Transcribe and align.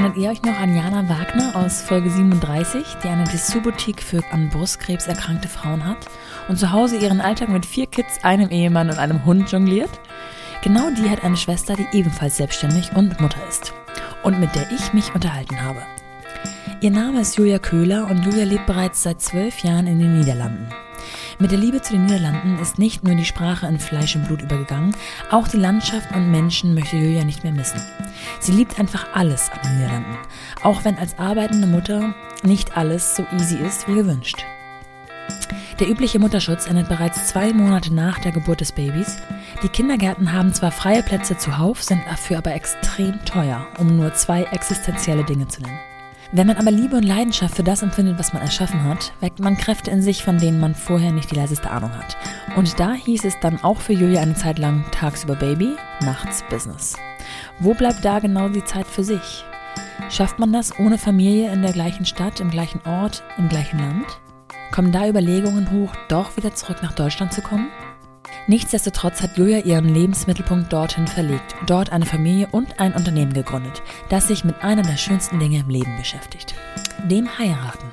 Erinnert 0.00 0.16
ihr 0.16 0.30
euch 0.30 0.42
noch 0.42 0.58
an 0.58 0.74
Jana 0.74 1.06
Wagner 1.10 1.56
aus 1.56 1.82
Folge 1.82 2.08
37, 2.08 2.96
die 3.04 3.08
eine 3.08 3.24
Dessous-Boutique 3.24 4.02
für 4.02 4.22
an 4.32 4.48
Brustkrebs 4.48 5.06
erkrankte 5.06 5.46
Frauen 5.46 5.84
hat 5.84 5.98
und 6.48 6.56
zu 6.58 6.72
Hause 6.72 6.96
ihren 6.96 7.20
Alltag 7.20 7.50
mit 7.50 7.66
vier 7.66 7.86
Kids, 7.86 8.24
einem 8.24 8.48
Ehemann 8.48 8.88
und 8.88 8.98
einem 8.98 9.26
Hund 9.26 9.52
jongliert? 9.52 9.90
Genau 10.62 10.88
die 10.90 11.10
hat 11.10 11.22
eine 11.22 11.36
Schwester, 11.36 11.76
die 11.76 11.86
ebenfalls 11.92 12.38
selbstständig 12.38 12.96
und 12.96 13.20
Mutter 13.20 13.46
ist 13.46 13.74
und 14.22 14.40
mit 14.40 14.54
der 14.54 14.72
ich 14.72 14.94
mich 14.94 15.14
unterhalten 15.14 15.60
habe. 15.60 15.82
Ihr 16.80 16.92
Name 16.92 17.20
ist 17.20 17.36
Julia 17.36 17.58
Köhler 17.58 18.08
und 18.10 18.24
Julia 18.24 18.44
lebt 18.44 18.64
bereits 18.64 19.02
seit 19.02 19.20
zwölf 19.20 19.58
Jahren 19.58 19.86
in 19.86 19.98
den 19.98 20.18
Niederlanden. 20.18 20.66
Mit 21.40 21.52
der 21.52 21.58
Liebe 21.58 21.80
zu 21.80 21.94
den 21.94 22.04
Niederlanden 22.04 22.58
ist 22.58 22.78
nicht 22.78 23.02
nur 23.02 23.14
die 23.14 23.24
Sprache 23.24 23.66
in 23.66 23.80
Fleisch 23.80 24.14
und 24.14 24.26
Blut 24.26 24.42
übergegangen, 24.42 24.94
auch 25.30 25.48
die 25.48 25.56
Landschaft 25.56 26.14
und 26.14 26.30
Menschen 26.30 26.74
möchte 26.74 26.98
Julia 26.98 27.24
nicht 27.24 27.44
mehr 27.44 27.52
missen. 27.54 27.80
Sie 28.40 28.52
liebt 28.52 28.78
einfach 28.78 29.06
alles 29.14 29.50
an 29.50 29.58
den 29.64 29.78
Niederlanden, 29.78 30.18
auch 30.62 30.84
wenn 30.84 30.98
als 30.98 31.18
arbeitende 31.18 31.66
Mutter 31.66 32.14
nicht 32.42 32.76
alles 32.76 33.16
so 33.16 33.24
easy 33.38 33.56
ist 33.56 33.88
wie 33.88 33.94
gewünscht. 33.94 34.44
Der 35.78 35.88
übliche 35.88 36.18
Mutterschutz 36.18 36.66
endet 36.66 36.90
bereits 36.90 37.28
zwei 37.28 37.54
Monate 37.54 37.94
nach 37.94 38.18
der 38.18 38.32
Geburt 38.32 38.60
des 38.60 38.72
Babys. 38.72 39.16
Die 39.62 39.68
Kindergärten 39.68 40.34
haben 40.34 40.52
zwar 40.52 40.72
freie 40.72 41.02
Plätze 41.02 41.38
zuhauf, 41.38 41.82
sind 41.82 42.02
dafür 42.06 42.36
aber 42.36 42.52
extrem 42.52 43.24
teuer, 43.24 43.66
um 43.78 43.96
nur 43.96 44.12
zwei 44.12 44.42
existenzielle 44.42 45.24
Dinge 45.24 45.48
zu 45.48 45.62
nennen. 45.62 45.89
Wenn 46.32 46.46
man 46.46 46.58
aber 46.58 46.70
Liebe 46.70 46.96
und 46.96 47.02
Leidenschaft 47.02 47.56
für 47.56 47.64
das 47.64 47.82
empfindet, 47.82 48.16
was 48.16 48.32
man 48.32 48.40
erschaffen 48.40 48.84
hat, 48.84 49.12
weckt 49.20 49.40
man 49.40 49.56
Kräfte 49.56 49.90
in 49.90 50.00
sich, 50.00 50.22
von 50.22 50.38
denen 50.38 50.60
man 50.60 50.76
vorher 50.76 51.10
nicht 51.10 51.32
die 51.32 51.34
leiseste 51.34 51.68
Ahnung 51.68 51.90
hat. 51.96 52.16
Und 52.54 52.78
da 52.78 52.92
hieß 52.92 53.24
es 53.24 53.34
dann 53.40 53.60
auch 53.64 53.78
für 53.78 53.94
Julia 53.94 54.20
eine 54.20 54.34
Zeit 54.34 54.60
lang 54.60 54.84
tagsüber 54.92 55.34
Baby, 55.34 55.74
nachts 56.04 56.44
Business. 56.48 56.96
Wo 57.58 57.74
bleibt 57.74 58.04
da 58.04 58.20
genau 58.20 58.48
die 58.48 58.64
Zeit 58.64 58.86
für 58.86 59.02
sich? 59.02 59.44
Schafft 60.08 60.38
man 60.38 60.52
das 60.52 60.78
ohne 60.78 60.98
Familie 60.98 61.52
in 61.52 61.62
der 61.62 61.72
gleichen 61.72 62.04
Stadt, 62.04 62.38
im 62.38 62.50
gleichen 62.50 62.80
Ort, 62.86 63.24
im 63.36 63.48
gleichen 63.48 63.80
Land? 63.80 64.20
Kommen 64.70 64.92
da 64.92 65.08
Überlegungen 65.08 65.72
hoch, 65.72 65.92
doch 66.08 66.36
wieder 66.36 66.54
zurück 66.54 66.78
nach 66.80 66.92
Deutschland 66.92 67.32
zu 67.32 67.42
kommen? 67.42 67.70
Nichtsdestotrotz 68.50 69.22
hat 69.22 69.38
Julia 69.38 69.58
ihren 69.58 69.94
Lebensmittelpunkt 69.94 70.72
dorthin 70.72 71.06
verlegt, 71.06 71.54
dort 71.66 71.92
eine 71.92 72.04
Familie 72.04 72.48
und 72.50 72.80
ein 72.80 72.94
Unternehmen 72.94 73.32
gegründet, 73.32 73.80
das 74.08 74.26
sich 74.26 74.42
mit 74.42 74.60
einer 74.60 74.82
der 74.82 74.96
schönsten 74.96 75.38
Dinge 75.38 75.60
im 75.60 75.68
Leben 75.68 75.96
beschäftigt. 75.96 76.56
Dem 77.08 77.28
Heiraten. 77.38 77.86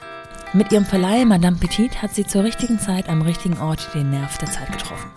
Mit 0.53 0.71
ihrem 0.71 0.83
Verleih 0.83 1.25
Madame 1.25 1.57
Petit 1.57 2.01
hat 2.01 2.15
sie 2.15 2.25
zur 2.25 2.43
richtigen 2.43 2.79
Zeit 2.79 3.07
am 3.07 3.21
richtigen 3.21 3.59
Ort 3.59 3.87
den 3.93 4.09
Nerv 4.09 4.39
der 4.39 4.49
Zeit 4.49 4.71
getroffen. 4.71 5.11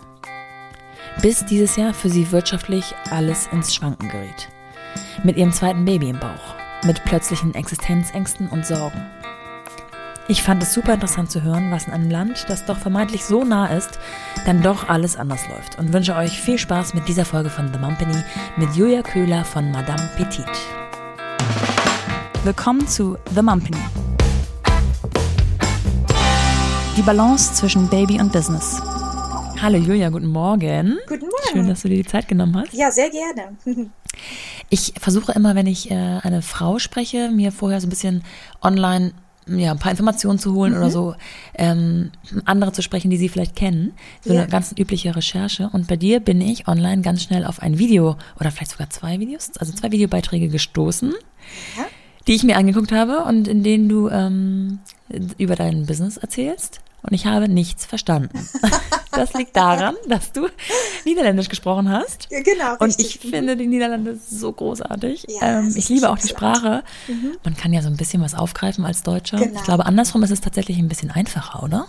Bis 1.23 1.43
dieses 1.43 1.75
Jahr 1.75 1.95
für 1.95 2.11
sie 2.11 2.31
wirtschaftlich 2.31 2.93
alles 3.09 3.47
ins 3.47 3.73
Schwanken 3.73 4.09
geriet. 4.09 4.47
Mit 5.23 5.37
ihrem 5.37 5.53
zweiten 5.53 5.85
Baby 5.85 6.09
im 6.09 6.19
Bauch, 6.19 6.53
mit 6.85 7.03
plötzlichen 7.03 7.55
Existenzängsten 7.55 8.47
und 8.47 8.63
Sorgen, 8.67 9.07
ich 10.31 10.43
fand 10.43 10.63
es 10.63 10.73
super 10.73 10.93
interessant 10.93 11.29
zu 11.29 11.43
hören, 11.43 11.71
was 11.71 11.87
in 11.87 11.93
einem 11.93 12.09
Land, 12.09 12.45
das 12.47 12.63
doch 12.63 12.77
vermeintlich 12.77 13.25
so 13.25 13.43
nah 13.43 13.65
ist, 13.65 13.99
dann 14.45 14.61
doch 14.61 14.87
alles 14.87 15.17
anders 15.17 15.41
läuft 15.49 15.77
und 15.77 15.91
wünsche 15.91 16.15
euch 16.15 16.39
viel 16.39 16.57
Spaß 16.57 16.93
mit 16.93 17.05
dieser 17.09 17.25
Folge 17.25 17.49
von 17.49 17.69
The 17.73 17.77
Mumpany 17.77 18.15
mit 18.55 18.73
Julia 18.73 19.01
Köhler 19.01 19.43
von 19.43 19.69
Madame 19.71 20.09
Petit. 20.15 20.45
Willkommen 22.45 22.87
zu 22.87 23.17
The 23.35 23.41
Mumpany. 23.41 23.77
Die 26.95 27.01
Balance 27.01 27.53
zwischen 27.55 27.89
Baby 27.89 28.21
und 28.21 28.31
Business. 28.31 28.81
Hallo 29.61 29.79
Julia, 29.79 30.07
guten 30.07 30.27
Morgen. 30.27 30.97
Guten 31.09 31.25
Morgen. 31.25 31.51
Schön, 31.51 31.67
dass 31.67 31.81
du 31.81 31.89
dir 31.89 31.97
die 31.97 32.09
Zeit 32.09 32.29
genommen 32.29 32.55
hast. 32.55 32.71
Ja, 32.71 32.89
sehr 32.89 33.09
gerne. 33.09 33.57
Ich 34.69 34.93
versuche 34.97 35.33
immer, 35.33 35.55
wenn 35.55 35.67
ich 35.67 35.91
äh, 35.91 36.19
eine 36.23 36.41
Frau 36.41 36.79
spreche, 36.79 37.29
mir 37.31 37.51
vorher 37.51 37.81
so 37.81 37.87
ein 37.87 37.89
bisschen 37.89 38.23
online 38.61 39.11
ja, 39.47 39.71
ein 39.71 39.79
paar 39.79 39.91
Informationen 39.91 40.39
zu 40.39 40.53
holen 40.53 40.73
mhm. 40.73 40.79
oder 40.79 40.89
so, 40.89 41.15
ähm, 41.55 42.11
andere 42.45 42.71
zu 42.71 42.81
sprechen, 42.81 43.09
die 43.09 43.17
sie 43.17 43.29
vielleicht 43.29 43.55
kennen. 43.55 43.93
So 44.21 44.33
ja. 44.33 44.41
eine 44.41 44.49
ganz 44.49 44.73
übliche 44.77 45.15
Recherche. 45.15 45.69
Und 45.73 45.87
bei 45.87 45.97
dir 45.97 46.19
bin 46.19 46.41
ich 46.41 46.67
online 46.67 47.01
ganz 47.01 47.23
schnell 47.23 47.45
auf 47.45 47.61
ein 47.61 47.79
Video 47.79 48.17
oder 48.39 48.51
vielleicht 48.51 48.71
sogar 48.71 48.89
zwei 48.89 49.19
Videos, 49.19 49.51
also 49.57 49.73
zwei 49.73 49.91
Videobeiträge 49.91 50.47
gestoßen, 50.49 51.13
ja. 51.77 51.85
die 52.27 52.33
ich 52.33 52.43
mir 52.43 52.57
angeguckt 52.57 52.91
habe 52.91 53.23
und 53.23 53.47
in 53.47 53.63
denen 53.63 53.89
du 53.89 54.09
ähm, 54.09 54.79
über 55.37 55.55
dein 55.55 55.85
Business 55.85 56.17
erzählst 56.17 56.81
und 57.03 57.13
ich 57.13 57.25
habe 57.25 57.49
nichts 57.49 57.85
verstanden. 57.85 58.47
Das 59.13 59.33
liegt 59.33 59.57
daran, 59.57 59.95
dass 60.07 60.31
du 60.31 60.47
Niederländisch 61.03 61.49
gesprochen 61.49 61.89
hast. 61.89 62.29
Ja, 62.31 62.41
genau. 62.41 62.77
Und 62.79 62.97
ich 62.97 63.19
finde 63.19 63.57
die 63.57 63.67
Niederlande 63.67 64.15
so 64.17 64.53
großartig. 64.53 65.27
Ja, 65.27 65.59
ähm, 65.59 65.73
ich 65.75 65.89
liebe 65.89 66.09
auch 66.09 66.17
die 66.17 66.29
Sprache. 66.29 66.81
Mhm. 67.09 67.37
Man 67.43 67.57
kann 67.57 67.73
ja 67.73 67.81
so 67.81 67.89
ein 67.89 67.97
bisschen 67.97 68.21
was 68.21 68.33
aufgreifen 68.33 68.85
als 68.85 69.03
Deutscher. 69.03 69.37
Genau. 69.37 69.59
Ich 69.59 69.63
glaube, 69.65 69.85
andersrum 69.85 70.23
ist 70.23 70.31
es 70.31 70.39
tatsächlich 70.39 70.77
ein 70.77 70.87
bisschen 70.87 71.11
einfacher, 71.11 71.61
oder? 71.61 71.87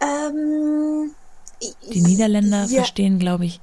Ähm, 0.00 1.10
die 1.92 2.00
Niederländer 2.00 2.64
ja. 2.64 2.76
verstehen, 2.76 3.18
glaube 3.18 3.44
ich, 3.44 3.60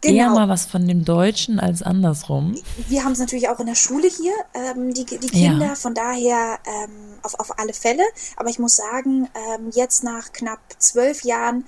Genau. 0.00 0.14
Eher 0.14 0.30
mal 0.30 0.48
was 0.48 0.64
von 0.64 0.88
dem 0.88 1.04
Deutschen 1.04 1.60
als 1.60 1.82
andersrum. 1.82 2.58
Wir 2.88 3.04
haben 3.04 3.12
es 3.12 3.18
natürlich 3.18 3.48
auch 3.50 3.60
in 3.60 3.66
der 3.66 3.74
Schule 3.74 4.08
hier, 4.08 4.32
ähm, 4.54 4.94
die, 4.94 5.04
die 5.04 5.28
Kinder, 5.28 5.66
ja. 5.66 5.74
von 5.74 5.94
daher 5.94 6.58
ähm, 6.64 7.18
auf, 7.22 7.38
auf 7.38 7.58
alle 7.58 7.74
Fälle. 7.74 8.02
Aber 8.36 8.48
ich 8.48 8.58
muss 8.58 8.76
sagen, 8.76 9.28
ähm, 9.34 9.70
jetzt 9.74 10.02
nach 10.02 10.32
knapp 10.32 10.60
zwölf 10.78 11.22
Jahren, 11.24 11.66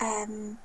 ähm, 0.00 0.56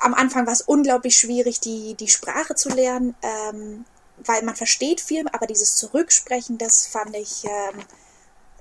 am 0.00 0.14
Anfang 0.14 0.46
war 0.46 0.54
es 0.54 0.62
unglaublich 0.62 1.18
schwierig, 1.18 1.60
die, 1.60 1.94
die 1.94 2.08
Sprache 2.08 2.54
zu 2.54 2.70
lernen, 2.70 3.14
ähm, 3.20 3.84
weil 4.24 4.42
man 4.42 4.56
versteht 4.56 5.02
viel, 5.02 5.26
aber 5.28 5.46
dieses 5.46 5.76
Zurücksprechen, 5.76 6.56
das 6.56 6.86
fand 6.86 7.14
ich 7.16 7.44
ähm, 7.44 7.80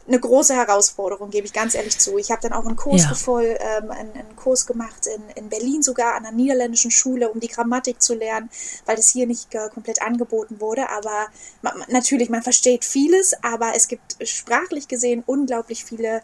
eine 0.09 0.20
große 0.20 0.56
Herausforderung, 0.56 1.30
gebe 1.30 1.46
ich 1.46 1.53
ganz 1.53 1.75
ehrlich 1.75 2.00
zu. 2.00 2.18
Ich 2.18 2.31
habe 2.31 2.42
dann 2.42 2.52
auch 2.52 2.66
einen 2.66 2.75
Kurs 2.75 3.03
ja. 3.03 3.14
voll, 3.14 3.58
ähm, 3.59 3.92
einen, 3.92 4.12
einen, 4.14 4.36
Kurs 4.36 4.66
gemacht 4.66 5.08
in, 5.08 5.22
in 5.36 5.50
Berlin 5.50 5.84
sogar 5.84 6.16
an 6.16 6.25
einer 6.25 6.36
niederländischen 6.36 6.92
Schule, 6.92 7.30
um 7.30 7.40
die 7.40 7.47
Grammatik 7.47 8.02
zu 8.02 8.16
lernen, 8.16 8.50
weil 8.86 8.96
das 8.96 9.09
hier 9.09 9.28
nicht 9.28 9.53
äh, 9.53 9.69
komplett 9.72 10.02
angeboten 10.02 10.59
wurde. 10.59 10.90
Aber 10.90 11.28
man, 11.62 11.74
natürlich, 11.90 12.30
man 12.30 12.42
versteht 12.42 12.86
vieles, 12.86 13.34
aber 13.44 13.74
es 13.75 13.88
gibt 13.88 14.18
sprachlich 14.28 14.88
gesehen 14.88 15.24
unglaublich 15.25 15.86
viele 15.86 16.18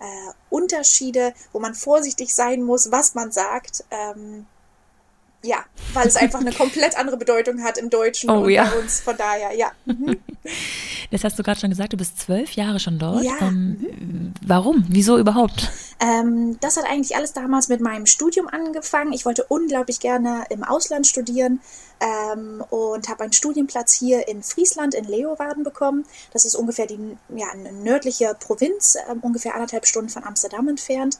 äh, 0.00 0.32
Unterschiede, 0.50 1.32
wo 1.52 1.60
man 1.60 1.74
vorsichtig 1.74 2.34
sein 2.34 2.62
muss, 2.62 2.92
was 2.92 3.14
man 3.14 3.32
sagt. 3.32 3.84
Ähm, 3.90 4.46
ja, 5.42 5.64
weil 5.94 6.06
es 6.06 6.16
einfach 6.16 6.40
eine 6.40 6.52
komplett 6.52 6.98
andere 6.98 7.16
Bedeutung 7.16 7.62
hat 7.62 7.78
im 7.78 7.88
Deutschen 7.88 8.28
oh, 8.30 8.42
und 8.42 8.50
ja. 8.50 8.64
bei 8.64 8.78
uns. 8.78 9.00
Von 9.00 9.16
daher, 9.16 9.54
ja. 9.54 9.72
Mhm. 9.84 10.18
Das 11.10 11.24
hast 11.24 11.36
du 11.38 11.42
gerade 11.42 11.58
schon 11.58 11.70
gesagt, 11.70 11.92
du 11.92 11.96
bist 11.96 12.20
zwölf 12.20 12.52
Jahre 12.52 12.78
schon 12.78 13.00
dort. 13.00 13.24
Ja. 13.24 13.32
Ähm, 13.40 13.78
mhm. 13.80 14.34
Warum? 14.46 14.84
Wieso 14.88 15.18
überhaupt? 15.18 15.68
Ähm, 15.98 16.56
das 16.60 16.76
hat 16.76 16.84
eigentlich 16.84 17.16
alles 17.16 17.32
damals 17.32 17.68
mit 17.68 17.80
meinem 17.80 18.06
Studium 18.06 18.46
angefangen. 18.46 19.12
Ich 19.12 19.24
wollte 19.24 19.44
unglaublich 19.48 19.98
gerne 19.98 20.44
im 20.50 20.62
Ausland 20.62 21.08
studieren 21.08 21.60
ähm, 22.00 22.62
und 22.70 23.08
habe 23.08 23.24
einen 23.24 23.32
Studienplatz 23.32 23.92
hier 23.92 24.28
in 24.28 24.42
Friesland, 24.42 24.94
in 24.94 25.04
Leeuwarden 25.04 25.64
bekommen. 25.64 26.04
Das 26.32 26.44
ist 26.44 26.54
ungefähr 26.54 26.86
die 26.86 26.98
ja, 27.34 27.46
eine 27.52 27.72
nördliche 27.72 28.36
Provinz, 28.38 28.94
äh, 28.94 29.14
ungefähr 29.20 29.54
anderthalb 29.54 29.86
Stunden 29.86 30.10
von 30.10 30.22
Amsterdam 30.24 30.68
entfernt. 30.68 31.18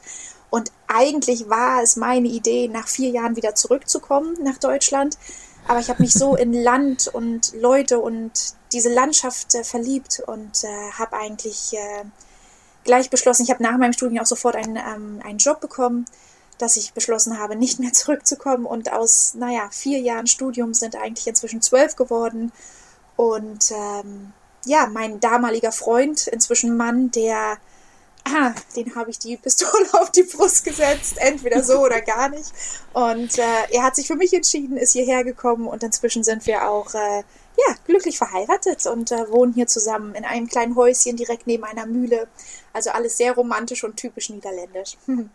Und 0.51 0.71
eigentlich 0.87 1.49
war 1.49 1.81
es 1.81 1.95
meine 1.95 2.27
Idee, 2.27 2.67
nach 2.67 2.87
vier 2.87 3.09
Jahren 3.09 3.37
wieder 3.37 3.55
zurückzukommen 3.55 4.37
nach 4.43 4.57
Deutschland. 4.57 5.17
Aber 5.67 5.79
ich 5.79 5.89
habe 5.89 6.03
mich 6.03 6.13
so 6.13 6.35
in 6.35 6.53
Land 6.63 7.07
und 7.07 7.53
Leute 7.53 7.99
und 7.99 8.53
diese 8.73 8.93
Landschaft 8.93 9.55
äh, 9.55 9.63
verliebt 9.63 10.21
und 10.27 10.63
äh, 10.63 10.91
habe 10.99 11.15
eigentlich 11.15 11.73
äh, 11.73 12.03
gleich 12.83 13.09
beschlossen, 13.09 13.43
ich 13.43 13.49
habe 13.49 13.63
nach 13.63 13.77
meinem 13.77 13.93
Studium 13.93 14.21
auch 14.21 14.27
sofort 14.27 14.55
einen, 14.55 14.75
ähm, 14.75 15.21
einen 15.23 15.37
Job 15.37 15.61
bekommen, 15.61 16.05
dass 16.57 16.75
ich 16.75 16.93
beschlossen 16.93 17.39
habe, 17.39 17.55
nicht 17.55 17.79
mehr 17.79 17.93
zurückzukommen. 17.93 18.65
Und 18.65 18.91
aus, 18.91 19.33
naja, 19.35 19.69
vier 19.71 19.99
Jahren 19.99 20.27
Studium 20.27 20.73
sind 20.73 20.97
eigentlich 20.97 21.27
inzwischen 21.27 21.61
zwölf 21.61 21.95
geworden. 21.95 22.51
Und 23.15 23.71
ähm, 23.71 24.33
ja, 24.65 24.87
mein 24.87 25.21
damaliger 25.21 25.71
Freund, 25.71 26.27
inzwischen 26.27 26.75
Mann, 26.75 27.09
der 27.11 27.57
ah, 28.25 28.53
den 28.75 28.95
habe 28.95 29.09
ich 29.09 29.19
die 29.19 29.37
Pistole 29.37 29.85
auf 29.93 30.11
die 30.11 30.23
Brust 30.23 30.63
gesetzt, 30.63 31.15
entweder 31.17 31.63
so 31.63 31.79
oder 31.79 32.01
gar 32.01 32.29
nicht. 32.29 32.51
Und 32.93 33.37
äh, 33.37 33.71
er 33.71 33.83
hat 33.83 33.95
sich 33.95 34.07
für 34.07 34.15
mich 34.15 34.33
entschieden, 34.33 34.77
ist 34.77 34.93
hierher 34.93 35.23
gekommen 35.23 35.67
und 35.67 35.83
inzwischen 35.83 36.23
sind 36.23 36.45
wir 36.45 36.67
auch 36.69 36.93
äh, 36.93 37.23
ja, 37.67 37.75
glücklich 37.85 38.17
verheiratet 38.17 38.85
und 38.85 39.11
äh, 39.11 39.29
wohnen 39.29 39.53
hier 39.53 39.67
zusammen 39.67 40.15
in 40.15 40.25
einem 40.25 40.47
kleinen 40.47 40.75
Häuschen 40.75 41.17
direkt 41.17 41.47
neben 41.47 41.63
einer 41.63 41.85
Mühle. 41.85 42.27
Also 42.73 42.91
alles 42.91 43.17
sehr 43.17 43.33
romantisch 43.33 43.83
und 43.83 43.97
typisch 43.97 44.29
niederländisch. 44.29 44.97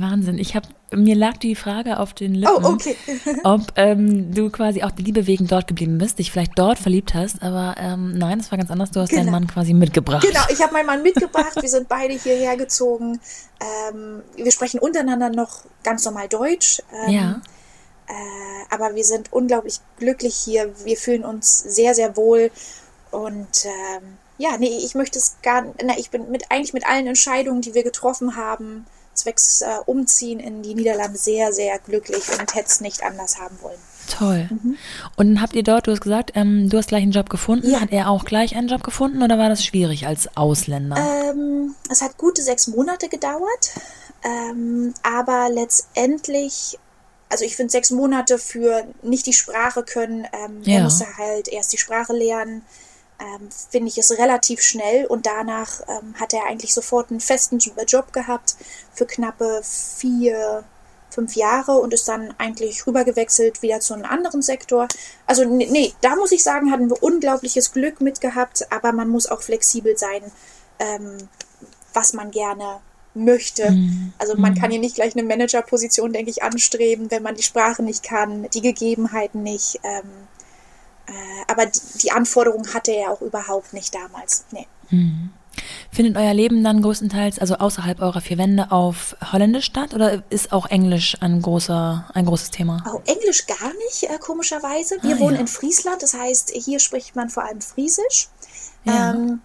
Wahnsinn. 0.00 0.38
Ich 0.38 0.54
habe 0.54 0.68
mir 0.90 1.14
lag 1.14 1.36
die 1.36 1.54
Frage 1.54 1.98
auf 1.98 2.14
den 2.14 2.34
Lippen, 2.34 2.64
oh, 2.64 2.68
okay. 2.68 2.96
ob 3.44 3.72
ähm, 3.76 4.34
du 4.34 4.50
quasi 4.50 4.82
auch 4.82 4.90
die 4.90 5.02
Liebe 5.02 5.26
wegen 5.26 5.46
dort 5.46 5.66
geblieben 5.66 5.98
bist, 5.98 6.18
dich 6.18 6.30
vielleicht 6.30 6.58
dort 6.58 6.78
verliebt 6.78 7.14
hast, 7.14 7.42
aber 7.42 7.74
ähm, 7.78 8.16
nein, 8.16 8.40
es 8.40 8.50
war 8.50 8.58
ganz 8.58 8.70
anders. 8.70 8.90
Du 8.90 9.00
hast 9.00 9.10
genau. 9.10 9.22
deinen 9.22 9.32
Mann 9.32 9.46
quasi 9.46 9.74
mitgebracht. 9.74 10.26
Genau, 10.26 10.40
ich 10.50 10.62
habe 10.62 10.72
meinen 10.72 10.86
Mann 10.86 11.02
mitgebracht. 11.02 11.60
wir 11.60 11.68
sind 11.68 11.88
beide 11.88 12.14
hierher 12.14 12.56
gezogen. 12.56 13.20
Ähm, 13.60 14.22
wir 14.36 14.50
sprechen 14.50 14.80
untereinander 14.80 15.30
noch 15.30 15.64
ganz 15.82 16.04
normal 16.04 16.28
Deutsch. 16.28 16.82
Ähm, 17.06 17.12
ja. 17.12 17.40
Äh, 18.08 18.74
aber 18.74 18.94
wir 18.94 19.04
sind 19.04 19.32
unglaublich 19.32 19.80
glücklich 19.98 20.34
hier. 20.34 20.72
Wir 20.84 20.96
fühlen 20.96 21.24
uns 21.24 21.58
sehr, 21.60 21.94
sehr 21.94 22.16
wohl 22.16 22.50
Und 23.12 23.66
ähm, 23.66 24.16
ja, 24.38 24.56
nee, 24.58 24.78
ich 24.82 24.94
möchte 24.94 25.18
es 25.18 25.36
gar 25.42 25.64
na, 25.84 25.96
ich 25.98 26.10
bin 26.10 26.30
mit 26.30 26.50
eigentlich 26.50 26.72
mit 26.72 26.86
allen 26.86 27.06
Entscheidungen, 27.06 27.60
die 27.60 27.74
wir 27.74 27.84
getroffen 27.84 28.36
haben, 28.36 28.86
zwecks 29.14 29.60
äh, 29.60 29.66
Umziehen 29.86 30.40
in 30.40 30.62
die 30.62 30.74
Niederlande 30.74 31.18
sehr, 31.18 31.52
sehr 31.52 31.78
glücklich 31.78 32.24
und 32.40 32.54
hätte 32.54 32.68
es 32.68 32.80
nicht 32.80 33.04
anders 33.04 33.38
haben 33.38 33.56
wollen. 33.60 33.78
Toll. 34.08 34.48
Mhm. 34.50 34.78
Und 35.16 35.40
habt 35.40 35.54
ihr 35.54 35.62
dort, 35.62 35.86
du 35.86 35.92
hast 35.92 36.00
gesagt, 36.00 36.32
ähm, 36.34 36.68
du 36.68 36.78
hast 36.78 36.88
gleich 36.88 37.02
einen 37.02 37.12
Job 37.12 37.30
gefunden. 37.30 37.70
Ja. 37.70 37.80
Hat 37.80 37.92
er 37.92 38.08
auch 38.08 38.24
gleich 38.24 38.56
einen 38.56 38.68
Job 38.68 38.82
gefunden 38.82 39.22
oder 39.22 39.38
war 39.38 39.48
das 39.48 39.64
schwierig 39.64 40.06
als 40.06 40.36
Ausländer? 40.36 40.96
Ähm, 40.96 41.74
es 41.90 42.00
hat 42.00 42.16
gute 42.16 42.42
sechs 42.42 42.66
Monate 42.66 43.08
gedauert, 43.08 43.70
ähm, 44.24 44.94
aber 45.02 45.50
letztendlich 45.50 46.78
also 47.32 47.46
ich 47.46 47.56
finde 47.56 47.72
sechs 47.72 47.90
Monate 47.90 48.38
für 48.38 48.84
nicht 49.00 49.24
die 49.26 49.32
Sprache 49.32 49.82
können, 49.82 50.28
ähm, 50.34 50.60
ja. 50.64 50.76
er 50.76 50.84
musste 50.84 51.06
halt 51.16 51.48
erst 51.48 51.72
die 51.72 51.78
Sprache 51.78 52.12
lernen, 52.12 52.62
ähm, 53.18 53.48
finde 53.70 53.88
ich 53.88 53.96
es 53.96 54.18
relativ 54.18 54.60
schnell 54.60 55.06
und 55.06 55.24
danach 55.24 55.80
ähm, 55.88 56.14
hat 56.20 56.34
er 56.34 56.44
eigentlich 56.44 56.74
sofort 56.74 57.10
einen 57.10 57.20
festen 57.20 57.58
Job 57.58 58.12
gehabt 58.12 58.56
für 58.92 59.06
knappe 59.06 59.62
vier, 59.64 60.64
fünf 61.08 61.34
Jahre 61.34 61.72
und 61.78 61.94
ist 61.94 62.06
dann 62.06 62.34
eigentlich 62.36 62.86
rübergewechselt 62.86 63.62
wieder 63.62 63.80
zu 63.80 63.94
einem 63.94 64.04
anderen 64.04 64.42
Sektor. 64.42 64.86
Also 65.26 65.44
nee, 65.44 65.94
da 66.02 66.16
muss 66.16 66.32
ich 66.32 66.42
sagen, 66.42 66.70
hatten 66.70 66.90
wir 66.90 67.02
unglaubliches 67.02 67.72
Glück 67.72 68.02
mit 68.02 68.20
gehabt, 68.20 68.70
aber 68.70 68.92
man 68.92 69.08
muss 69.08 69.26
auch 69.26 69.40
flexibel 69.40 69.96
sein, 69.96 70.22
ähm, 70.78 71.16
was 71.94 72.12
man 72.12 72.30
gerne 72.30 72.80
möchte. 73.14 73.70
Mhm. 73.70 74.12
Also 74.18 74.36
man 74.36 74.52
mhm. 74.52 74.58
kann 74.58 74.70
hier 74.70 74.80
nicht 74.80 74.94
gleich 74.94 75.14
eine 75.14 75.22
Managerposition, 75.22 76.12
denke 76.12 76.30
ich, 76.30 76.42
anstreben, 76.42 77.10
wenn 77.10 77.22
man 77.22 77.34
die 77.34 77.42
Sprache 77.42 77.82
nicht 77.82 78.02
kann, 78.02 78.48
die 78.54 78.60
Gegebenheiten 78.60 79.42
nicht. 79.42 79.80
Ähm, 79.82 80.08
äh, 81.06 81.12
aber 81.50 81.66
die, 81.66 81.80
die 82.02 82.12
Anforderungen 82.12 82.72
hatte 82.74 82.92
er 82.92 83.10
auch 83.10 83.20
überhaupt 83.20 83.72
nicht 83.72 83.94
damals. 83.94 84.44
Nee. 84.50 84.66
Mhm. 84.90 85.30
Findet 85.90 86.16
euer 86.16 86.32
Leben 86.32 86.64
dann 86.64 86.80
größtenteils, 86.80 87.38
also 87.38 87.56
außerhalb 87.56 88.00
eurer 88.00 88.22
vier 88.22 88.38
Wände, 88.38 88.72
auf 88.72 89.14
Holländisch 89.32 89.66
statt 89.66 89.92
oder 89.92 90.22
ist 90.30 90.52
auch 90.52 90.66
Englisch 90.66 91.18
ein, 91.20 91.42
großer, 91.42 92.08
ein 92.14 92.24
großes 92.24 92.50
Thema? 92.50 92.82
Oh, 92.90 93.00
Englisch 93.04 93.46
gar 93.46 93.72
nicht, 93.86 94.04
äh, 94.04 94.18
komischerweise. 94.18 94.96
Wir 95.02 95.16
ah, 95.16 95.20
wohnen 95.20 95.34
ja. 95.34 95.40
in 95.42 95.46
Friesland, 95.48 96.02
das 96.02 96.14
heißt, 96.14 96.52
hier 96.54 96.78
spricht 96.78 97.14
man 97.14 97.28
vor 97.28 97.44
allem 97.44 97.60
Friesisch. 97.60 98.28
Ja. 98.84 99.12
Ähm, 99.12 99.42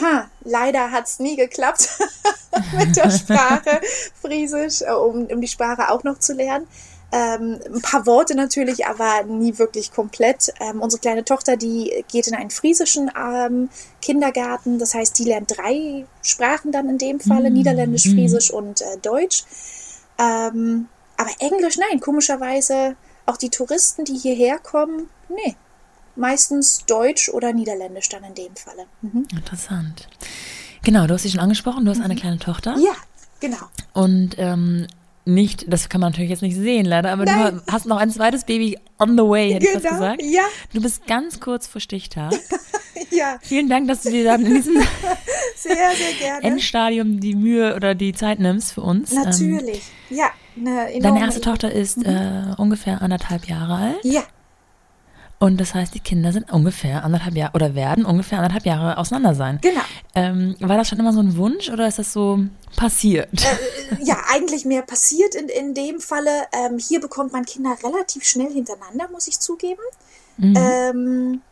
ha, 0.00 0.30
leider 0.44 0.90
hat 0.90 1.06
es 1.06 1.18
nie 1.18 1.36
geklappt 1.36 1.88
mit 2.78 2.96
der 2.96 3.10
Sprache 3.10 3.80
Friesisch, 4.20 4.82
äh, 4.82 4.92
um, 4.92 5.26
um 5.26 5.40
die 5.40 5.48
Sprache 5.48 5.90
auch 5.90 6.04
noch 6.04 6.18
zu 6.18 6.32
lernen. 6.32 6.66
Ähm, 7.12 7.58
ein 7.66 7.82
paar 7.82 8.06
Worte 8.06 8.36
natürlich, 8.36 8.86
aber 8.86 9.24
nie 9.24 9.58
wirklich 9.58 9.92
komplett. 9.92 10.52
Ähm, 10.60 10.80
unsere 10.80 11.00
kleine 11.00 11.24
Tochter, 11.24 11.56
die 11.56 12.04
geht 12.10 12.28
in 12.28 12.36
einen 12.36 12.50
friesischen 12.50 13.10
ähm, 13.18 13.68
Kindergarten. 14.00 14.78
Das 14.78 14.94
heißt, 14.94 15.18
die 15.18 15.24
lernt 15.24 15.56
drei 15.56 16.06
Sprachen 16.22 16.70
dann 16.70 16.88
in 16.88 16.98
dem 16.98 17.18
Falle: 17.18 17.50
mm. 17.50 17.54
Niederländisch, 17.54 18.06
mm. 18.06 18.14
Friesisch 18.14 18.52
und 18.52 18.80
äh, 18.82 18.96
Deutsch. 19.02 19.44
Ähm, 20.18 20.88
aber 21.16 21.30
Englisch, 21.40 21.78
nein, 21.78 21.98
komischerweise 21.98 22.94
auch 23.26 23.36
die 23.36 23.50
Touristen, 23.50 24.04
die 24.04 24.16
hierher 24.16 24.58
kommen, 24.58 25.10
nee, 25.28 25.56
meistens 26.20 26.84
Deutsch 26.86 27.28
oder 27.28 27.52
Niederländisch 27.52 28.08
dann 28.08 28.22
in 28.24 28.34
dem 28.34 28.54
Falle. 28.54 28.86
Mhm. 29.02 29.26
Interessant. 29.34 30.08
Genau, 30.82 31.06
du 31.06 31.14
hast 31.14 31.22
sie 31.22 31.30
schon 31.30 31.40
angesprochen, 31.40 31.84
du 31.84 31.90
hast 31.90 31.98
mhm. 31.98 32.04
eine 32.04 32.16
kleine 32.16 32.38
Tochter. 32.38 32.76
Ja, 32.78 32.94
genau. 33.40 33.58
Und 33.92 34.36
ähm, 34.38 34.86
nicht, 35.24 35.70
das 35.72 35.88
kann 35.88 36.00
man 36.00 36.12
natürlich 36.12 36.30
jetzt 36.30 36.42
nicht 36.42 36.56
sehen, 36.56 36.86
leider, 36.86 37.12
aber 37.12 37.24
Nein. 37.24 37.60
du 37.66 37.72
hast 37.72 37.86
noch 37.86 37.98
ein 37.98 38.10
zweites 38.10 38.44
Baby 38.44 38.78
on 38.98 39.16
the 39.16 39.24
way, 39.24 39.52
hätte 39.52 39.66
genau, 39.66 39.78
ich 39.78 39.82
fast 39.82 39.98
genau, 39.98 40.14
gesagt. 40.14 40.22
Ja. 40.22 40.42
Du 40.72 40.80
bist 40.80 41.06
ganz 41.06 41.40
kurz 41.40 41.66
vor 41.66 41.80
Stichtag. 41.80 42.32
ja. 43.10 43.38
Vielen 43.42 43.68
Dank, 43.68 43.88
dass 43.88 44.02
du 44.02 44.10
dir 44.10 44.24
dann 44.24 44.44
in 44.44 44.54
diesem 44.54 44.74
sehr, 45.56 45.74
sehr 45.74 46.12
gerne. 46.18 46.42
Endstadium 46.42 47.20
die 47.20 47.34
Mühe 47.34 47.74
oder 47.74 47.94
die 47.94 48.12
Zeit 48.12 48.38
nimmst 48.38 48.72
für 48.72 48.82
uns. 48.82 49.12
Natürlich, 49.12 49.82
ähm, 50.10 50.16
ja. 50.16 50.30
Deine 51.00 51.20
erste 51.20 51.40
Tochter 51.40 51.70
ist 51.70 51.98
mhm. 51.98 52.04
äh, 52.06 52.54
ungefähr 52.56 53.00
anderthalb 53.02 53.46
Jahre 53.46 53.74
alt. 53.74 54.04
Ja. 54.04 54.22
Und 55.42 55.58
das 55.58 55.74
heißt, 55.74 55.94
die 55.94 56.00
Kinder 56.00 56.32
sind 56.34 56.52
ungefähr 56.52 57.02
anderthalb 57.02 57.34
Jahre 57.34 57.54
oder 57.54 57.74
werden 57.74 58.04
ungefähr 58.04 58.38
anderthalb 58.38 58.66
Jahre 58.66 58.98
auseinander 58.98 59.34
sein. 59.34 59.58
Genau. 59.62 59.80
Ähm, 60.14 60.54
war 60.60 60.76
das 60.76 60.88
schon 60.88 60.98
immer 60.98 61.14
so 61.14 61.20
ein 61.20 61.34
Wunsch 61.38 61.70
oder 61.70 61.88
ist 61.88 61.98
das 61.98 62.12
so 62.12 62.40
passiert? 62.76 63.30
Äh, 63.32 64.04
ja, 64.04 64.18
eigentlich 64.30 64.66
mehr 64.66 64.82
passiert 64.82 65.34
in, 65.34 65.48
in 65.48 65.72
dem 65.72 65.98
Falle. 66.00 66.30
Ähm, 66.52 66.78
hier 66.78 67.00
bekommt 67.00 67.32
man 67.32 67.46
Kinder 67.46 67.74
relativ 67.82 68.24
schnell 68.24 68.52
hintereinander, 68.52 69.08
muss 69.10 69.28
ich 69.28 69.40
zugeben. 69.40 69.80
Mhm. 70.36 70.54
Ähm, 70.58 71.42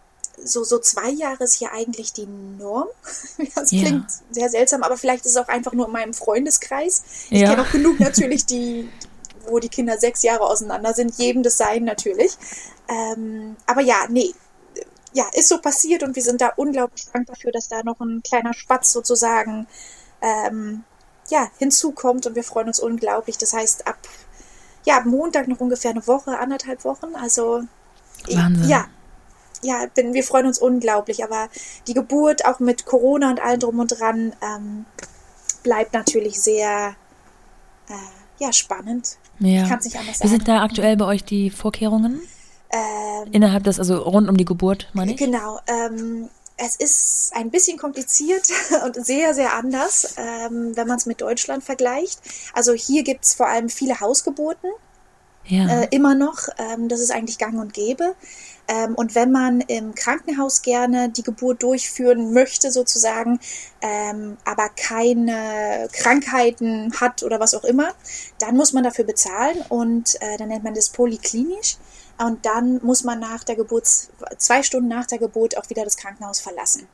so, 0.45 0.65
so 0.65 0.79
zwei 0.79 1.09
Jahre 1.09 1.45
ist 1.45 1.55
hier 1.55 1.73
eigentlich 1.73 2.13
die 2.13 2.29
Norm. 2.59 2.89
Das 3.55 3.71
ja. 3.71 3.81
klingt 3.81 4.11
sehr 4.31 4.51
seltsam, 4.51 4.83
aber 4.83 4.99
vielleicht 4.99 5.25
ist 5.25 5.33
es 5.33 5.37
auch 5.39 5.49
einfach 5.49 5.73
nur 5.73 5.87
in 5.87 5.93
meinem 5.93 6.13
Freundeskreis. 6.13 7.05
Ich 7.31 7.41
ja. 7.41 7.51
kenne 7.51 7.63
auch 7.63 7.71
genug 7.71 8.01
natürlich, 8.01 8.45
die, 8.45 8.89
wo 9.49 9.61
die 9.61 9.71
Kinder 9.71 9.97
sechs 9.97 10.23
Jahre 10.23 10.45
auseinander 10.45 10.93
sind, 10.93 11.17
jedem 11.17 11.43
das 11.43 11.57
sein 11.57 11.85
natürlich. 11.85 12.33
Ähm, 12.89 13.57
aber 13.67 13.83
ja, 13.83 14.07
nee, 14.09 14.35
ja, 15.13 15.25
ist 15.33 15.49
so 15.49 15.61
passiert 15.61 16.03
und 16.03 16.17
wir 16.17 16.23
sind 16.23 16.41
da 16.41 16.53
unglaublich 16.57 17.07
dankbar 17.13 17.37
dafür, 17.37 17.53
dass 17.53 17.69
da 17.69 17.83
noch 17.83 18.01
ein 18.01 18.23
kleiner 18.23 18.55
Spatz 18.55 18.93
sozusagen 18.93 19.67
ähm, 20.21 20.85
ja, 21.31 21.51
hinzukommt 21.59 22.27
und 22.27 22.35
wir 22.35 22.45
freuen 22.45 22.69
uns 22.69 22.81
unglaublich. 22.81 23.39
Das 23.39 23.53
heißt, 23.53 23.87
ab, 23.87 23.99
ja, 24.85 24.99
ab 24.99 25.05
Montag 25.07 25.49
noch 25.49 25.61
ungefähr 25.61 25.91
eine 25.91 26.07
Woche, 26.07 26.39
anderthalb 26.39 26.85
Wochen. 26.85 27.15
Also 27.15 27.63
Wahnsinn. 28.31 28.69
ja, 28.69 28.87
ja, 29.63 29.87
bin, 29.95 30.15
wir 30.15 30.23
freuen 30.23 30.47
uns 30.47 30.59
unglaublich. 30.59 31.25
Aber 31.25 31.49
die 31.87 31.95
Geburt, 31.95 32.45
auch 32.45 32.61
mit 32.61 32.87
Corona 32.87 33.31
und 33.31 33.41
allem 33.41 33.61
drum 33.61 33.79
und 33.79 33.99
dran, 33.99 34.35
ähm, 34.43 34.87
bleibt 35.63 35.93
natürlich 35.93 36.41
sehr 36.41 36.95
äh, 37.89 37.95
ja, 38.39 38.53
spannend. 38.53 39.19
Ja. 39.41 39.63
Ich 39.63 39.69
kann 39.69 39.79
es 39.79 39.85
nicht 39.85 39.99
anders 39.99 40.19
sagen. 40.19 40.31
Wie 40.31 40.35
sind 40.35 40.49
da 40.49 40.63
aktuell 40.63 40.97
bei 40.97 41.07
euch 41.07 41.25
die 41.25 41.51
Vorkehrungen? 41.51 42.21
Ähm, 42.71 43.33
Innerhalb 43.33 43.65
des, 43.65 43.79
also 43.79 43.99
rund 43.99 44.29
um 44.29 44.37
die 44.37 44.45
Geburt, 44.45 44.89
meine 44.93 45.13
ich? 45.13 45.17
Genau. 45.19 45.61
Ähm, 45.67 46.29
es 46.57 46.77
ist 46.77 47.33
ein 47.35 47.51
bisschen 47.51 47.79
kompliziert 47.79 48.49
und 48.85 48.95
sehr, 49.05 49.33
sehr 49.35 49.55
anders, 49.55 50.17
ähm, 50.17 50.77
wenn 50.77 50.89
man 50.89 50.97
es 50.97 51.07
mit 51.07 51.21
Deutschland 51.21 51.65
vergleicht. 51.65 52.21
Also 52.53 52.73
hier 52.73 53.05
gibt 53.05 53.25
es 53.25 53.35
vor 53.35 53.49
allem 53.49 53.69
viele 53.69 54.01
Hausgeburten. 54.01 54.71
Ja. 55.47 55.83
Äh, 55.83 55.89
immer 55.93 56.15
noch. 56.15 56.49
Ähm, 56.59 56.89
das 56.89 57.01
ist 57.01 57.11
eigentlich 57.11 57.39
gang 57.39 57.59
und 57.59 57.73
gäbe. 57.73 58.15
Ähm, 58.69 58.95
und 58.95 59.15
wenn 59.15 59.33
man 59.33 59.63
im 59.63 59.95
Krankenhaus 59.95 60.63
gerne 60.63 61.09
die 61.09 61.23
Geburt 61.23 61.63
durchführen 61.63 62.33
möchte, 62.33 62.71
sozusagen, 62.71 63.41
ähm, 63.81 64.37
aber 64.45 64.69
keine 64.69 65.89
Krankheiten 65.93 66.93
hat 67.01 67.23
oder 67.23 67.41
was 67.41 67.55
auch 67.55 67.65
immer, 67.65 67.95
dann 68.39 68.57
muss 68.57 68.75
man 68.75 68.85
dafür 68.85 69.05
bezahlen 69.05 69.65
und 69.71 70.21
äh, 70.21 70.37
dann 70.37 70.49
nennt 70.49 70.65
man 70.65 70.75
das 70.75 70.91
polyklinisch. 70.91 71.79
Und 72.21 72.45
dann 72.45 72.81
muss 72.83 73.05
man 73.05 73.21
nach 73.21 73.45
der 73.45 73.55
Geburt, 73.55 73.87
zwei 74.39 74.63
Stunden 74.65 74.89
nach 74.89 75.07
der 75.07 75.19
Geburt 75.19 75.57
auch 75.57 75.71
wieder 75.71 75.85
das 75.85 75.97
Krankenhaus 75.97 76.41
verlassen. 76.41 76.89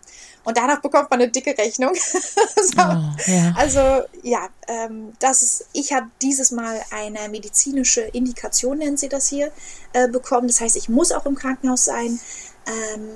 Und 0.45 0.57
danach 0.57 0.81
bekommt 0.81 1.11
man 1.11 1.21
eine 1.21 1.31
dicke 1.31 1.57
Rechnung. 1.57 1.95
so. 1.95 2.79
oh, 2.79 3.31
ja. 3.31 3.55
Also 3.57 4.03
ja, 4.23 4.49
ähm, 4.69 5.13
das 5.19 5.43
ist, 5.43 5.67
ich 5.73 5.93
habe 5.93 6.07
dieses 6.23 6.51
Mal 6.51 6.81
eine 6.91 7.29
medizinische 7.29 8.03
Indikation, 8.03 8.79
nennen 8.79 8.97
sie 8.97 9.09
das 9.09 9.29
hier, 9.29 9.51
äh, 9.93 10.09
bekommen. 10.09 10.49
Das 10.49 10.61
heißt, 10.61 10.77
ich 10.77 10.89
muss 10.89 11.13
auch 11.13 11.27
im 11.27 11.35
Krankenhaus 11.35 11.87
sein. 11.87 12.21
Ähm, 12.67 13.11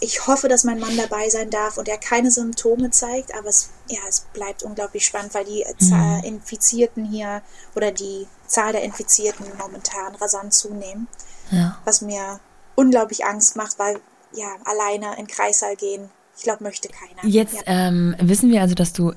ich 0.00 0.26
hoffe, 0.26 0.48
dass 0.48 0.64
mein 0.64 0.80
Mann 0.80 0.96
dabei 0.96 1.28
sein 1.30 1.50
darf 1.50 1.78
und 1.78 1.88
er 1.88 1.98
keine 1.98 2.30
Symptome 2.30 2.90
zeigt, 2.90 3.34
aber 3.34 3.48
es, 3.48 3.70
ja, 3.88 4.00
es 4.08 4.26
bleibt 4.32 4.62
unglaublich 4.62 5.06
spannend, 5.06 5.32
weil 5.34 5.44
die 5.44 5.64
mhm. 5.80 6.20
Infizierten 6.24 7.04
hier 7.04 7.42
oder 7.74 7.92
die 7.92 8.26
Zahl 8.46 8.72
der 8.72 8.82
Infizierten 8.82 9.46
momentan 9.56 10.14
rasant 10.16 10.52
zunehmen. 10.52 11.08
Ja. 11.50 11.78
Was 11.84 12.00
mir 12.00 12.40
unglaublich 12.74 13.24
Angst 13.24 13.56
macht, 13.56 13.78
weil 13.78 14.00
ja, 14.32 14.48
alleine 14.64 15.16
in 15.16 15.26
Kreissaal 15.26 15.76
gehen, 15.76 16.10
ich 16.36 16.42
glaube, 16.42 16.62
möchte 16.64 16.88
keiner. 16.88 17.30
Jetzt 17.30 17.54
ja. 17.66 17.88
ähm, 17.88 18.14
wissen 18.20 18.50
wir 18.50 18.60
also, 18.60 18.74
dass 18.74 18.92
du 18.92 19.12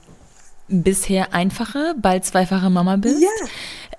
bisher 0.69 1.33
einfache, 1.33 1.95
bald 1.97 2.25
zweifache 2.25 2.69
Mama 2.69 2.97
bist. 2.97 3.21
Ja. 3.21 3.47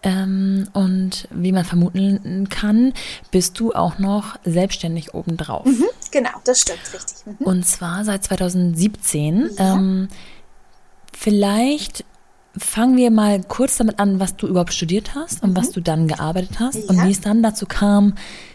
Ähm, 0.03 0.69
und 0.75 1.27
wie 1.31 1.53
man 1.53 1.65
vermuten 1.65 2.49
kann, 2.49 2.93
bist 3.31 3.59
du 3.59 3.73
auch 3.73 3.99
noch 3.99 4.37
selbstständig 4.45 5.15
obendrauf. 5.15 5.65
Mhm, 5.65 5.87
genau, 6.11 6.31
das 6.45 6.61
stimmt, 6.61 6.81
richtig. 6.93 7.27
Mhm. 7.27 7.47
Und 7.47 7.67
zwar 7.67 8.05
seit 8.05 8.23
2017. 8.25 9.51
Ja. 9.57 9.75
Ähm, 9.75 10.09
vielleicht 11.13 12.05
fangen 12.57 12.97
wir 12.97 13.11
mal 13.11 13.43
kurz 13.43 13.77
damit 13.77 13.99
an, 13.99 14.21
was 14.21 14.37
du 14.37 14.47
überhaupt 14.47 14.73
studiert 14.73 15.15
hast 15.15 15.43
und 15.43 15.51
mhm. 15.51 15.57
was 15.57 15.71
du 15.71 15.81
dann 15.81 16.07
gearbeitet 16.07 16.61
hast 16.61 16.77
ja. 16.77 16.89
und 16.89 17.05
wie 17.05 17.11
es 17.11 17.21
dann 17.21 17.43
dazu 17.43 17.67
kam, 17.67 18.15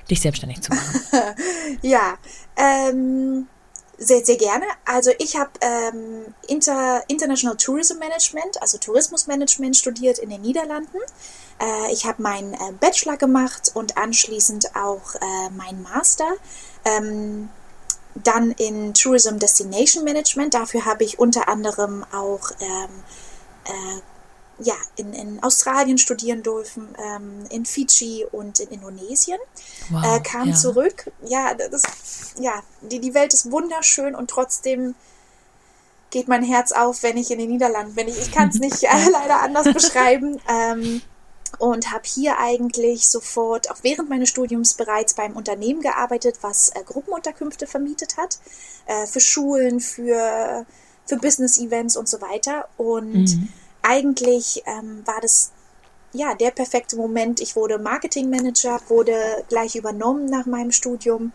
dich 0.10 0.22
selbstständig 0.22 0.62
zu 0.62 0.72
machen. 0.72 1.02
ja, 1.82 2.18
ähm, 2.58 3.48
sehr, 4.06 4.26
sehr 4.26 4.38
gerne. 4.38 4.66
Also 4.86 5.12
ich 5.20 5.38
habe 5.38 5.52
ähm, 5.62 6.34
Inter, 6.48 7.04
International 7.08 7.58
Tourism 7.58 8.00
Management, 8.00 8.62
also 8.62 8.78
Tourismusmanagement 8.78 9.76
studiert 9.76 10.20
in 10.20 10.30
den 10.30 10.42
Niederlanden. 10.42 10.98
Äh, 11.60 11.92
ich 11.92 12.06
habe 12.06 12.22
meinen 12.22 12.54
äh, 12.54 12.74
Bachelor 12.80 13.18
gemacht 13.18 13.72
und 13.74 13.98
anschließend 13.98 14.76
auch 14.76 15.16
äh, 15.16 15.50
meinen 15.52 15.82
Master. 15.84 16.28
Ähm, 16.86 17.50
dann 18.16 18.52
in 18.52 18.94
Tourism 18.94 19.40
Destination 19.40 20.04
Management. 20.04 20.54
Dafür 20.54 20.86
habe 20.86 21.04
ich 21.04 21.20
unter 21.20 21.48
anderem 21.48 22.06
auch 22.12 22.52
ähm, 22.60 22.90
äh, 23.66 24.02
ja, 24.60 24.76
in, 24.96 25.14
in 25.14 25.42
Australien 25.44 25.98
studieren 25.98 26.44
dürfen, 26.44 26.90
ähm, 26.98 27.46
in 27.50 27.66
Fidschi 27.66 28.26
und 28.32 28.60
in 28.60 28.70
Indonesien. 28.70 29.40
Wow, 29.90 30.04
äh, 30.04 30.20
kam 30.22 30.50
ja. 30.50 30.56
zurück. 30.56 31.12
Ja, 31.26 31.54
das, 31.54 32.34
ja 32.40 32.62
die, 32.82 33.00
die 33.00 33.14
Welt 33.14 33.34
ist 33.34 33.52
wunderschön 33.52 34.16
und 34.16 34.30
trotzdem 34.30 34.96
geht 36.12 36.28
mein 36.28 36.44
Herz 36.44 36.72
auf, 36.72 37.04
wenn 37.04 37.18
ich 37.18 37.32
in 37.32 37.40
den 37.40 37.50
Niederlanden 37.50 37.96
bin. 37.96 38.08
Ich, 38.08 38.20
ich 38.20 38.32
kann 38.32 38.50
es 38.50 38.60
nicht 38.60 38.84
äh, 38.84 39.10
leider 39.12 39.42
anders 39.42 39.74
beschreiben. 39.74 40.40
Ähm, 40.48 41.02
und 41.60 41.92
habe 41.92 42.04
hier 42.06 42.40
eigentlich 42.40 43.08
sofort, 43.08 43.70
auch 43.70 43.78
während 43.84 44.10
meines 44.10 44.30
Studiums, 44.30 44.74
bereits 44.74 45.14
beim 45.14 45.34
Unternehmen 45.34 45.82
gearbeitet, 45.82 46.38
was 46.42 46.70
äh, 46.70 46.84
Gruppenunterkünfte 46.84 47.68
vermietet 47.68 48.18
hat, 48.18 48.40
äh, 48.88 49.06
für 49.06 49.20
Schulen, 49.20 49.80
für, 49.80 50.66
für 51.06 51.18
Business-Events 51.18 51.96
und 51.96 52.10
so 52.10 52.22
weiter. 52.22 52.68
Und 52.78 53.36
mhm. 53.36 53.50
Eigentlich 53.84 54.64
ähm, 54.66 55.06
war 55.06 55.22
das 55.22 55.52
ja 56.12 56.34
der 56.34 56.52
perfekte 56.52 56.96
Moment. 56.96 57.40
Ich 57.40 57.56
wurde 57.56 57.78
Marketingmanager, 57.78 58.80
wurde 58.88 59.46
gleich 59.50 59.76
übernommen 59.76 60.26
nach 60.26 60.46
meinem 60.46 60.72
Studium 60.72 61.32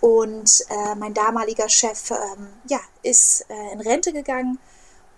und 0.00 0.64
äh, 0.70 0.94
mein 0.96 1.14
damaliger 1.14 1.68
Chef 1.68 2.10
ähm, 2.10 2.48
ja, 2.68 2.80
ist 3.02 3.44
äh, 3.48 3.72
in 3.72 3.80
Rente 3.80 4.12
gegangen 4.12 4.58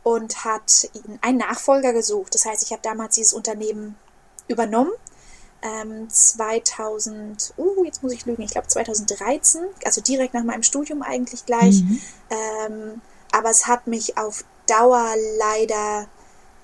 und 0.02 0.44
hat 0.44 0.90
einen 1.20 1.38
Nachfolger 1.38 1.92
gesucht. 1.92 2.34
Das 2.34 2.44
heißt, 2.44 2.62
ich 2.64 2.72
habe 2.72 2.82
damals 2.82 3.14
dieses 3.14 3.32
Unternehmen 3.32 3.96
übernommen. 4.48 4.90
Ähm, 5.62 6.10
2000, 6.10 7.54
uh, 7.56 7.84
jetzt 7.84 8.02
muss 8.02 8.12
ich 8.12 8.26
lügen, 8.26 8.42
ich 8.42 8.50
glaube 8.50 8.66
2013, 8.66 9.62
also 9.84 10.00
direkt 10.00 10.34
nach 10.34 10.42
meinem 10.42 10.64
Studium 10.64 11.02
eigentlich 11.02 11.46
gleich. 11.46 11.82
Mhm. 11.82 12.00
Ähm, 12.30 13.00
aber 13.30 13.50
es 13.50 13.68
hat 13.68 13.86
mich 13.86 14.18
auf 14.18 14.44
Dauer 14.66 15.14
leider, 15.38 16.08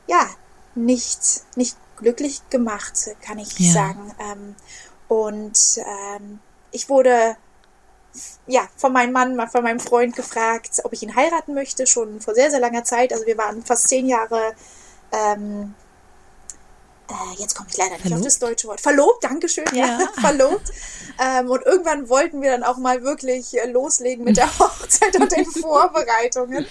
ja, 0.09 0.29
nicht, 0.75 1.43
nicht 1.57 1.77
glücklich 1.97 2.43
gemacht, 2.51 2.95
kann 3.21 3.39
ich 3.39 3.59
ja. 3.59 3.73
sagen. 3.73 4.13
Ähm, 4.19 4.55
und 5.07 5.79
ähm, 5.79 6.41
ich 6.73 6.89
wurde 6.89 7.37
ja, 8.47 8.69
von 8.77 8.93
meinem 8.93 9.13
Mann, 9.13 9.49
von 9.49 9.63
meinem 9.63 9.81
Freund 9.81 10.17
gefragt, 10.17 10.81
ob 10.85 10.93
ich 10.93 11.03
ihn 11.03 11.15
heiraten 11.15 11.55
möchte, 11.55 11.87
schon 11.87 12.21
vor 12.21 12.35
sehr, 12.35 12.51
sehr 12.51 12.61
langer 12.61 12.85
Zeit. 12.85 13.13
Also 13.13 13.27
wir 13.27 13.39
waren 13.39 13.63
fast 13.63 13.89
zehn 13.89 14.09
Jahre, 14.09 14.55
ähm, 15.13 15.75
äh, 17.09 17.41
jetzt 17.41 17.55
komme 17.55 17.69
ich 17.71 17.77
leider 17.77 17.93
nicht 17.93 18.03
verlobt? 18.03 18.21
auf 18.21 18.25
das 18.27 18.39
deutsche 18.39 18.69
Wort, 18.69 18.81
verlobt, 18.81 19.25
Dankeschön, 19.25 19.65
ja, 19.73 19.87
ja 19.87 20.09
verlobt. 20.21 20.71
Ähm, 21.19 21.51
und 21.51 21.65
irgendwann 21.65 22.09
wollten 22.09 22.43
wir 22.43 22.51
dann 22.51 22.63
auch 22.63 22.77
mal 22.77 23.03
wirklich 23.03 23.59
äh, 23.59 23.71
loslegen 23.71 24.25
mit 24.25 24.37
der 24.37 24.47
Hochzeit 24.59 25.19
und 25.19 25.33
den 25.33 25.47
Vorbereitungen. 25.47 26.67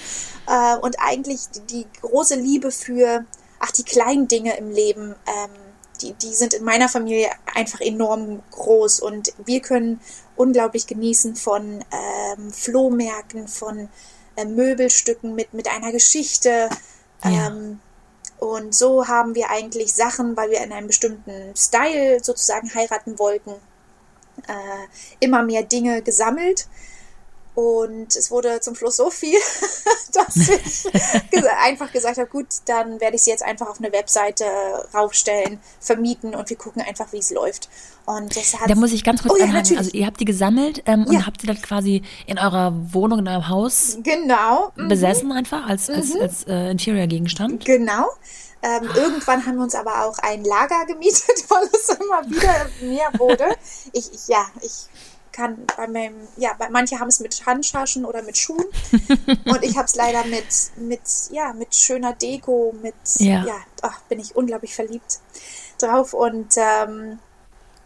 Äh, 0.48 0.78
und 0.78 0.96
eigentlich 1.00 1.42
die, 1.56 1.62
die, 1.62 1.86
große 2.02 2.36
Liebe 2.36 2.72
für, 2.72 3.26
ach, 3.60 3.72
die 3.72 3.84
kleinen 3.84 4.28
Dinge 4.28 4.58
im 4.58 4.70
Leben, 4.72 5.16
ähm, 5.26 5.50
die, 6.02 6.14
die 6.14 6.34
sind 6.34 6.54
in 6.54 6.64
meiner 6.64 6.90
Familie 6.90 7.30
einfach 7.56 7.82
enorm 7.82 8.44
groß 8.52 9.00
und 9.00 9.34
wir 9.44 9.62
können 9.62 10.00
unglaublich 10.36 10.86
genießen 10.86 11.36
von 11.36 11.84
ähm, 11.92 12.52
Flohmärkten, 12.52 13.48
von 13.48 13.90
äh, 14.36 14.46
Möbelstücken 14.46 15.34
mit, 15.34 15.54
mit 15.54 15.68
einer 15.68 15.92
Geschichte. 15.92 16.70
Ja. 17.24 17.48
Ähm, 17.48 17.80
und 18.40 18.76
so 18.76 19.08
haben 19.08 19.36
wir 19.36 19.50
eigentlich 19.50 19.94
Sachen, 19.94 20.38
weil 20.38 20.52
wir 20.52 20.62
in 20.62 20.72
einem 20.72 20.88
bestimmten 20.88 21.56
Style 21.56 22.24
sozusagen 22.24 22.74
heiraten 22.74 23.18
wollten, 23.18 23.52
äh, 24.48 24.88
immer 25.20 25.42
mehr 25.44 25.64
Dinge 25.64 26.02
gesammelt 26.02 26.68
und 27.58 28.16
es 28.16 28.30
wurde 28.30 28.60
zum 28.62 28.76
Schluss 28.76 28.98
so 28.98 29.10
viel, 29.10 29.40
dass 30.14 30.36
ich 30.36 30.86
einfach 31.60 31.92
gesagt 31.92 32.20
habe, 32.20 32.30
gut, 32.30 32.46
dann 32.66 33.02
werde 33.02 33.16
ich 33.16 33.24
sie 33.24 33.32
jetzt 33.32 33.42
einfach 33.42 33.68
auf 33.68 33.80
eine 33.80 33.92
Webseite 33.92 34.46
raufstellen, 34.94 35.60
vermieten 35.80 36.36
und 36.36 36.52
wir 36.52 36.56
gucken 36.56 36.84
einfach, 36.84 37.12
wie 37.14 37.18
es 37.18 37.32
läuft. 37.32 37.68
Und 38.06 38.36
das 38.38 38.54
hat 38.60 38.70
da 38.70 38.76
muss 38.76 38.94
ich 38.94 39.04
ganz 39.04 39.24
kurz 39.24 39.42
oh, 39.42 39.44
ja. 39.44 39.52
Also 39.76 39.90
ihr 39.90 40.06
habt 40.06 40.20
die 40.20 40.26
gesammelt 40.26 40.84
ähm, 40.86 41.08
ja. 41.10 41.18
und 41.18 41.26
habt 41.26 41.42
sie 41.42 41.48
dann 41.48 41.60
quasi 41.60 42.04
in 42.28 42.38
eurer 42.38 42.74
Wohnung, 42.94 43.20
in 43.20 43.28
eurem 43.28 43.50
Haus 43.50 43.98
genau. 44.04 44.72
Mhm. 44.76 44.88
besessen 44.88 45.32
einfach 45.32 45.68
als, 45.68 45.90
als, 45.90 46.14
mhm. 46.14 46.22
als 46.22 46.44
äh, 46.44 46.70
Interior-Gegenstand? 46.70 47.66
Genau. 47.66 48.06
Ähm, 48.62 48.88
irgendwann 48.96 49.44
haben 49.48 49.56
wir 49.56 49.64
uns 49.64 49.74
aber 49.74 50.06
auch 50.06 50.20
ein 50.20 50.44
Lager 50.44 50.86
gemietet, 50.88 51.44
weil 51.50 51.68
es 51.74 51.90
immer 51.90 52.24
wieder 52.30 52.68
mehr 52.82 53.20
wurde. 53.20 53.46
Ich, 53.94 54.14
ich 54.14 54.28
ja, 54.28 54.46
ich 54.62 54.88
kann 55.38 55.66
bei 55.78 55.88
meinem, 55.88 56.16
ja, 56.36 56.54
bei, 56.58 56.70
manche 56.70 57.00
haben 57.00 57.08
es 57.08 57.20
mit 57.20 57.46
Handtaschen 57.46 58.04
oder 58.04 58.24
mit 58.24 58.38
Schuhen 58.38 58.66
und 59.46 59.64
ich 59.64 59.78
habe 59.78 59.86
es 59.86 59.96
leider 59.96 60.26
mit, 60.26 60.46
mit, 60.76 61.02
ja, 61.32 61.54
mit 61.54 61.76
schöner 61.76 62.14
Deko, 62.14 62.76
mit, 62.82 62.96
ja, 63.20 63.46
ja 63.46 63.56
ach, 63.82 64.02
bin 64.10 64.20
ich 64.20 64.36
unglaublich 64.36 64.74
verliebt 64.76 65.20
drauf 65.80 66.14
und 66.14 66.56
ähm, 66.58 67.20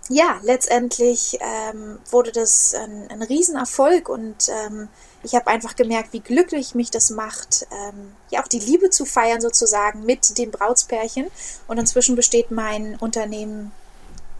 ja, 0.09 0.39
letztendlich 0.43 1.37
ähm, 1.41 1.99
wurde 2.09 2.31
das 2.31 2.73
ein, 2.73 3.09
ein 3.11 3.21
Riesenerfolg 3.21 4.09
und 4.09 4.49
ähm, 4.49 4.89
ich 5.23 5.35
habe 5.35 5.47
einfach 5.47 5.75
gemerkt, 5.75 6.13
wie 6.13 6.19
glücklich 6.19 6.73
mich 6.73 6.89
das 6.89 7.11
macht, 7.11 7.67
ähm, 7.71 8.13
ja 8.29 8.41
auch 8.41 8.47
die 8.47 8.59
Liebe 8.59 8.89
zu 8.89 9.05
feiern 9.05 9.41
sozusagen 9.41 10.05
mit 10.05 10.37
den 10.37 10.51
Brautspärchen. 10.51 11.27
Und 11.67 11.77
inzwischen 11.77 12.15
besteht 12.15 12.49
mein 12.49 12.95
Unternehmen 12.95 13.71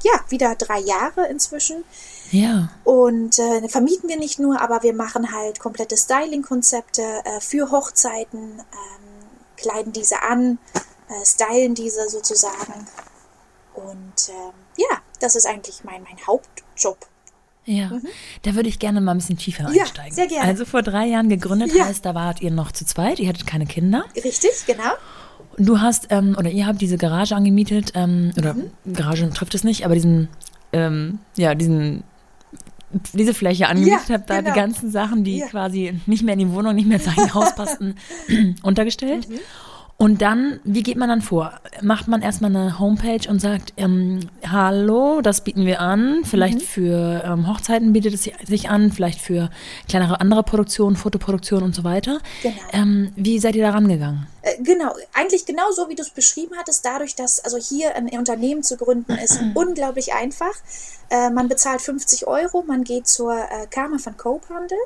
ja 0.03 0.11
wieder 0.29 0.55
drei 0.55 0.79
Jahre 0.79 1.27
inzwischen. 1.27 1.83
Ja. 2.31 2.69
Und 2.83 3.37
äh, 3.39 3.67
vermieten 3.67 4.09
wir 4.09 4.17
nicht 4.17 4.39
nur, 4.39 4.61
aber 4.61 4.83
wir 4.83 4.93
machen 4.93 5.31
halt 5.33 5.59
komplette 5.59 5.97
Styling-Konzepte 5.97 7.01
äh, 7.01 7.39
für 7.41 7.71
Hochzeiten, 7.71 8.59
ähm, 8.59 9.27
kleiden 9.57 9.93
diese 9.93 10.23
an, 10.23 10.57
äh, 11.09 11.25
stylen 11.25 11.75
diese 11.75 12.09
sozusagen. 12.09 12.87
Und 13.73 14.29
ähm, 14.29 14.53
ja, 14.77 14.97
das 15.19 15.35
ist 15.35 15.45
eigentlich 15.45 15.83
mein, 15.83 16.03
mein 16.03 16.17
Hauptjob. 16.25 16.97
Ja, 17.65 17.89
mhm. 17.89 18.07
da 18.41 18.55
würde 18.55 18.69
ich 18.69 18.79
gerne 18.79 19.01
mal 19.01 19.11
ein 19.11 19.17
bisschen 19.17 19.37
tiefer 19.37 19.69
ja, 19.71 19.83
einsteigen. 19.83 20.13
Sehr 20.15 20.27
gerne. 20.27 20.47
Also 20.47 20.65
vor 20.65 20.81
drei 20.81 21.05
Jahren 21.05 21.29
gegründet 21.29 21.73
ja. 21.75 21.85
heißt, 21.85 22.03
da 22.05 22.15
wart 22.15 22.41
ihr 22.41 22.51
noch 22.51 22.71
zu 22.71 22.85
zweit, 22.85 23.19
ihr 23.19 23.29
hattet 23.29 23.45
keine 23.45 23.67
Kinder. 23.67 24.05
Richtig, 24.15 24.65
genau. 24.65 24.93
Und 25.57 25.65
du 25.67 25.79
hast, 25.79 26.07
ähm, 26.09 26.35
oder 26.39 26.49
ihr 26.49 26.65
habt 26.65 26.81
diese 26.81 26.97
Garage 26.97 27.35
angemietet, 27.35 27.91
ähm, 27.93 28.33
oder 28.37 28.55
mhm. 28.55 28.71
Garage 28.93 29.29
trifft 29.29 29.53
es 29.53 29.63
nicht, 29.63 29.85
aber 29.85 29.93
diesen, 29.93 30.29
ähm, 30.73 31.19
ja, 31.35 31.53
diesen 31.53 32.03
diese 33.13 33.33
Fläche 33.33 33.67
angemietet 33.67 34.09
ja, 34.09 34.15
habt, 34.15 34.29
da 34.29 34.41
genau. 34.41 34.53
die 34.53 34.59
ganzen 34.59 34.91
Sachen, 34.91 35.23
die 35.23 35.39
ja. 35.39 35.47
quasi 35.47 35.99
nicht 36.05 36.23
mehr 36.23 36.33
in 36.33 36.39
die 36.39 36.51
Wohnung, 36.51 36.75
nicht 36.75 36.87
mehr 36.87 36.99
zu 36.99 37.15
Haus 37.33 37.55
passten, 37.55 37.95
untergestellt. 38.63 39.29
Mhm. 39.29 39.39
Und 40.01 40.23
dann, 40.23 40.59
wie 40.63 40.81
geht 40.81 40.97
man 40.97 41.09
dann 41.09 41.21
vor? 41.21 41.59
Macht 41.83 42.07
man 42.07 42.23
erstmal 42.23 42.49
eine 42.49 42.79
Homepage 42.79 43.29
und 43.29 43.39
sagt, 43.39 43.73
ähm, 43.77 44.31
hallo, 44.43 45.21
das 45.21 45.43
bieten 45.43 45.67
wir 45.67 45.79
an. 45.79 46.23
Vielleicht 46.25 46.55
mhm. 46.55 46.61
für 46.61 47.23
ähm, 47.23 47.47
Hochzeiten 47.47 47.93
bietet 47.93 48.15
es 48.15 48.23
sich 48.23 48.67
an, 48.67 48.91
vielleicht 48.91 49.21
für 49.21 49.51
kleinere 49.87 50.19
andere 50.19 50.41
Produktionen, 50.41 50.95
Fotoproduktionen 50.95 51.65
und 51.65 51.75
so 51.75 51.83
weiter. 51.83 52.17
Genau. 52.41 52.55
Ähm, 52.73 53.13
wie 53.15 53.37
seid 53.37 53.55
ihr 53.55 53.63
da 53.63 53.73
rangegangen? 53.73 54.25
Äh, 54.41 54.63
genau, 54.63 54.91
eigentlich 55.13 55.45
genau 55.45 55.69
so, 55.69 55.87
wie 55.87 55.93
du 55.93 56.01
es 56.01 56.09
beschrieben 56.09 56.55
hattest. 56.57 56.83
Dadurch, 56.83 57.13
dass 57.13 57.39
also 57.45 57.57
hier 57.57 57.95
ein 57.95 58.09
Unternehmen 58.09 58.63
zu 58.63 58.77
gründen, 58.77 59.11
ist 59.23 59.39
unglaublich 59.53 60.15
einfach. 60.15 60.55
Äh, 61.11 61.29
man 61.29 61.47
bezahlt 61.47 61.79
50 61.79 62.25
Euro, 62.25 62.63
man 62.65 62.83
geht 62.83 63.05
zur 63.05 63.35
äh, 63.35 63.67
Kammer 63.69 63.99
von 63.99 64.17
Coophandel. 64.17 64.79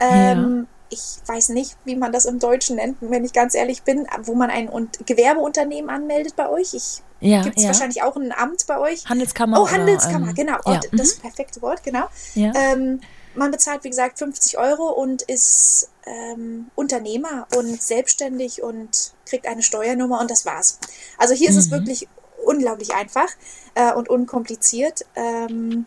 Ähm, 0.00 0.66
ja 0.68 0.77
ich 0.90 1.18
weiß 1.26 1.50
nicht, 1.50 1.76
wie 1.84 1.96
man 1.96 2.12
das 2.12 2.24
im 2.24 2.38
Deutschen 2.38 2.76
nennt, 2.76 2.98
wenn 3.00 3.24
ich 3.24 3.32
ganz 3.32 3.54
ehrlich 3.54 3.82
bin, 3.82 4.06
wo 4.22 4.34
man 4.34 4.50
ein 4.50 4.70
Gewerbeunternehmen 5.06 5.90
anmeldet 5.90 6.36
bei 6.36 6.48
euch. 6.48 6.74
Ich 6.74 7.02
ja, 7.20 7.42
gibt 7.42 7.56
es 7.56 7.64
ja. 7.64 7.68
wahrscheinlich 7.68 8.02
auch 8.02 8.16
ein 8.16 8.32
Amt 8.32 8.66
bei 8.66 8.78
euch. 8.78 9.06
Handelskammer. 9.08 9.60
Oh, 9.60 9.68
Handelskammer, 9.68 10.30
oder, 10.30 10.30
ähm, 10.30 10.34
genau. 10.34 10.58
Ja. 10.66 10.80
Das 10.92 11.16
mhm. 11.16 11.22
perfekte 11.22 11.62
Wort, 11.62 11.82
genau. 11.82 12.06
Ja. 12.34 12.52
Ähm, 12.54 13.00
man 13.34 13.50
bezahlt, 13.50 13.84
wie 13.84 13.90
gesagt, 13.90 14.18
50 14.18 14.58
Euro 14.58 14.88
und 14.88 15.22
ist 15.22 15.90
ähm, 16.06 16.70
Unternehmer 16.74 17.46
und 17.56 17.80
selbstständig 17.80 18.62
und 18.62 19.12
kriegt 19.26 19.46
eine 19.46 19.62
Steuernummer 19.62 20.20
und 20.20 20.30
das 20.30 20.46
war's. 20.46 20.78
Also 21.18 21.34
hier 21.34 21.50
mhm. 21.50 21.58
ist 21.58 21.64
es 21.64 21.70
mhm. 21.70 21.76
wirklich 21.76 22.08
unglaublich 22.44 22.94
einfach 22.94 23.28
äh, 23.74 23.92
und 23.92 24.08
unkompliziert. 24.08 25.04
Ähm, 25.14 25.86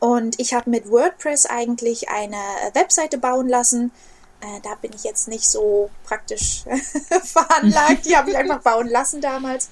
und 0.00 0.38
ich 0.38 0.54
habe 0.54 0.70
mit 0.70 0.90
WordPress 0.90 1.46
eigentlich 1.46 2.10
eine 2.10 2.36
Webseite 2.74 3.18
bauen 3.18 3.48
lassen, 3.48 3.90
äh, 4.40 4.60
da 4.62 4.74
bin 4.76 4.92
ich 4.94 5.04
jetzt 5.04 5.28
nicht 5.28 5.48
so 5.48 5.90
praktisch 6.04 6.64
veranlagt. 7.24 8.06
Die 8.06 8.16
habe 8.16 8.30
ich 8.30 8.36
einfach 8.36 8.60
bauen 8.62 8.88
lassen 8.88 9.20
damals. 9.20 9.68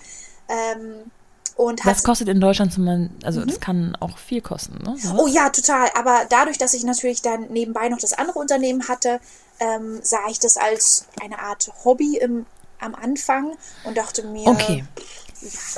Ähm, 0.48 1.10
und 1.56 1.84
Was 1.86 2.02
kostet 2.02 2.28
in 2.28 2.40
Deutschland 2.40 2.72
zum 2.72 3.10
also 3.24 3.40
mhm. 3.40 3.46
das 3.46 3.60
kann 3.60 3.96
auch 4.00 4.18
viel 4.18 4.42
kosten, 4.42 4.78
ne? 4.82 4.94
Was? 5.00 5.18
Oh 5.18 5.26
ja, 5.26 5.48
total. 5.48 5.88
Aber 5.94 6.26
dadurch, 6.28 6.58
dass 6.58 6.74
ich 6.74 6.84
natürlich 6.84 7.22
dann 7.22 7.48
nebenbei 7.48 7.88
noch 7.88 7.98
das 7.98 8.12
andere 8.12 8.38
Unternehmen 8.38 8.88
hatte, 8.88 9.20
ähm, 9.58 10.00
sah 10.02 10.28
ich 10.28 10.38
das 10.38 10.58
als 10.58 11.06
eine 11.22 11.38
Art 11.38 11.70
Hobby 11.84 12.18
im, 12.18 12.44
am 12.78 12.94
Anfang 12.94 13.56
und 13.84 13.96
dachte 13.96 14.22
mir, 14.24 14.48
okay. 14.48 14.84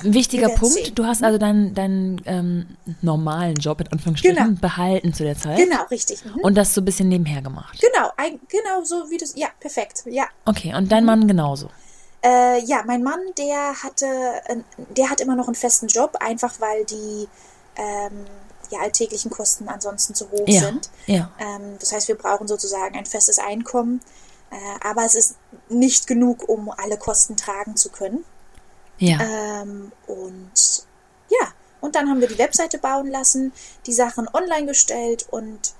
Ein 0.04 0.14
wichtiger 0.14 0.48
Punkt, 0.50 0.98
du 0.98 1.04
hast 1.04 1.22
also 1.24 1.38
deinen, 1.38 1.74
deinen 1.74 2.20
ähm, 2.26 2.76
normalen 3.02 3.56
Job 3.56 3.80
in 3.80 3.88
Anführungsstrichen 3.88 4.36
Genau. 4.36 4.60
behalten 4.60 5.12
zu 5.12 5.24
der 5.24 5.36
Zeit 5.36 5.58
Genau, 5.58 5.84
richtig. 5.90 6.24
Mhm. 6.24 6.40
und 6.42 6.54
das 6.56 6.74
so 6.74 6.80
ein 6.80 6.84
bisschen 6.84 7.08
nebenher 7.08 7.42
gemacht. 7.42 7.78
Genau, 7.80 8.10
ein, 8.16 8.40
genau 8.48 8.84
so 8.84 9.10
wie 9.10 9.16
das. 9.18 9.34
Ja, 9.36 9.48
perfekt. 9.60 10.04
Ja. 10.06 10.26
Okay, 10.44 10.74
und 10.74 10.90
dein 10.92 11.04
Mann 11.04 11.26
genauso. 11.26 11.68
Äh, 12.24 12.62
ja, 12.64 12.82
mein 12.86 13.02
Mann, 13.02 13.20
der 13.36 13.74
hatte, 13.82 14.06
der 14.96 15.10
hat 15.10 15.20
immer 15.20 15.36
noch 15.36 15.46
einen 15.46 15.54
festen 15.54 15.86
Job, 15.86 16.16
einfach 16.20 16.54
weil 16.60 16.84
die 16.84 17.28
ähm, 17.76 18.24
ja, 18.70 18.80
alltäglichen 18.80 19.30
Kosten 19.30 19.68
ansonsten 19.68 20.14
zu 20.14 20.30
hoch 20.30 20.46
Ja, 20.48 20.62
sind. 20.62 20.90
ja. 21.06 21.30
Ähm, 21.38 21.76
das 21.78 21.92
heißt, 21.92 22.08
wir 22.08 22.16
brauchen 22.16 22.48
sozusagen 22.48 22.96
ein 22.96 23.06
festes 23.06 23.38
Einkommen, 23.38 24.00
äh, 24.50 24.56
aber 24.86 25.04
es 25.04 25.14
ist 25.14 25.36
nicht 25.68 26.06
genug, 26.06 26.48
um 26.48 26.70
alle 26.70 26.96
Kosten 26.96 27.36
tragen 27.36 27.76
zu 27.76 27.88
können. 27.90 28.24
Ja. 28.98 29.18
Ähm, 29.20 29.92
und 30.06 30.50
ja, 31.28 31.48
und 31.80 31.94
dann 31.94 32.08
haben 32.08 32.20
wir 32.20 32.28
die 32.28 32.38
Webseite 32.38 32.78
bauen 32.78 33.08
lassen, 33.08 33.52
die 33.86 33.92
Sachen 33.92 34.28
online 34.32 34.66
gestellt 34.66 35.26
und 35.30 35.74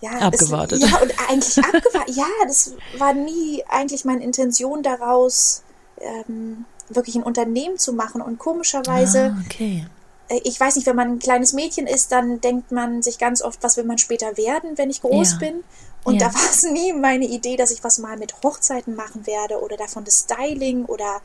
ja, 0.00 0.12
Abgewartet. 0.12 0.82
Es, 0.82 0.90
ja, 0.90 0.98
und 0.98 1.12
eigentlich 1.28 1.58
abgewartet. 1.62 2.16
Ja, 2.16 2.26
das 2.46 2.72
war 2.96 3.12
nie 3.12 3.62
eigentlich 3.68 4.04
meine 4.06 4.24
Intention 4.24 4.82
daraus, 4.82 5.62
ähm, 5.98 6.64
wirklich 6.88 7.16
ein 7.16 7.22
Unternehmen 7.22 7.78
zu 7.78 7.92
machen. 7.92 8.22
Und 8.22 8.38
komischerweise, 8.38 9.34
ah, 9.36 9.42
okay. 9.44 9.86
äh, 10.28 10.40
ich 10.44 10.58
weiß 10.58 10.76
nicht, 10.76 10.86
wenn 10.86 10.96
man 10.96 11.08
ein 11.12 11.18
kleines 11.18 11.52
Mädchen 11.52 11.86
ist, 11.86 12.12
dann 12.12 12.40
denkt 12.40 12.72
man 12.72 13.02
sich 13.02 13.18
ganz 13.18 13.42
oft, 13.42 13.62
was 13.62 13.76
will 13.76 13.84
man 13.84 13.98
später 13.98 14.38
werden, 14.38 14.78
wenn 14.78 14.88
ich 14.88 15.02
groß 15.02 15.32
Ja. 15.32 15.38
bin. 15.38 15.64
Und 16.02 16.14
Ja. 16.14 16.28
da 16.28 16.34
war 16.34 16.50
es 16.50 16.62
nie 16.70 16.94
meine 16.94 17.26
Idee, 17.26 17.56
dass 17.58 17.70
ich 17.70 17.84
was 17.84 17.98
mal 17.98 18.16
mit 18.16 18.34
Hochzeiten 18.42 18.96
machen 18.96 19.26
werde 19.26 19.60
oder 19.60 19.76
davon 19.76 20.04
das 20.04 20.20
Styling 20.20 20.86
oder 20.86 21.20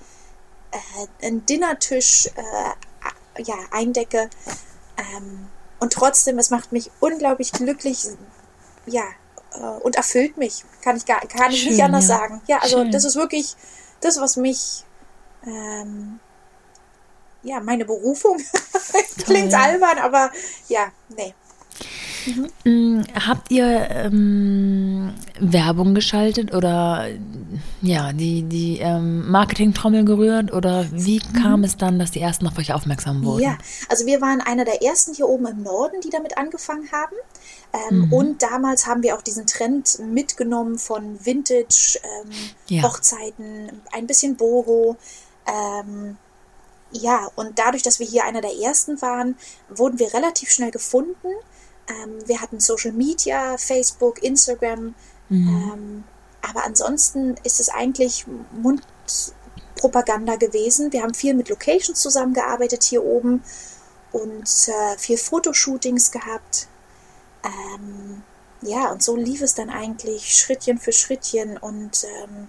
äh, 0.75 1.25
einen 1.25 1.45
Dinnertisch 1.45 2.27
äh, 2.27 3.41
ja, 3.43 3.55
eindecke. 3.71 4.29
Ähm, 4.97 5.47
und 5.79 5.93
trotzdem, 5.93 6.39
es 6.39 6.49
macht 6.49 6.71
mich 6.71 6.89
unglaublich 6.99 7.51
glücklich, 7.51 8.07
ja, 8.85 9.03
äh, 9.53 9.59
und 9.59 9.95
erfüllt 9.95 10.37
mich. 10.37 10.63
Kann 10.81 10.97
ich 10.97 11.05
gar, 11.05 11.19
kann 11.21 11.51
ich 11.51 11.61
Schön, 11.61 11.71
nicht 11.71 11.83
anders 11.83 12.07
ja. 12.07 12.17
sagen. 12.17 12.41
Ja, 12.47 12.59
also 12.59 12.77
Schön. 12.77 12.91
das 12.91 13.03
ist 13.05 13.15
wirklich 13.15 13.55
das, 14.01 14.19
was 14.19 14.37
mich, 14.37 14.83
ähm, 15.45 16.19
ja, 17.43 17.59
meine 17.59 17.85
Berufung. 17.85 18.41
Klingt 19.25 19.53
albern, 19.53 19.99
aber 19.99 20.31
ja, 20.67 20.91
nee. 21.09 21.33
Mm, 22.63 23.01
Habt 23.27 23.51
ihr 23.51 23.87
ähm, 23.89 25.13
Werbung 25.39 25.93
geschaltet 25.93 26.53
oder 26.53 27.07
ja, 27.81 28.13
die, 28.13 28.43
die 28.43 28.79
ähm, 28.79 29.29
Marketing-Trommel 29.29 30.05
gerührt 30.05 30.51
oder 30.53 30.85
wie 30.91 31.19
kam 31.19 31.63
es 31.63 31.77
dann, 31.77 31.99
dass 31.99 32.11
die 32.11 32.21
ersten 32.21 32.47
auf 32.47 32.57
euch 32.57 32.73
aufmerksam 32.73 33.23
wurden? 33.23 33.43
Ja, 33.43 33.57
also 33.89 34.05
wir 34.05 34.21
waren 34.21 34.41
einer 34.41 34.65
der 34.65 34.81
ersten 34.81 35.13
hier 35.13 35.27
oben 35.27 35.45
im 35.47 35.63
Norden, 35.63 36.01
die 36.01 36.09
damit 36.09 36.37
angefangen 36.37 36.89
haben. 36.91 37.15
Ähm, 37.91 38.11
Und 38.13 38.41
damals 38.41 38.87
haben 38.87 39.03
wir 39.03 39.15
auch 39.15 39.21
diesen 39.21 39.45
Trend 39.47 39.99
mitgenommen 39.99 40.77
von 40.79 41.23
Vintage, 41.25 41.99
ähm, 42.03 42.31
Ja. 42.69 42.83
Hochzeiten, 42.83 43.81
ein 43.91 44.07
bisschen 44.07 44.35
Boho. 44.37 44.95
Ähm, 45.45 46.17
ja, 46.91 47.27
und 47.35 47.59
dadurch, 47.59 47.83
dass 47.83 47.99
wir 47.99 48.07
hier 48.07 48.23
einer 48.25 48.41
der 48.41 48.55
ersten 48.57 49.01
waren, 49.01 49.35
wurden 49.69 49.99
wir 49.99 50.13
relativ 50.13 50.49
schnell 50.51 50.71
gefunden. 50.71 51.27
Ähm, 51.87 52.27
wir 52.27 52.41
hatten 52.41 52.59
Social 52.59 52.91
Media, 52.91 53.57
Facebook, 53.57 54.23
Instagram. 54.23 54.95
Ähm, 55.29 56.03
aber 56.41 56.65
ansonsten 56.65 57.35
ist 57.43 57.59
es 57.59 57.69
eigentlich 57.69 58.25
Mundpropaganda 58.51 60.35
gewesen. 60.35 60.93
Wir 60.93 61.01
haben 61.01 61.13
viel 61.13 61.33
mit 61.33 61.49
Locations 61.49 61.99
zusammengearbeitet 61.99 62.83
hier 62.83 63.03
oben 63.03 63.43
und 64.11 64.67
äh, 64.67 64.97
viel 64.97 65.17
Fotoshootings 65.17 66.11
gehabt. 66.11 66.67
Ähm, 67.43 68.23
ja, 68.61 68.91
und 68.91 69.03
so 69.03 69.15
lief 69.15 69.41
es 69.41 69.53
dann 69.53 69.69
eigentlich 69.69 70.35
Schrittchen 70.35 70.79
für 70.79 70.91
Schrittchen 70.91 71.57
und 71.57 72.05
ähm, 72.23 72.47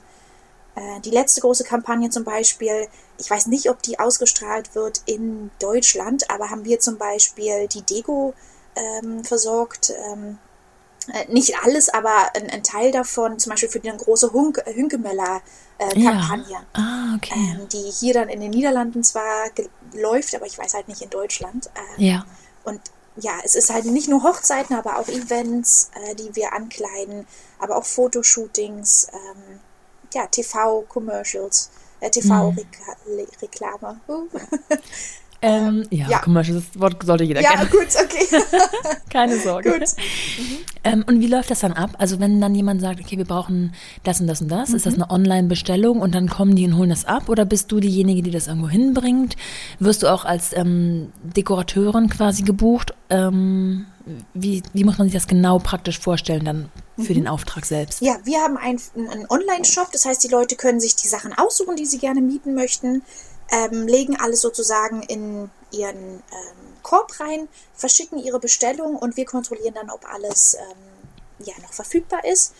äh, 0.77 1.01
die 1.01 1.11
letzte 1.11 1.41
große 1.41 1.65
Kampagne 1.65 2.11
zum 2.11 2.25
Beispiel, 2.25 2.89
ich 3.19 3.31
weiß 3.31 3.47
nicht, 3.47 3.69
ob 3.69 3.83
die 3.83 3.99
ausgestrahlt 3.99 4.75
wird 4.75 5.03
in 5.07 5.51
Deutschland, 5.59 6.31
aber 6.31 6.51
haben 6.51 6.65
wir 6.65 6.81
zum 6.81 6.99
Beispiel 6.99 7.67
die 7.69 7.83
Deko 7.83 8.35
ähm, 8.77 9.25
versorgt. 9.25 9.93
Ähm, 10.13 10.39
äh, 11.13 11.31
nicht 11.33 11.55
alles, 11.63 11.89
aber 11.89 12.35
ein, 12.35 12.51
ein 12.51 12.63
Teil 12.63 12.91
davon, 12.91 13.39
zum 13.39 13.51
Beispiel 13.51 13.69
für 13.69 13.81
die 13.81 13.91
große 13.91 14.33
Hunk 14.33 14.63
Hünkemöller-Kampagne, 14.67 16.45
Ja. 16.51 16.65
Ah, 16.73 17.15
okay. 17.17 17.35
ähm, 17.35 17.69
die 17.69 17.91
hier 17.91 18.15
dann 18.15 18.29
in 18.29 18.41
den 18.41 18.51
Niederlanden 18.51 19.05
zwar 19.05 19.47
läuft, 19.95 20.35
aber 20.35 20.47
ich 20.47 20.59
weiß 20.59 20.75
halt 20.75 20.89
nicht 20.89 21.03
in 21.03 21.11
Deutschland. 21.11 21.71
Ähm, 21.77 22.05
ja. 22.05 22.27
und 22.65 22.81
ja, 23.19 23.39
es 23.45 23.55
ist 23.55 23.71
halt 23.73 23.87
nicht 23.87 24.09
nur 24.09 24.23
Hochzeiten, 24.25 24.77
aber 24.77 24.99
auch 24.99 25.09
Events, 25.09 25.91
äh, 25.95 26.15
die 26.15 26.37
wir 26.37 26.53
ankleiden, 26.53 27.27
aber 27.59 27.77
auch 27.77 27.87
Fotoshootings, 27.87 29.09
ähm, 29.13 29.61
ja, 30.13 30.27
TV-Commercials, 30.27 31.71
äh, 32.01 32.11
TV-Reklame. 32.11 34.01
Uh. 34.09 34.29
Ähm, 35.43 35.85
ja, 35.91 36.09
ja. 36.09 36.19
Commercial, 36.21 36.57
das 36.61 36.81
Wort 36.81 37.03
sollte 37.05 37.25
jeder 37.25 37.41
ja, 37.43 37.51
kennen. 37.51 37.71
gut, 37.71 37.89
okay. 38.03 38.43
Keine 39.11 39.39
Sorge. 39.39 39.71
gut. 39.73 39.83
Ähm, 40.83 41.05
und 41.07 41.21
wie 41.21 41.27
läuft 41.27 41.51
das 41.51 41.61
dann 41.61 41.73
ab? 41.73 41.91
Also 41.99 42.19
wenn 42.21 42.41
dann 42.41 42.55
jemand 42.55 42.81
sagt, 42.81 43.01
okay, 43.01 43.19
wir 43.19 43.25
brauchen 43.25 43.75
das 44.05 44.21
und 44.21 44.27
das 44.29 44.41
und 44.41 44.49
das, 44.49 44.71
ist 44.71 44.87
das 44.87 44.97
Mhm. 44.97 45.03
eine 45.03 45.11
Online-Bestellung 45.13 46.01
und 46.01 46.15
dann 46.15 46.29
kommen 46.29 46.57
die 46.57 46.65
und 46.67 46.77
holen 46.77 46.91
das 46.91 47.05
ab? 47.05 47.29
Oder 47.29 47.45
bist 47.45 47.71
du 47.71 47.81
diejenige, 47.81 48.23
die 48.23 48.31
das 48.31 48.47
irgendwo 48.47 48.69
hinbringt? 48.69 49.37
Wirst 49.79 50.03
du 50.03 50.09
auch 50.13 50.25
als 50.25 50.57
ähm, 50.57 51.13
Dekorateurin 51.23 52.09
quasi 52.09 52.43
gebucht? 52.43 52.95
Ähm, 53.11 53.87
wie, 54.35 54.63
wie 54.73 54.85
muss 54.85 54.99
man 54.99 55.09
sich 55.09 55.15
das 55.15 55.27
genau 55.27 55.59
praktisch 55.59 55.99
vorstellen 55.99 56.45
dann 56.45 56.69
für 56.97 57.13
Mhm. 57.13 57.17
den 57.17 57.29
Auftrag 57.29 57.67
selbst? 57.67 58.01
Ja, 58.01 58.17
wir 58.25 58.39
haben 58.39 58.57
ein- 58.57 58.81
einen 59.11 59.27
Online-Shop, 59.29 59.91
das 59.93 60.05
heißt, 60.07 60.23
die 60.25 60.29
Leute 60.29 60.57
können 60.57 60.81
sich 60.81 60.97
die 60.97 61.09
Sachen 61.09 61.33
aussuchen, 61.37 61.77
die 61.77 61.87
sie 61.87 61.99
gerne 61.99 62.21
mieten 62.21 62.55
möchten, 62.55 63.03
ähm, 63.51 63.87
legen 63.87 64.17
alles 64.17 64.41
sozusagen 64.41 65.03
in 65.03 65.51
ihren 65.71 65.97
ähm, 65.97 66.23
Korb 66.83 67.19
rein, 67.21 67.49
verschicken 67.75 68.19
ihre 68.19 68.39
Bestellung 68.39 68.97
und 68.97 69.17
wir 69.17 69.25
kontrollieren 69.25 69.75
dann, 69.75 69.91
ob 69.91 70.05
alles 70.13 70.55
ähm, 70.55 71.45
ja, 71.47 71.55
noch 71.63 71.73
verfügbar 71.73 72.25
ist. 72.25 72.53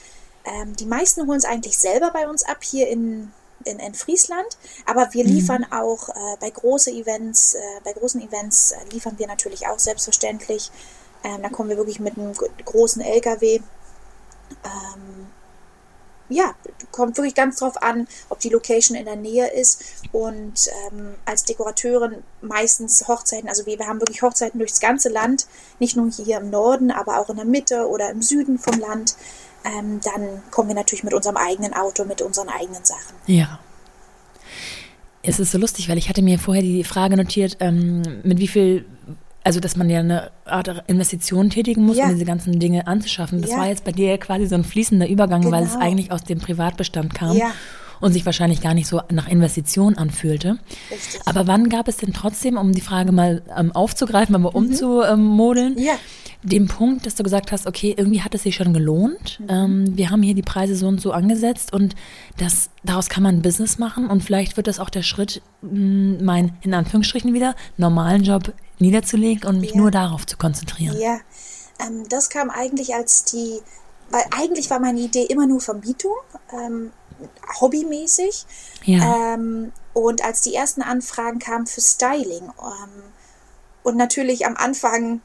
Ähm, 0.45 0.77
die 0.77 0.87
meisten 0.87 1.27
holen 1.27 1.39
es 1.39 1.45
eigentlich 1.45 1.79
selber 1.79 2.11
bei 2.13 2.29
uns 2.29 2.45
ab 2.45 2.63
hier 2.63 2.89
in, 2.89 3.33
in, 3.65 3.79
in 3.79 3.95
Friesland, 3.95 4.57
aber 4.85 5.13
wir 5.13 5.25
liefern 5.25 5.67
auch 5.73 6.09
äh, 6.09 6.37
bei 6.41 6.51
große 6.51 6.91
Events, 6.91 7.55
äh, 7.55 7.59
bei 7.85 7.93
großen 7.93 8.21
Events 8.21 8.73
äh, 8.73 8.77
liefern 8.93 9.19
wir 9.19 9.27
natürlich 9.27 9.67
auch 9.67 9.79
selbstverständlich. 9.79 10.71
Ähm, 11.25 11.43
da 11.43 11.49
kommen 11.49 11.69
wir 11.71 11.77
wirklich 11.77 11.99
mit 12.01 12.17
einem 12.19 12.33
gro- 12.35 12.49
großen 12.65 13.03
LKW 13.03 13.61
ähm, 14.65 15.27
ja, 16.29 16.55
kommt 16.91 17.17
wirklich 17.17 17.35
ganz 17.35 17.57
drauf 17.59 17.83
an, 17.83 18.09
ob 18.29 18.41
die 18.41 18.49
Location 18.49 18.97
in 18.97 19.05
der 19.05 19.17
Nähe 19.17 19.47
ist. 19.53 19.85
Und 20.13 20.69
ähm, 20.91 21.15
als 21.25 21.45
Dekorateurin 21.45 22.23
meistens 22.43 23.07
Hochzeiten, 23.07 23.49
also 23.49 23.67
wir, 23.67 23.79
wir 23.79 23.87
haben 23.87 24.01
wirklich 24.01 24.23
Hochzeiten 24.23 24.59
durchs 24.59 24.81
ganze 24.81 25.09
Land, 25.09 25.47
nicht 25.79 25.97
nur 25.97 26.11
hier 26.11 26.39
im 26.39 26.51
Norden, 26.51 26.91
aber 26.91 27.21
auch 27.21 27.31
in 27.31 27.37
der 27.37 27.45
Mitte 27.45 27.89
oder 27.89 28.11
im 28.11 28.23
Süden 28.23 28.59
vom 28.59 28.79
Land. 28.81 29.17
Ähm, 29.65 30.01
dann 30.03 30.43
kommen 30.51 30.69
wir 30.69 30.77
natürlich 30.77 31.05
mit 31.05 31.15
unserem 31.15 31.37
eigenen 31.37 31.75
Auto, 31.75 32.05
mit 32.05 32.23
unseren 32.23 32.49
eigenen 32.49 32.85
Sachen. 32.85 33.17
Ja. 33.27 33.59
Es 35.23 35.41
ist 35.41 35.51
so 35.51 35.59
lustig, 35.59 35.89
weil 35.89 35.99
ich 35.99 36.09
hatte 36.09 36.23
mir 36.23 36.39
vorher 36.39 36.63
die 36.63 36.85
Frage 36.85 37.17
notiert, 37.17 37.57
ähm, 37.59 38.21
mit 38.23 38.39
wie 38.39 38.47
viel, 38.47 38.85
also 39.47 39.61
dass 39.61 39.77
man 39.77 39.89
ja 39.89 40.01
eine 40.01 40.31
Art 40.45 40.83
Investition 40.89 41.51
tätigen 41.51 41.85
muss, 41.87 41.97
Ja. 41.97 42.05
um 42.07 42.11
diese 42.13 42.25
ganzen 42.25 42.59
Dinge 42.59 42.87
anzuschaffen. 42.87 43.41
Das 43.41 43.53
Ja. 43.53 43.59
war 43.59 43.69
jetzt 43.69 43.85
bei 43.85 43.93
dir 43.93 44.19
quasi 44.19 44.47
so 44.47 44.55
ein 44.57 44.65
fließender 44.65 45.09
Übergang, 45.09 45.51
weil 45.53 45.63
es 45.65 45.73
Genau. 45.75 45.85
eigentlich 45.85 46.11
aus 46.13 46.25
dem 46.25 46.39
Privatbestand 46.41 47.15
kam 47.15 47.37
Ja. 47.37 47.53
und 48.01 48.13
sich 48.13 48.27
wahrscheinlich 48.27 48.61
gar 48.61 48.75
nicht 48.75 48.89
so 48.89 49.01
nach 49.11 49.29
Investition 49.29 49.97
anfühlte. 49.97 50.59
Richtig. 50.91 51.21
Aber 51.27 51.47
wann 51.47 51.69
gab 51.69 51.87
es 51.89 51.97
denn 51.99 52.13
trotzdem, 52.13 52.57
um 52.59 52.73
die 52.73 52.81
Frage 52.81 53.13
mal 53.13 53.43
ähm, 53.57 53.71
aufzugreifen, 53.73 54.41
mal 54.43 54.49
umzumodeln, 54.49 55.75
Mhm. 55.75 55.79
Ja. 55.79 55.93
den 56.43 56.67
Punkt, 56.69 57.07
dass 57.07 57.15
du 57.15 57.23
gesagt 57.23 57.51
hast, 57.53 57.67
okay, 57.67 57.95
irgendwie 57.97 58.23
hat 58.23 58.35
es 58.35 58.43
sich 58.45 58.55
schon 58.57 58.73
gelohnt. 58.73 59.41
Mhm. 59.41 59.47
Ähm, 59.49 59.97
wir 59.97 60.11
haben 60.11 60.23
hier 60.23 60.35
die 60.35 60.43
Preise 60.43 60.77
so 60.77 60.87
und 60.87 61.01
so 61.01 61.13
angesetzt 61.13 61.73
und 61.73 61.95
das, 62.37 62.71
daraus 62.85 63.09
kann 63.09 63.23
man 63.23 63.37
ein 63.37 63.43
Business 63.43 63.79
machen 63.79 64.07
und 64.09 64.23
vielleicht 64.23 64.57
wird 64.57 64.67
das 64.67 64.79
auch 64.79 64.91
der 64.91 65.03
Schritt, 65.03 65.41
mh, 65.63 66.23
mein, 66.23 66.53
in 66.63 66.75
Anführungsstrichen 66.75 67.33
wieder, 67.35 67.55
normalen 67.79 68.23
Job 68.23 68.53
niederzulegen 68.79 69.49
und 69.49 69.61
mich 69.61 69.71
Ja. 69.73 69.77
nur 69.79 69.91
darauf 69.91 70.27
zu 70.27 70.37
konzentrieren. 70.37 70.99
Ja, 70.99 71.19
ähm, 71.81 72.09
das 72.09 72.29
kam 72.31 72.51
eigentlich 72.51 72.95
als 72.95 73.25
die, 73.25 73.61
weil 74.11 74.25
eigentlich 74.31 74.71
war 74.71 74.79
meine 74.81 75.01
Idee 75.01 75.25
immer 75.25 75.47
nur 75.47 75.61
Vermietung, 75.61 76.15
ähm, 76.53 76.93
hobbymäßig. 77.61 78.47
Ja. 78.85 79.35
Ähm, 79.35 79.73
und 79.95 80.23
als 80.25 80.43
die 80.43 80.55
ersten 80.55 80.83
Anfragen 80.83 81.39
kamen 81.39 81.67
für 81.67 81.81
Styling 81.81 82.43
ähm, 82.45 83.03
und 83.83 83.97
natürlich 83.97 84.47
am 84.47 84.57
Anfang, 84.57 85.21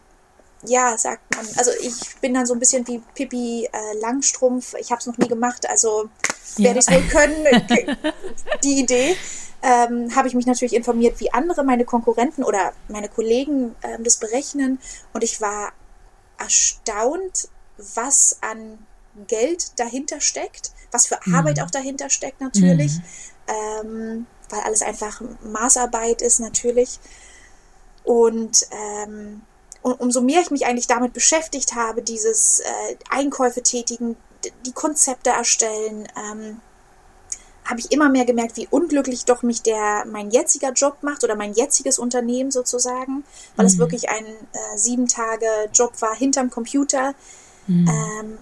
ja, 0.64 0.98
sagt 0.98 1.36
man, 1.36 1.46
also 1.58 1.72
ich 1.82 1.94
bin 2.22 2.34
dann 2.34 2.46
so 2.46 2.54
ein 2.54 2.60
bisschen 2.60 2.88
wie 2.88 3.00
Pippi 3.16 3.68
äh, 3.72 3.98
Langstrumpf, 4.00 4.76
ich 4.80 4.92
habe 4.92 5.00
es 5.00 5.08
noch 5.08 5.18
nie 5.18 5.28
gemacht, 5.28 5.68
also 5.68 6.10
Ja. 6.58 6.66
werde 6.66 6.80
ich 6.80 6.88
es 6.88 6.94
wohl 6.94 7.02
können, 7.10 7.46
die 8.64 8.80
Idee. 8.80 9.16
Ähm, 9.62 10.16
habe 10.16 10.28
ich 10.28 10.34
mich 10.34 10.46
natürlich 10.46 10.74
informiert, 10.74 11.20
wie 11.20 11.34
andere 11.34 11.64
meine 11.64 11.86
Konkurrenten 11.86 12.44
oder 12.44 12.74
meine 12.88 13.10
Kollegen 13.10 13.76
ähm, 13.84 14.04
das 14.04 14.18
berechnen. 14.18 14.80
Und 15.14 15.24
ich 15.24 15.40
war 15.40 15.72
erstaunt, 16.38 17.50
was 17.78 18.38
an 18.42 18.80
Geld 19.28 19.80
dahinter 19.80 20.20
steckt, 20.22 20.72
was 20.92 21.08
für 21.08 21.20
mhm. 21.26 21.36
Arbeit 21.36 21.62
auch 21.62 21.72
dahinter 21.72 22.10
steckt 22.10 22.42
natürlich, 22.42 22.98
mhm. 22.98 23.04
ähm, 23.48 24.28
weil 24.50 24.62
alles 24.62 24.82
einfach 24.82 25.22
Maßarbeit 25.44 26.22
ist 26.22 26.40
natürlich. 26.40 27.00
Und, 28.04 28.68
ähm, 28.72 29.42
und 29.84 30.00
umso 30.00 30.22
mehr 30.22 30.42
ich 30.42 30.52
mich 30.52 30.66
eigentlich 30.66 30.88
damit 30.88 31.14
beschäftigt 31.14 31.76
habe, 31.76 32.02
dieses 32.02 32.60
äh, 32.60 32.96
Einkäufe 33.10 33.62
tätigen, 33.62 34.16
die 34.66 34.72
Konzepte 34.72 35.30
erstellen, 35.30 36.08
ähm, 36.18 36.62
habe 37.72 37.80
ich 37.80 37.92
immer 37.92 38.10
mehr 38.10 38.26
gemerkt, 38.26 38.58
wie 38.58 38.68
unglücklich 38.70 39.24
doch 39.24 39.44
mich 39.44 39.62
der 39.62 40.06
mein 40.06 40.30
jetziger 40.30 40.74
Job 40.74 40.98
macht 41.02 41.24
oder 41.24 41.36
mein 41.36 41.54
jetziges 41.54 42.00
Unternehmen 42.00 42.52
sozusagen, 42.52 43.24
weil 43.56 43.66
mhm. 43.66 43.72
es 43.72 43.78
wirklich 43.78 44.10
ein 44.10 44.26
äh, 44.26 44.78
sieben 44.78 45.08
Tage 45.08 45.48
Job 45.74 45.94
war 46.02 46.14
hinterm 46.14 46.50
Computer. 46.50 47.16
Mhm. 47.68 47.88
Ähm, 47.88 48.38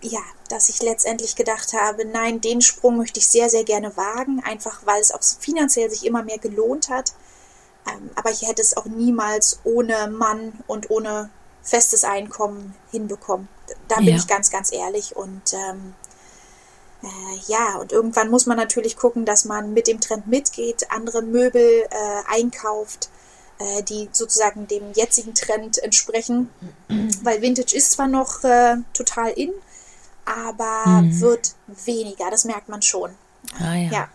ja, 0.00 0.20
dass 0.48 0.70
ich 0.70 0.80
letztendlich 0.80 1.36
gedacht 1.36 1.74
habe, 1.74 2.06
nein, 2.06 2.40
den 2.40 2.62
Sprung 2.62 2.96
möchte 2.96 3.20
ich 3.20 3.28
sehr, 3.28 3.50
sehr 3.50 3.64
gerne 3.64 3.94
wagen, 3.96 4.40
einfach 4.42 4.86
weil 4.86 5.00
es 5.00 5.12
auch 5.12 5.22
finanziell 5.22 5.90
sich 5.90 6.06
immer 6.06 6.22
mehr 6.22 6.38
gelohnt 6.38 6.88
hat. 6.88 7.12
Ähm, 7.86 8.08
aber 8.14 8.30
ich 8.30 8.48
hätte 8.48 8.62
es 8.62 8.76
auch 8.76 8.86
niemals 8.86 9.60
ohne 9.64 10.08
Mann 10.08 10.52
und 10.66 10.90
ohne 10.90 11.28
festes 11.62 12.04
Einkommen 12.04 12.74
hinbekommen. 12.90 13.48
Da 13.88 13.96
bin 13.96 14.08
ja. 14.08 14.16
ich 14.16 14.26
ganz, 14.26 14.50
ganz 14.50 14.72
ehrlich. 14.72 15.14
Und 15.14 15.52
ähm, 15.52 15.94
äh, 16.04 16.07
ja, 17.46 17.76
und 17.76 17.92
irgendwann 17.92 18.30
muss 18.30 18.46
man 18.46 18.56
natürlich 18.56 18.96
gucken, 18.96 19.24
dass 19.24 19.44
man 19.44 19.72
mit 19.72 19.86
dem 19.86 20.00
Trend 20.00 20.26
mitgeht, 20.26 20.86
andere 20.90 21.22
Möbel 21.22 21.86
äh, 21.90 22.22
einkauft, 22.26 23.08
äh, 23.58 23.82
die 23.82 24.08
sozusagen 24.12 24.66
dem 24.66 24.92
jetzigen 24.94 25.34
Trend 25.34 25.78
entsprechen. 25.78 26.50
Weil 27.22 27.40
Vintage 27.42 27.76
ist 27.76 27.92
zwar 27.92 28.08
noch 28.08 28.42
äh, 28.44 28.76
total 28.94 29.30
in, 29.30 29.52
aber 30.24 31.02
mhm. 31.02 31.20
wird 31.20 31.54
weniger, 31.84 32.30
das 32.30 32.44
merkt 32.44 32.68
man 32.68 32.82
schon. 32.82 33.10
Ah, 33.58 33.74
ja. 33.74 33.90
ja. 33.90 34.08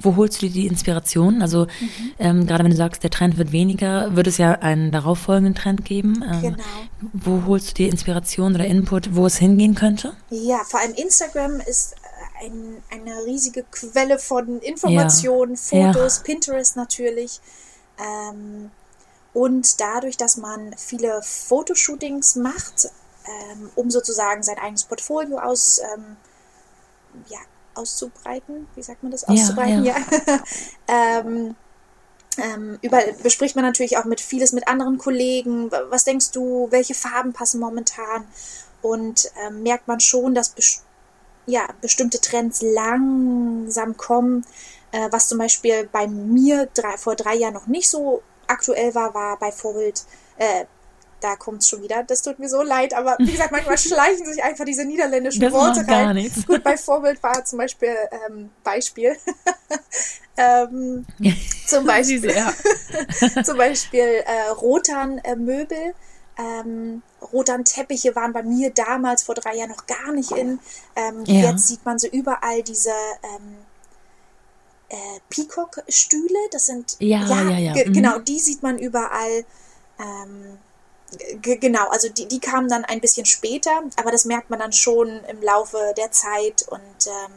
Wo 0.00 0.16
holst 0.16 0.42
du 0.42 0.46
dir 0.46 0.52
die 0.52 0.66
Inspiration? 0.66 1.42
Also 1.42 1.66
mhm. 1.66 2.12
ähm, 2.18 2.46
gerade 2.46 2.64
wenn 2.64 2.70
du 2.70 2.76
sagst, 2.76 3.02
der 3.02 3.10
Trend 3.10 3.38
wird 3.38 3.52
weniger, 3.52 4.14
wird 4.16 4.26
es 4.26 4.38
ja 4.38 4.52
einen 4.52 4.90
darauffolgenden 4.90 5.54
Trend 5.54 5.84
geben. 5.84 6.24
Ähm, 6.30 6.42
genau. 6.42 6.64
Wo 7.12 7.44
holst 7.46 7.70
du 7.70 7.74
dir 7.74 7.90
Inspiration 7.90 8.54
oder 8.54 8.66
Input, 8.66 9.14
wo 9.14 9.26
es 9.26 9.36
hingehen 9.36 9.74
könnte? 9.74 10.14
Ja, 10.30 10.62
vor 10.64 10.80
allem 10.80 10.94
Instagram 10.94 11.60
ist 11.60 11.94
äh, 11.94 12.46
ein, 12.46 12.82
eine 12.90 13.24
riesige 13.24 13.64
Quelle 13.70 14.18
von 14.18 14.60
Informationen, 14.60 15.56
ja. 15.70 15.92
Fotos, 15.92 16.18
ja. 16.18 16.22
Pinterest 16.24 16.76
natürlich. 16.76 17.40
Ähm, 17.98 18.70
und 19.34 19.80
dadurch, 19.80 20.16
dass 20.16 20.36
man 20.36 20.74
viele 20.76 21.22
Fotoshootings 21.22 22.36
macht, 22.36 22.90
ähm, 23.26 23.70
um 23.74 23.90
sozusagen 23.90 24.42
sein 24.42 24.58
eigenes 24.58 24.84
Portfolio 24.84 25.38
aus, 25.38 25.80
ähm, 25.94 26.16
ja, 27.28 27.38
auszubreiten. 27.74 28.68
Wie 28.74 28.82
sagt 28.82 29.02
man 29.02 29.12
das? 29.12 29.24
Auszubreiten, 29.24 29.84
ja. 29.84 29.96
ja. 29.96 30.40
ähm, 31.20 31.54
ähm, 32.38 32.78
über, 32.82 33.00
bespricht 33.22 33.56
man 33.56 33.64
natürlich 33.64 33.98
auch 33.98 34.04
mit 34.04 34.20
vieles 34.20 34.52
mit 34.52 34.68
anderen 34.68 34.98
Kollegen. 34.98 35.70
Was 35.90 36.04
denkst 36.04 36.30
du, 36.30 36.68
welche 36.70 36.94
Farben 36.94 37.32
passen 37.32 37.60
momentan? 37.60 38.26
Und 38.80 39.30
ähm, 39.46 39.62
merkt 39.62 39.86
man 39.86 40.00
schon, 40.00 40.34
dass 40.34 40.50
bes 40.50 40.82
ja, 41.46 41.66
bestimmte 41.80 42.20
Trends 42.20 42.62
langsam 42.62 43.96
kommen. 43.96 44.46
Äh, 44.92 45.08
was 45.10 45.28
zum 45.28 45.38
Beispiel 45.38 45.88
bei 45.90 46.06
mir 46.06 46.68
drei, 46.72 46.96
vor 46.96 47.16
drei 47.16 47.34
Jahren 47.34 47.54
noch 47.54 47.66
nicht 47.66 47.88
so 47.88 48.22
aktuell 48.46 48.94
war, 48.94 49.14
war 49.14 49.38
bei 49.38 49.50
Vorbild 49.50 50.04
äh, 50.36 50.66
da 51.22 51.36
kommt 51.36 51.62
es 51.62 51.68
schon 51.68 51.82
wieder. 51.82 52.02
Das 52.02 52.22
tut 52.22 52.38
mir 52.38 52.48
so 52.48 52.62
leid, 52.62 52.94
aber 52.94 53.16
wie 53.18 53.30
gesagt, 53.30 53.52
manchmal 53.52 53.78
schleichen 53.78 54.26
sich 54.26 54.42
einfach 54.42 54.64
diese 54.64 54.84
niederländischen 54.84 55.40
das 55.40 55.52
Worte 55.52 55.80
rein. 55.80 55.86
Gar 55.86 56.14
nichts. 56.14 56.46
Gut, 56.46 56.62
bei 56.62 56.76
Vorbild 56.76 57.22
war 57.22 57.44
zum 57.44 57.58
Beispiel 57.58 57.94
ähm, 58.26 58.50
Beispiel. 58.64 59.16
ähm, 60.36 61.06
zum 61.66 61.86
Beispiel, 61.86 62.30
ja. 62.30 62.52
zum 63.44 63.56
Beispiel 63.56 64.24
äh, 64.24 64.48
Rotan 64.50 65.18
äh, 65.18 65.36
Möbel. 65.36 65.94
Ähm, 66.38 67.02
Rotan 67.32 67.64
Teppiche 67.64 68.16
waren 68.16 68.32
bei 68.32 68.42
mir 68.42 68.70
damals 68.70 69.22
vor 69.22 69.34
drei 69.34 69.54
Jahren 69.54 69.70
noch 69.70 69.86
gar 69.86 70.12
nicht 70.12 70.32
in. 70.32 70.58
Ähm, 70.96 71.24
ja. 71.26 71.50
Jetzt 71.50 71.68
sieht 71.68 71.84
man 71.84 71.98
so 71.98 72.08
überall 72.08 72.62
diese 72.62 72.90
ähm, 73.22 73.58
äh, 74.88 75.20
Peacock-Stühle. 75.28 76.48
Das 76.50 76.66
sind 76.66 76.96
ja, 76.98 77.24
ja, 77.26 77.42
ja, 77.50 77.74
ja. 77.74 77.86
Mhm. 77.86 77.92
genau, 77.92 78.18
die 78.18 78.40
sieht 78.40 78.62
man 78.62 78.78
überall. 78.78 79.44
Ähm, 80.00 80.58
genau, 81.40 81.88
also 81.88 82.08
die, 82.08 82.26
die 82.26 82.40
kamen 82.40 82.68
dann 82.68 82.84
ein 82.84 83.00
bisschen 83.00 83.26
später, 83.26 83.82
aber 83.96 84.10
das 84.10 84.24
merkt 84.24 84.50
man 84.50 84.58
dann 84.58 84.72
schon 84.72 85.08
im 85.28 85.42
Laufe 85.42 85.78
der 85.96 86.10
Zeit 86.10 86.64
und 86.68 87.06
ähm, 87.06 87.32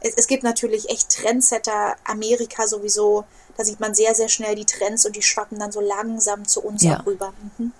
es, 0.00 0.14
es, 0.16 0.26
gibt 0.26 0.42
natürlich 0.42 0.90
echt 0.90 1.10
Trendsetter, 1.10 1.96
Amerika 2.04 2.66
sowieso, 2.66 3.24
da 3.56 3.64
sieht 3.64 3.80
man 3.80 3.94
sehr, 3.94 4.14
sehr 4.14 4.28
schnell 4.28 4.54
die 4.54 4.64
Trends 4.64 5.06
und 5.06 5.16
die 5.16 5.22
schwappen 5.22 5.58
dann 5.58 5.72
so 5.72 5.80
langsam 5.80 6.46
zu 6.46 6.62
uns 6.62 6.82
ja. 6.82 7.00
auch 7.00 7.06
rüber. 7.06 7.32
Mhm. 7.58 7.72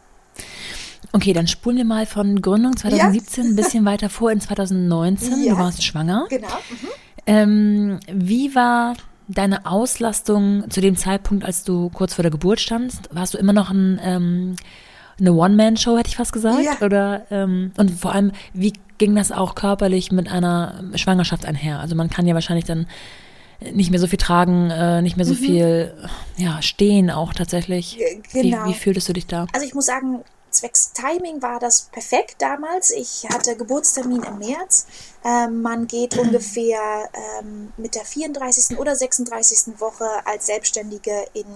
Okay, 1.12 1.32
dann 1.32 1.46
spulen 1.46 1.76
wir 1.76 1.84
mal 1.84 2.06
von 2.06 2.42
Gründung 2.42 2.76
2017 2.76 3.44
ja. 3.44 3.50
ein 3.50 3.56
bisschen 3.56 3.84
weiter 3.84 4.10
vor 4.10 4.32
in 4.32 4.40
2019. 4.40 5.44
Ja. 5.44 5.54
Du 5.54 5.60
warst 5.60 5.84
schwanger. 5.84 6.26
Genau. 6.28 6.48
Mhm. 6.48 6.88
Ähm, 7.26 8.00
wie 8.10 8.54
war 8.54 8.94
deine 9.28 9.66
Auslastung 9.66 10.68
zu 10.70 10.80
dem 10.80 10.96
Zeitpunkt, 10.96 11.44
als 11.44 11.64
du 11.64 11.88
kurz 11.90 12.14
vor 12.14 12.22
der 12.22 12.32
Geburt 12.32 12.60
standst? 12.60 13.08
Warst 13.12 13.34
du 13.34 13.38
immer 13.38 13.52
noch 13.52 13.70
ein 13.70 14.00
ähm, 14.02 14.56
eine 15.18 15.32
One-Man-Show, 15.32 15.96
hätte 15.96 16.08
ich 16.08 16.16
fast 16.16 16.32
gesagt. 16.32 16.62
Ja. 16.62 16.84
Oder 16.84 17.26
ähm, 17.30 17.72
und 17.76 17.90
vor 17.90 18.12
allem, 18.12 18.32
wie 18.52 18.72
ging 18.98 19.14
das 19.14 19.32
auch 19.32 19.54
körperlich 19.54 20.12
mit 20.12 20.30
einer 20.30 20.82
Schwangerschaft 20.94 21.46
einher? 21.46 21.80
Also 21.80 21.94
man 21.94 22.10
kann 22.10 22.26
ja 22.26 22.34
wahrscheinlich 22.34 22.64
dann 22.64 22.86
nicht 23.72 23.90
mehr 23.90 24.00
so 24.00 24.06
viel 24.06 24.18
tragen, 24.18 24.70
äh, 24.70 25.02
nicht 25.02 25.16
mehr 25.16 25.26
so 25.26 25.34
mhm. 25.34 25.38
viel 25.38 25.94
ja, 26.36 26.60
stehen 26.62 27.10
auch 27.10 27.32
tatsächlich. 27.32 27.98
Genau. 28.32 28.66
Wie, 28.66 28.70
wie 28.70 28.74
fühltest 28.74 29.08
du 29.08 29.12
dich 29.12 29.26
da? 29.26 29.46
Also 29.52 29.66
ich 29.66 29.74
muss 29.74 29.86
sagen, 29.86 30.22
zwecks 30.50 30.92
Timing 30.92 31.42
war 31.42 31.58
das 31.58 31.88
perfekt 31.92 32.36
damals. 32.38 32.90
Ich 32.90 33.26
hatte 33.32 33.56
Geburtstermin 33.56 34.22
im 34.22 34.38
März. 34.38 34.86
Ähm, 35.24 35.62
man 35.62 35.86
geht 35.86 36.16
ungefähr 36.18 37.08
ähm, 37.40 37.72
mit 37.76 37.94
der 37.94 38.04
34. 38.04 38.78
oder 38.78 38.94
36. 38.94 39.80
Woche 39.80 40.06
als 40.24 40.46
Selbstständige 40.46 41.26
in 41.34 41.46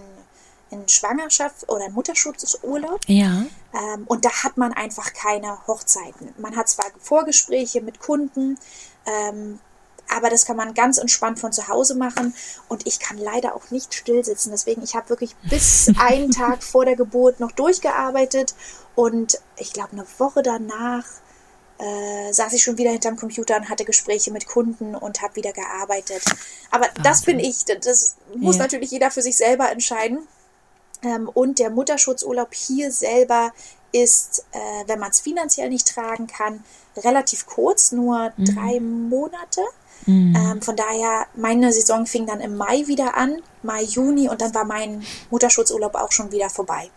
in 0.71 0.89
Schwangerschaft 0.89 1.69
oder 1.69 1.89
Mutterschutzurlaub. 1.91 3.01
Ja. 3.07 3.45
Ähm, 3.73 4.05
und 4.07 4.25
da 4.25 4.31
hat 4.43 4.57
man 4.57 4.73
einfach 4.73 5.13
keine 5.13 5.67
Hochzeiten. 5.67 6.35
Man 6.39 6.57
hat 6.57 6.69
zwar 6.69 6.87
Vorgespräche 6.99 7.81
mit 7.81 8.01
Kunden, 8.01 8.59
ähm, 9.07 9.61
aber 10.09 10.31
das 10.31 10.47
kann 10.47 10.57
man 10.57 10.75
ganz 10.75 10.99
entspannt 10.99 11.39
von 11.39 11.53
zu 11.53 11.69
Hause 11.69 11.95
machen. 11.95 12.35
Und 12.69 12.87
ich 12.87 12.99
kann 12.99 13.19
leider 13.19 13.55
auch 13.55 13.71
nicht 13.71 13.95
still 13.95 14.25
sitzen. 14.25 14.51
Deswegen, 14.51 14.83
ich 14.83 14.95
habe 14.95 15.11
wirklich 15.11 15.37
bis 15.43 15.91
einen 15.99 16.31
Tag 16.31 16.63
vor 16.63 16.85
der 16.85 16.97
Geburt 16.97 17.41
noch 17.41 17.53
durchgearbeitet. 17.53 18.55
Und 18.95 19.39
ich 19.57 19.73
glaube, 19.73 19.93
eine 19.93 20.07
Woche 20.19 20.43
danach 20.43 21.05
äh, 21.79 22.33
saß 22.33 22.53
ich 22.55 22.63
schon 22.63 22.79
wieder 22.79 22.91
hinterm 22.91 23.17
Computer 23.17 23.57
und 23.57 23.69
hatte 23.69 23.85
Gespräche 23.85 24.33
mit 24.33 24.47
Kunden 24.47 24.95
und 24.95 25.23
habe 25.23 25.37
wieder 25.37 25.53
gearbeitet. 25.53 26.23
Aber 26.71 26.87
Wahnsinn. 26.87 27.03
das 27.03 27.23
bin 27.23 27.39
ich. 27.39 27.65
Das 27.65 28.17
muss 28.35 28.57
ja. 28.57 28.63
natürlich 28.63 28.91
jeder 28.91 29.11
für 29.11 29.23
sich 29.23 29.37
selber 29.37 29.71
entscheiden. 29.71 30.27
Ähm, 31.03 31.29
und 31.29 31.59
der 31.59 31.71
Mutterschutzurlaub 31.71 32.55
hier 32.55 32.91
selber 32.91 33.53
ist, 33.93 34.45
äh, 34.53 34.59
wenn 34.87 34.99
man 34.99 35.11
es 35.11 35.21
finanziell 35.21 35.69
nicht 35.69 35.89
tragen 35.89 36.27
kann, 36.27 36.65
relativ 36.97 37.47
kurz, 37.47 37.93
nur 37.93 38.33
mhm. 38.37 38.45
drei 38.45 38.81
Monate. 38.81 39.63
Mhm. 40.07 40.35
Ähm, 40.37 40.63
von 40.63 40.77
daher, 40.77 41.27
meine 41.35 41.73
Saison 41.73 42.07
fing 42.07 42.27
dann 42.27 42.41
im 42.41 42.57
Mai 42.57 42.87
wieder 42.87 43.17
an, 43.17 43.43
Mai, 43.63 43.83
Juni, 43.83 44.29
und 44.29 44.41
dann 44.41 44.55
war 44.55 44.65
mein 44.65 45.05
Mutterschutzurlaub 45.31 45.95
auch 45.95 46.13
schon 46.13 46.33
wieder 46.33 46.51
vorbei. 46.51 46.91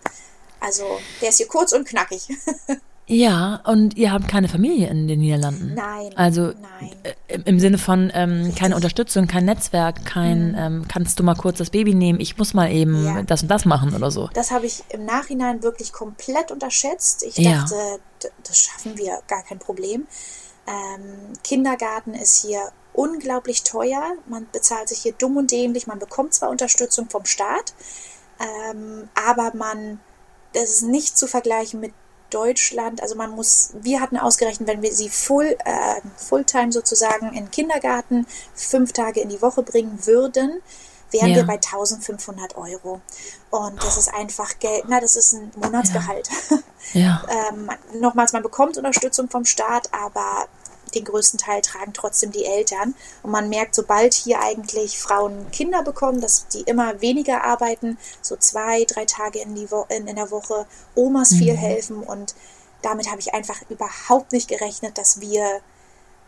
Also, 0.59 0.85
der 1.21 1.29
ist 1.29 1.37
hier 1.37 1.47
kurz 1.47 1.73
und 1.73 1.87
knackig. 1.87 2.27
Ja, 3.11 3.59
und 3.65 3.97
ihr 3.97 4.13
habt 4.13 4.29
keine 4.29 4.47
Familie 4.47 4.87
in 4.87 5.05
den 5.09 5.19
Niederlanden. 5.19 5.73
Nein. 5.73 6.11
Also 6.15 6.53
nein. 6.61 6.95
Äh, 7.27 7.39
im 7.43 7.59
Sinne 7.59 7.77
von 7.77 8.09
ähm, 8.13 8.55
keine 8.57 8.73
Unterstützung, 8.73 9.27
kein 9.27 9.43
Netzwerk, 9.43 10.05
kein, 10.05 10.51
mhm. 10.51 10.57
ähm, 10.57 10.85
kannst 10.87 11.19
du 11.19 11.23
mal 11.23 11.35
kurz 11.35 11.57
das 11.57 11.71
Baby 11.71 11.93
nehmen, 11.93 12.21
ich 12.21 12.37
muss 12.37 12.53
mal 12.53 12.71
eben 12.71 13.03
ja. 13.03 13.23
das 13.23 13.41
und 13.41 13.49
das 13.49 13.65
machen 13.65 13.93
oder 13.93 14.11
so. 14.11 14.29
Das 14.33 14.51
habe 14.51 14.65
ich 14.65 14.85
im 14.89 15.03
Nachhinein 15.03 15.61
wirklich 15.61 15.91
komplett 15.91 16.51
unterschätzt. 16.51 17.23
Ich 17.23 17.35
ja. 17.35 17.61
dachte, 17.61 17.75
das 18.47 18.57
schaffen 18.57 18.97
wir, 18.97 19.19
gar 19.27 19.43
kein 19.43 19.59
Problem. 19.59 20.07
Ähm, 20.65 21.33
Kindergarten 21.43 22.13
ist 22.13 22.45
hier 22.45 22.61
unglaublich 22.93 23.63
teuer. 23.63 24.13
Man 24.27 24.47
bezahlt 24.53 24.87
sich 24.87 24.99
hier 24.99 25.13
dumm 25.13 25.35
und 25.35 25.51
dämlich. 25.51 25.85
Man 25.85 25.99
bekommt 25.99 26.33
zwar 26.33 26.49
Unterstützung 26.49 27.09
vom 27.09 27.25
Staat, 27.25 27.73
ähm, 28.39 29.09
aber 29.15 29.51
man, 29.53 29.99
das 30.53 30.69
ist 30.69 30.83
nicht 30.83 31.17
zu 31.17 31.27
vergleichen 31.27 31.81
mit 31.81 31.93
Deutschland, 32.31 33.01
also 33.01 33.15
man 33.15 33.31
muss, 33.31 33.71
wir 33.81 34.01
hatten 34.01 34.17
ausgerechnet, 34.17 34.67
wenn 34.67 34.81
wir 34.81 34.91
sie 34.93 35.09
full, 35.09 35.55
äh, 35.65 36.01
Fulltime 36.17 36.71
sozusagen 36.71 37.33
in 37.33 37.51
Kindergarten 37.51 38.25
fünf 38.55 38.93
Tage 38.93 39.21
in 39.21 39.29
die 39.29 39.41
Woche 39.41 39.61
bringen 39.63 39.99
würden, 40.05 40.61
wären 41.11 41.29
Ja. 41.29 41.35
wir 41.37 41.43
bei 41.45 41.57
1500 41.59 42.55
Euro. 42.57 43.01
Und 43.49 43.83
das 43.83 43.97
ist 43.97 44.13
einfach 44.13 44.59
Geld, 44.59 44.85
na, 44.87 44.99
das 44.99 45.15
ist 45.15 45.33
ein 45.33 45.51
Monatsgehalt. 45.55 46.29
Ja. 46.93 47.23
ähm, 47.49 47.69
nochmals, 47.99 48.33
man 48.33 48.43
bekommt 48.43 48.77
Unterstützung 48.77 49.29
vom 49.29 49.45
Staat, 49.45 49.89
aber 49.93 50.47
den 50.95 51.05
größten 51.05 51.39
Teil 51.39 51.61
tragen 51.61 51.93
trotzdem 51.93 52.31
die 52.31 52.45
Eltern. 52.45 52.95
Und 53.23 53.31
man 53.31 53.49
merkt, 53.49 53.75
sobald 53.75 54.13
hier 54.13 54.41
eigentlich 54.41 54.99
Frauen 54.99 55.49
Kinder 55.51 55.83
bekommen, 55.83 56.21
dass 56.21 56.47
die 56.47 56.61
immer 56.61 57.01
weniger 57.01 57.43
arbeiten, 57.43 57.97
so 58.21 58.35
zwei, 58.35 58.85
drei 58.85 59.05
Tage 59.05 59.39
in, 59.39 59.55
Wo 59.71 59.85
in, 59.89 60.07
in 60.07 60.15
der 60.15 60.31
Woche, 60.31 60.65
Omas 60.95 61.29
viel 61.29 61.55
helfen. 61.55 62.03
Und 62.03 62.35
damit 62.81 63.09
habe 63.09 63.19
ich 63.19 63.33
einfach 63.33 63.61
überhaupt 63.69 64.31
nicht 64.31 64.47
gerechnet, 64.47 64.97
dass 64.97 65.21
wir, 65.21 65.61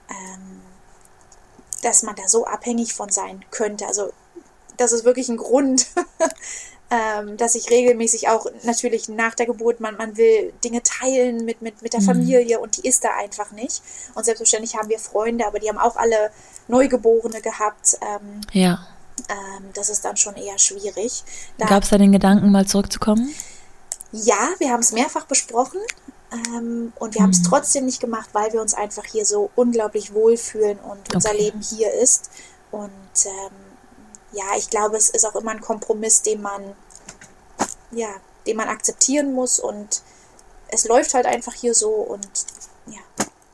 ähm, 0.09 0.61
dass 1.81 2.03
man 2.03 2.15
da 2.15 2.27
so 2.27 2.45
abhängig 2.45 2.93
von 2.93 3.09
sein 3.09 3.43
könnte. 3.51 3.87
Also 3.87 4.11
das 4.77 4.91
ist 4.91 5.05
wirklich 5.05 5.29
ein 5.29 5.37
Grund, 5.37 5.87
ähm, 6.93 7.37
dass 7.37 7.55
ich 7.55 7.71
regelmäßig 7.71 8.29
auch 8.29 8.45
natürlich 8.63 9.09
nach 9.09 9.33
der 9.33 9.47
Geburt, 9.47 9.79
man, 9.79 9.97
man 9.97 10.15
will 10.15 10.53
Dinge 10.63 10.83
teilen 10.83 11.43
mit, 11.43 11.61
mit, 11.63 11.81
mit 11.81 11.93
der 11.93 12.01
Familie 12.01 12.59
und 12.59 12.77
die 12.77 12.87
ist 12.87 13.03
da 13.03 13.09
einfach 13.17 13.51
nicht. 13.51 13.81
Und 14.13 14.25
selbstverständlich 14.25 14.75
haben 14.75 14.89
wir 14.89 14.99
Freunde, 14.99 15.47
aber 15.47 15.57
die 15.59 15.69
haben 15.69 15.79
auch 15.79 15.95
alle 15.95 16.29
Neugeborene 16.67 17.41
gehabt. 17.41 17.97
Ähm, 18.01 18.41
Ja. 18.51 18.85
ähm, 19.29 19.63
das 19.73 19.89
ist 19.89 20.05
dann 20.05 20.17
schon 20.17 20.35
eher 20.35 20.59
schwierig. 20.59 21.23
Gab 21.57 21.83
es 21.83 21.89
da 21.89 21.97
den 21.97 22.11
Gedanken, 22.11 22.51
mal 22.51 22.67
zurückzukommen? 22.67 23.33
ja, 24.11 24.49
wir 24.59 24.69
haben 24.69 24.81
es 24.81 24.91
mehrfach 24.91 25.25
besprochen 25.25 25.79
ähm, 26.31 26.93
und 26.99 27.15
wir 27.15 27.23
haben 27.23 27.31
es 27.31 27.41
trotzdem 27.41 27.85
nicht 27.87 27.99
gemacht, 27.99 28.29
weil 28.33 28.53
wir 28.53 28.61
uns 28.61 28.75
einfach 28.75 29.05
hier 29.05 29.25
so 29.25 29.49
unglaublich 29.55 30.13
wohlfühlen 30.13 30.77
und 30.77 31.15
unser 31.15 31.29
Okay. 31.31 31.39
Leben 31.45 31.61
hier 31.61 31.91
ist. 31.93 32.29
Und 32.69 32.91
ähm, 33.25 33.51
ja, 34.33 34.43
ich 34.57 34.69
glaube, 34.69 34.97
es 34.97 35.09
ist 35.09 35.25
auch 35.25 35.35
immer 35.35 35.51
ein 35.51 35.61
Kompromiss, 35.61 36.21
den 36.21 36.41
man, 36.43 36.61
ja, 37.95 38.09
den 38.45 38.57
man 38.57 38.67
akzeptieren 38.69 39.33
muss 39.33 39.59
und 39.59 40.01
es 40.69 40.85
läuft 40.85 41.13
halt 41.13 41.25
einfach 41.25 41.53
hier 41.53 41.73
so 41.73 41.89
und 41.89 42.27
ja, 42.87 42.99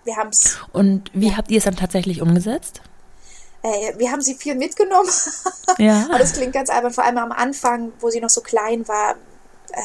wir 0.04 0.16
haben 0.16 0.30
es, 0.30 0.58
Und 0.74 1.12
wie 1.14 1.36
habt 1.36 1.52
ihr 1.52 1.58
es 1.58 1.66
dann 1.66 1.76
tatsächlich 1.76 2.22
umgesetzt? 2.22 2.82
äh, 3.64 3.94
wir 3.98 4.12
haben 4.12 4.22
sie 4.22 4.36
viel 4.36 4.56
mitgenommen. 4.56 5.10
Ja. 5.78 6.08
Aber 6.10 6.18
das 6.18 6.34
klingt 6.34 6.52
ganz 6.52 6.70
albern, 6.70 6.92
vor 6.92 7.06
allem 7.06 7.20
am 7.20 7.32
Anfang, 7.32 7.94
wo 8.02 8.10
sie 8.10 8.20
noch 8.20 8.30
so 8.30 8.42
klein 8.42 8.86
war, 8.88 9.16
ähm, 9.72 9.84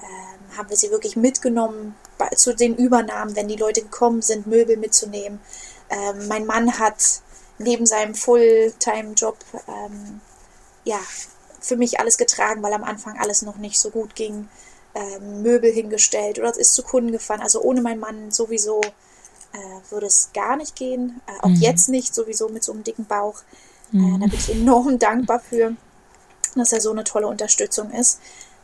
ähm, 0.00 0.56
haben 0.56 0.70
wir 0.70 0.78
sie 0.78 0.90
wirklich 0.90 1.14
mitgenommen 1.14 1.94
bei, 2.16 2.28
zu 2.28 2.54
den 2.54 2.74
Übernahmen, 2.76 3.36
wenn 3.36 3.48
die 3.48 3.56
Leute 3.56 3.82
gekommen 3.82 4.22
sind, 4.22 4.46
Möbel 4.46 4.78
mitzunehmen. 4.78 5.40
Ähm, 5.90 6.28
mein 6.28 6.46
Mann 6.46 6.78
hat 6.78 7.20
neben 7.58 7.84
seinem 7.84 8.14
Fulltime-Job 8.14 9.36
ähm, 9.66 10.20
ja, 10.84 11.00
für 11.60 11.76
mich 11.76 12.00
alles 12.00 12.18
getragen, 12.18 12.62
weil 12.62 12.72
am 12.72 12.84
Anfang 12.84 13.18
alles 13.18 13.42
noch 13.42 13.56
nicht 13.56 13.78
so 13.78 13.90
gut 13.90 14.14
ging. 14.14 14.48
Ähm, 14.94 15.42
Möbel 15.42 15.70
hingestellt 15.70 16.38
oder 16.38 16.50
es 16.50 16.56
ist 16.56 16.74
zu 16.74 16.82
Kunden 16.82 17.12
gefahren. 17.12 17.40
Also 17.40 17.60
ohne 17.62 17.82
meinen 17.82 18.00
Mann 18.00 18.30
sowieso 18.30 18.80
äh, 19.52 19.90
würde 19.92 20.06
es 20.06 20.30
gar 20.32 20.56
nicht 20.56 20.76
gehen. 20.76 21.20
Äh, 21.26 21.46
auch 21.46 21.60
jetzt 21.60 21.88
nicht, 21.88 22.14
sowieso 22.14 22.48
mit 22.48 22.64
so 22.64 22.72
einem 22.72 22.84
dicken 22.84 23.04
Bauch. 23.04 23.42
Äh, 23.92 24.18
da 24.18 24.26
bin 24.26 24.34
ich 24.34 24.50
enorm 24.50 24.98
dankbar 24.98 25.40
für, 25.40 25.74
dass 26.54 26.72
er 26.72 26.80
so 26.80 26.90
eine 26.90 27.04
tolle 27.04 27.26
Unterstützung 27.26 27.90
ist. 27.92 28.20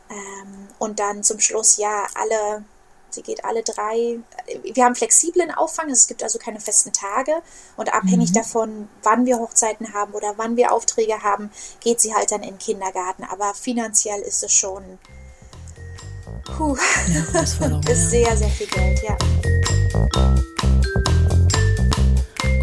Ähm, 0.09 0.67
und 0.79 0.99
dann 0.99 1.23
zum 1.23 1.39
Schluss, 1.39 1.77
ja, 1.77 2.05
alle, 2.15 2.63
sie 3.15 3.23
geht 3.23 3.43
alle 3.43 3.63
drei. 3.63 4.19
Wir 4.63 4.85
haben 4.85 4.95
flexiblen 4.95 5.51
Auffang, 5.51 5.89
es 5.89 6.07
gibt 6.07 6.21
also 6.21 6.37
keine 6.37 6.59
festen 6.59 6.93
Tage. 6.93 7.41
Und 7.77 7.93
abhängig 7.93 8.31
davon, 8.31 8.87
wann 9.01 9.25
wir 9.25 9.39
Hochzeiten 9.39 9.93
haben 9.93 10.13
oder 10.13 10.33
wann 10.37 10.57
wir 10.57 10.71
Aufträge 10.71 11.23
haben, 11.23 11.49
geht 11.79 11.99
sie 11.99 12.13
halt 12.13 12.31
dann 12.31 12.43
in 12.43 12.51
den 12.51 12.57
Kindergarten. 12.59 13.23
Aber 13.23 13.53
finanziell 13.53 14.21
ist 14.21 14.43
es 14.43 14.51
schon, 14.51 14.99
puh, 16.45 16.77
Herausforderung, 16.77 17.83
ist 17.89 18.03
ja. 18.03 18.09
sehr, 18.09 18.37
sehr 18.37 18.49
viel 18.49 18.67
Geld, 18.67 19.01
ja. 19.01 19.17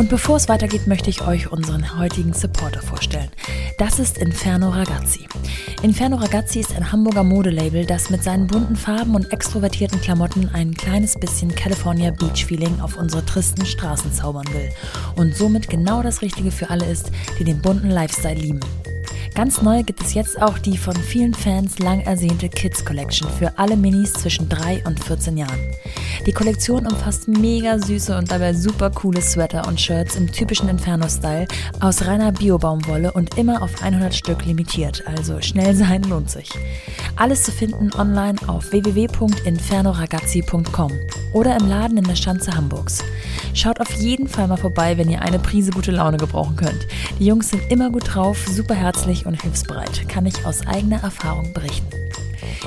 Und 0.03 0.09
bevor 0.09 0.35
es 0.35 0.49
weitergeht, 0.49 0.89
möchte 0.89 1.11
ich 1.11 1.25
euch 1.25 1.53
unseren 1.53 1.97
heutigen 1.97 2.33
Supporter 2.33 2.83
vorstellen. 2.83 3.31
Das 3.79 4.01
ist 4.01 4.19
Inferno 4.19 4.71
Ragazzi. 4.71 5.29
Inferno 5.85 6.17
Ragazzi 6.17 6.59
ist 6.59 6.75
ein 6.75 6.91
Hamburger 6.91 7.23
Modelabel, 7.23 7.87
das 7.87 8.11
mit 8.11 8.25
seinen 8.25 8.49
bunten 8.49 8.75
Farben 8.75 9.15
und 9.15 9.33
extrovertierten 9.33 10.01
Klamotten 10.01 10.51
ein 10.53 10.75
kleines 10.75 11.15
bisschen 11.15 11.55
California 11.55 12.11
Beach 12.11 12.45
Feeling 12.45 12.81
auf 12.81 12.97
unsere 12.97 13.25
tristen 13.25 13.65
Straßen 13.65 14.13
zaubern 14.13 14.53
will. 14.53 14.71
Und 15.15 15.37
somit 15.37 15.71
genau 15.71 16.03
das 16.03 16.21
Richtige 16.21 16.51
für 16.51 16.69
alle 16.69 16.87
ist, 16.87 17.13
die 17.39 17.45
den 17.45 17.63
bunten 17.63 17.91
Lifestyle 17.91 18.35
lieben. 18.35 18.59
Ganz 19.35 19.63
neu 19.63 19.83
gibt 19.83 20.03
es 20.03 20.13
jetzt 20.13 20.43
auch 20.43 20.59
die 20.59 20.77
von 20.77 20.95
vielen 20.95 21.33
Fans 21.33 21.79
lang 21.79 22.01
ersehnte 22.01 22.51
Kids 22.51 22.85
Collection 22.85 23.31
für 23.31 23.59
alle 23.59 23.77
Minis 23.77 24.13
zwischen 24.13 24.51
3 24.51 24.85
und 24.85 25.03
14 25.03 25.39
Jahren. 25.39 25.59
Die 26.27 26.33
Kollektion 26.33 26.87
umfasst 26.87 27.29
mega 27.29 27.79
süße 27.79 28.15
und 28.17 28.31
dabei 28.31 28.53
super 28.53 28.91
coole 28.91 29.23
Sweater 29.23 29.67
und 29.67 29.81
Shirts 29.81 30.17
im 30.17 30.31
typischen 30.31 30.69
Inferno-Style 30.69 31.47
aus 31.81 32.07
reiner 32.07 32.31
Bio-Baumwolle 32.31 33.11
und 33.13 33.39
immer 33.39 33.63
auf 33.63 33.83
100 33.83 34.15
Stück 34.15 34.45
limitiert, 34.45 35.03
also 35.07 35.41
schnell 35.41 35.75
sein 35.75 36.03
lohnt 36.03 36.29
sich. 36.31 36.51
Alles 37.17 37.43
zu 37.43 37.53
finden 37.53 37.91
online 37.95 38.37
auf 38.47 38.71
www.infernoragazzi.com 38.71 40.93
oder 41.33 41.57
im 41.57 41.67
Laden 41.67 41.97
in 41.97 42.05
der 42.05 42.17
Schanze 42.17 42.55
Hamburgs. 42.55 43.03
Schaut 43.55 43.81
auf 43.81 43.93
jeden 43.95 44.29
Fall 44.29 44.49
mal 44.49 44.57
vorbei, 44.57 44.97
wenn 44.99 45.11
ihr 45.11 45.23
eine 45.23 45.39
Prise 45.39 45.71
gute 45.73 45.91
Laune 45.91 46.19
gebrauchen 46.19 46.57
könnt. 46.57 46.87
Die 47.19 47.27
Jungs 47.27 47.51
sind 47.51 47.71
immer 47.71 47.91
gut 47.91 48.15
drauf, 48.15 48.47
super 48.47 48.75
herzlich 48.75 49.22
und 49.27 49.41
hilfsbereit, 49.41 50.09
kann 50.09 50.27
ich 50.27 50.45
aus 50.45 50.67
eigener 50.67 51.03
Erfahrung 51.03 51.53
berichten. 51.53 51.89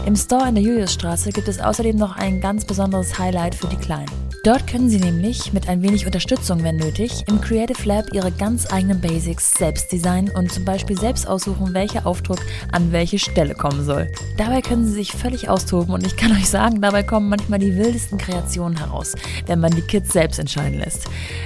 Im 0.06 0.16
Store 0.16 0.48
in 0.48 0.56
der 0.56 0.64
Juliusstraße 0.64 1.32
gibt 1.32 1.48
es 1.48 1.60
außerdem 1.60 1.96
noch 1.96 2.16
ein 2.16 2.42
ganz 2.42 2.66
besonderes 2.66 3.18
Highlight 3.18 3.56
für 3.56 3.68
die 3.68 3.78
Kleinen. 3.78 4.12
Dort 4.46 4.68
können 4.68 4.92
Sie 4.92 5.00
nämlich 5.00 5.54
mit 5.54 5.68
ein 5.70 5.82
wenig 5.82 6.06
Unterstützung, 6.06 6.62
wenn 6.62 6.76
nötig, 6.76 7.24
im 7.28 7.42
Creative 7.42 7.84
Lab 7.84 8.14
Ihre 8.14 8.32
ganz 8.32 8.72
eigenen 8.72 9.02
Basics 9.02 9.54
selbst 9.54 9.92
designen 9.92 10.30
und 10.30 10.52
zum 10.52 10.64
Beispiel 10.64 10.96
selbst 10.96 11.28
aussuchen, 11.28 11.74
welcher 11.74 12.06
Aufdruck 12.06 12.38
an 12.72 12.92
welche 12.92 13.18
Stelle 13.18 13.56
kommen 13.56 13.84
soll. 13.84 14.08
Dabei 14.38 14.62
können 14.62 14.86
Sie 14.86 14.94
sich 14.94 15.14
völlig 15.14 15.50
austoben 15.50 15.96
und 15.96 16.06
ich 16.06 16.16
kann 16.16 16.32
euch 16.38 16.48
sagen, 16.48 16.80
dabei 16.80 17.02
kommen 17.02 17.28
manchmal 17.28 17.58
die 17.58 17.76
wildesten 17.76 18.20
Kreationen 18.20 18.78
heraus, 18.78 19.16
wenn 19.48 19.60
man 19.60 19.72
die 19.72 19.82
Kids 19.82 20.14
selbst 20.14 20.38
entscheiden 20.38 20.78
lässt. 20.78 21.06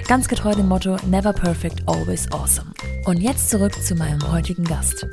Ganz 0.09 0.27
getreu 0.27 0.53
dem 0.53 0.67
Motto 0.67 0.97
Never 1.07 1.31
Perfect, 1.31 1.81
Always 1.85 2.29
Awesome. 2.33 2.71
Und 3.05 3.21
jetzt 3.21 3.49
zurück 3.49 3.81
zu 3.81 3.95
meinem 3.95 4.29
heutigen 4.29 4.65
Gast. 4.65 5.07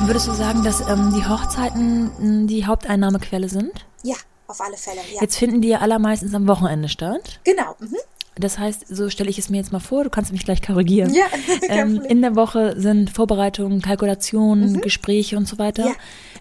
Würdest 0.00 0.26
du 0.26 0.32
sagen, 0.32 0.64
dass 0.64 0.80
ähm, 0.80 1.14
die 1.14 1.24
Hochzeiten 1.24 2.10
mh, 2.18 2.46
die 2.48 2.66
Haupteinnahmequelle 2.66 3.48
sind? 3.48 3.86
Ja, 4.02 4.16
auf 4.50 4.60
alle 4.60 4.76
Fälle, 4.76 5.00
ja. 5.14 5.20
Jetzt 5.20 5.36
finden 5.36 5.60
die 5.60 5.68
ja 5.68 5.78
allermeistens 5.78 6.34
am 6.34 6.46
Wochenende 6.46 6.88
statt. 6.88 7.40
Genau. 7.44 7.76
Mhm. 7.78 7.96
Das 8.36 8.58
heißt, 8.58 8.86
so 8.88 9.10
stelle 9.10 9.28
ich 9.28 9.38
es 9.38 9.50
mir 9.50 9.58
jetzt 9.58 9.72
mal 9.72 9.80
vor, 9.80 10.04
du 10.04 10.10
kannst 10.10 10.32
mich 10.32 10.44
gleich 10.44 10.62
korrigieren. 10.62 11.12
Ja, 11.12 11.26
ähm, 11.68 12.00
in 12.02 12.22
der 12.22 12.36
Woche 12.36 12.74
sind 12.78 13.10
Vorbereitungen, 13.10 13.82
Kalkulationen, 13.82 14.80
Gespräche 14.80 15.36
und 15.36 15.46
so 15.46 15.58
weiter. 15.58 15.86
Ja. 15.86 15.94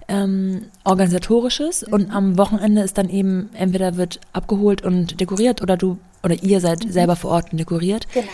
Ähm, 0.08 0.66
organisatorisches 0.84 1.84
und 1.84 2.12
am 2.12 2.38
Wochenende 2.38 2.82
ist 2.82 2.98
dann 2.98 3.10
eben 3.10 3.50
entweder 3.54 3.98
wird 3.98 4.20
abgeholt 4.34 4.84
und 4.84 5.20
dekoriert 5.20 5.62
oder 5.62 5.78
du 5.78 5.98
oder 6.24 6.42
ihr 6.42 6.60
seid 6.62 6.92
selber 6.92 7.16
vor 7.16 7.32
Ort 7.32 7.52
und 7.52 7.60
dekoriert. 7.60 8.08
Genau. 8.14 8.28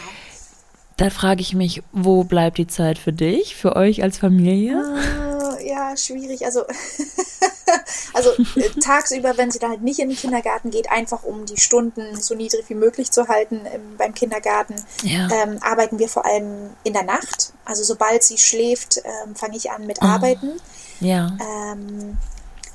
Da 0.97 1.09
frage 1.09 1.41
ich 1.41 1.53
mich, 1.53 1.83
wo 1.91 2.23
bleibt 2.23 2.57
die 2.57 2.67
Zeit 2.67 2.97
für 2.97 3.11
dich, 3.11 3.55
für 3.55 3.75
euch 3.75 4.01
als 4.01 4.17
Familie? 4.17 4.81
Ah, 4.81 5.57
ja, 5.61 5.97
schwierig. 5.97 6.45
Also, 6.45 6.61
also 8.13 8.29
äh, 8.55 8.69
tagsüber, 8.81 9.37
wenn 9.37 9.51
sie 9.51 9.59
dann 9.59 9.71
halt 9.71 9.81
nicht 9.81 9.99
in 9.99 10.09
den 10.09 10.17
Kindergarten 10.17 10.71
geht, 10.71 10.89
einfach 10.91 11.23
um 11.23 11.45
die 11.45 11.57
Stunden 11.57 12.15
so 12.19 12.35
niedrig 12.35 12.65
wie 12.69 12.75
möglich 12.75 13.11
zu 13.11 13.27
halten 13.27 13.61
ähm, 13.65 13.95
beim 13.97 14.13
Kindergarten, 14.13 14.75
Ja. 15.03 15.27
ähm, 15.31 15.57
arbeiten 15.61 15.99
wir 15.99 16.09
vor 16.09 16.25
allem 16.25 16.71
in 16.83 16.93
der 16.93 17.03
Nacht. 17.03 17.53
Also 17.65 17.83
sobald 17.83 18.23
sie 18.23 18.37
schläft, 18.37 19.01
ähm, 19.03 19.35
fange 19.35 19.57
ich 19.57 19.71
an 19.71 19.85
mit 19.85 20.01
Arbeiten. 20.01 20.51
Ja. 20.99 21.37
Ähm, 21.39 22.17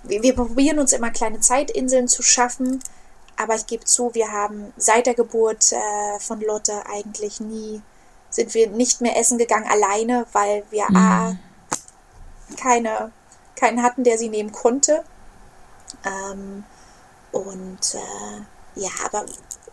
wir, 0.04 0.22
wir 0.22 0.34
probieren 0.34 0.78
uns 0.78 0.92
immer 0.92 1.10
kleine 1.10 1.40
Zeitinseln 1.40 2.08
zu 2.08 2.22
schaffen, 2.22 2.80
aber 3.36 3.54
ich 3.54 3.66
gebe 3.66 3.84
zu, 3.84 4.14
wir 4.14 4.32
haben 4.32 4.72
seit 4.76 5.06
der 5.06 5.14
Geburt 5.14 5.72
äh, 5.72 6.20
von 6.20 6.40
Lotte 6.40 6.82
eigentlich 6.92 7.40
nie, 7.40 7.80
sind 8.28 8.54
wir 8.54 8.68
nicht 8.68 9.00
mehr 9.00 9.16
essen 9.18 9.38
gegangen 9.38 9.68
alleine, 9.68 10.26
weil 10.32 10.62
wir 10.70 10.84
A, 10.94 11.36
keine, 12.56 13.12
keinen 13.60 13.82
hatten, 13.82 14.02
der 14.04 14.18
sie 14.18 14.28
nehmen 14.28 14.52
konnte. 14.52 15.04
Ähm, 16.04 16.64
und 17.32 17.94
äh, 17.94 18.80
ja, 18.80 18.90
aber 19.04 19.26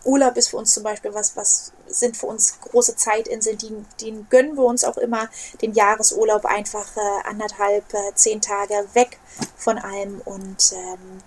Urlaub 0.04 0.38
ist 0.38 0.50
für 0.50 0.58
uns 0.58 0.74
zum 0.74 0.84
Beispiel 0.84 1.14
was, 1.14 1.36
was 1.36 1.72
sind 1.88 2.18
für 2.18 2.28
uns 2.28 2.60
große 2.62 2.96
Zeitinseln, 2.96 3.58
die, 3.58 3.86
die 4.00 4.26
gönnen 4.30 4.56
wir 4.56 4.64
uns 4.64 4.84
auch 4.84 4.98
immer 4.98 5.30
den 5.62 5.74
Jahresurlaub 5.74 6.46
einfach 6.46 6.86
äh, 6.96 7.28
anderthalb, 7.28 7.94
äh, 7.94 8.14
zehn 8.16 8.42
Tage 8.42 8.88
weg 8.94 9.20
von 9.56 9.78
allem 9.78 10.22
und 10.24 10.74
ähm, 10.74 11.22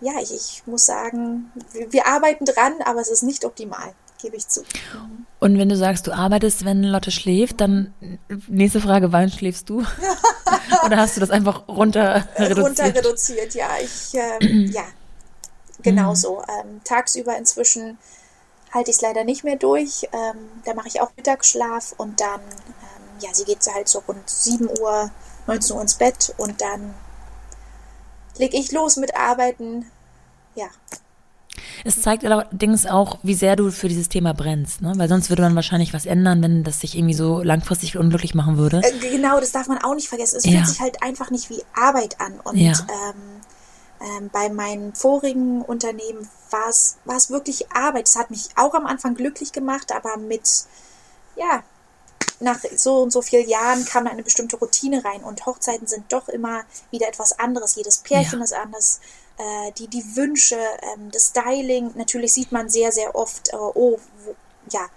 ja, 0.00 0.14
ich, 0.20 0.34
ich 0.34 0.62
muss 0.66 0.86
sagen, 0.86 1.52
wir, 1.72 1.92
wir 1.92 2.06
arbeiten 2.06 2.44
dran, 2.44 2.82
aber 2.84 3.00
es 3.00 3.10
ist 3.10 3.22
nicht 3.22 3.44
optimal 3.44 3.94
gebe 4.22 4.36
ich 4.36 4.48
zu. 4.48 4.62
Und 5.40 5.58
wenn 5.58 5.68
du 5.68 5.76
sagst, 5.76 6.06
du 6.06 6.12
arbeitest, 6.12 6.64
wenn 6.64 6.82
Lotte 6.82 7.10
schläft, 7.10 7.60
dann 7.60 7.92
nächste 8.48 8.80
Frage, 8.80 9.12
wann 9.12 9.30
schläfst 9.30 9.68
du? 9.68 9.84
Oder 10.86 10.96
hast 10.96 11.16
du 11.16 11.20
das 11.20 11.30
einfach 11.30 11.68
runter 11.68 12.26
reduziert? 12.36 12.58
Runter 12.58 12.94
reduziert, 12.94 13.54
ja. 13.54 13.68
Ich, 13.82 14.14
ähm, 14.14 14.66
ja, 14.72 14.84
genau 15.82 16.14
so. 16.14 16.42
Ähm, 16.42 16.80
tagsüber 16.84 17.36
inzwischen 17.36 17.98
halte 18.72 18.90
ich 18.90 18.96
es 18.96 19.02
leider 19.02 19.24
nicht 19.24 19.44
mehr 19.44 19.56
durch. 19.56 20.08
Ähm, 20.12 20.38
da 20.64 20.74
mache 20.74 20.88
ich 20.88 21.00
auch 21.00 21.10
Mittagsschlaf 21.16 21.94
und 21.98 22.20
dann, 22.20 22.40
ähm, 22.40 23.20
ja, 23.20 23.34
sie 23.34 23.44
geht 23.44 23.66
halt 23.74 23.88
so 23.88 23.98
rund 24.06 24.28
7 24.28 24.68
Uhr, 24.80 25.10
19 25.46 25.76
Uhr 25.76 25.82
ins 25.82 25.94
Bett 25.94 26.32
und 26.38 26.60
dann 26.60 26.94
lege 28.38 28.56
ich 28.56 28.72
los 28.72 28.96
mit 28.96 29.16
Arbeiten. 29.16 29.90
Ja, 30.54 30.68
es 31.84 32.02
zeigt 32.02 32.24
allerdings 32.24 32.86
auch, 32.86 33.18
wie 33.22 33.34
sehr 33.34 33.56
du 33.56 33.70
für 33.70 33.88
dieses 33.88 34.08
Thema 34.08 34.34
brennst, 34.34 34.80
ne? 34.80 34.92
Weil 34.96 35.08
sonst 35.08 35.30
würde 35.30 35.42
man 35.42 35.54
wahrscheinlich 35.54 35.92
was 35.92 36.06
ändern, 36.06 36.42
wenn 36.42 36.64
das 36.64 36.80
sich 36.80 36.96
irgendwie 36.96 37.14
so 37.14 37.42
langfristig 37.42 37.96
unglücklich 37.96 38.34
machen 38.34 38.56
würde. 38.56 38.82
Äh, 38.84 38.98
genau, 39.10 39.40
das 39.40 39.52
darf 39.52 39.68
man 39.68 39.78
auch 39.78 39.94
nicht 39.94 40.08
vergessen. 40.08 40.36
Es 40.36 40.44
ja. 40.44 40.52
fühlt 40.52 40.68
sich 40.68 40.80
halt 40.80 41.02
einfach 41.02 41.30
nicht 41.30 41.50
wie 41.50 41.62
Arbeit 41.74 42.20
an. 42.20 42.40
Und 42.44 42.56
ja. 42.56 42.72
ähm, 42.72 43.40
ähm, 44.00 44.30
bei 44.32 44.48
meinen 44.48 44.94
vorigen 44.94 45.62
Unternehmen 45.62 46.28
war 46.50 46.68
es 46.68 47.30
wirklich 47.30 47.70
Arbeit. 47.72 48.08
Es 48.08 48.16
hat 48.16 48.30
mich 48.30 48.48
auch 48.56 48.74
am 48.74 48.86
Anfang 48.86 49.14
glücklich 49.14 49.52
gemacht, 49.52 49.92
aber 49.92 50.16
mit, 50.16 50.48
ja, 51.36 51.62
nach 52.40 52.58
so 52.76 53.02
und 53.02 53.12
so 53.12 53.22
vielen 53.22 53.48
Jahren 53.48 53.84
kam 53.84 54.04
da 54.04 54.10
eine 54.10 54.24
bestimmte 54.24 54.56
Routine 54.56 55.04
rein 55.04 55.22
und 55.22 55.46
Hochzeiten 55.46 55.86
sind 55.86 56.12
doch 56.12 56.28
immer 56.28 56.62
wieder 56.90 57.08
etwas 57.08 57.38
anderes. 57.38 57.76
Jedes 57.76 57.98
Pärchen 57.98 58.40
ja. 58.40 58.44
ist 58.44 58.52
anders 58.52 59.00
äh, 59.38 59.72
die, 59.72 59.88
die 59.88 60.16
Wünsche, 60.16 60.58
ähm, 60.94 61.10
das 61.10 61.28
Styling. 61.28 61.92
Natürlich 61.94 62.32
sieht 62.32 62.52
man 62.52 62.68
sehr, 62.68 62.92
sehr 62.92 63.14
oft, 63.14 63.52
äh, 63.52 63.56
oh, 63.56 63.98
wo, 64.24 64.34
ja, 64.70 64.88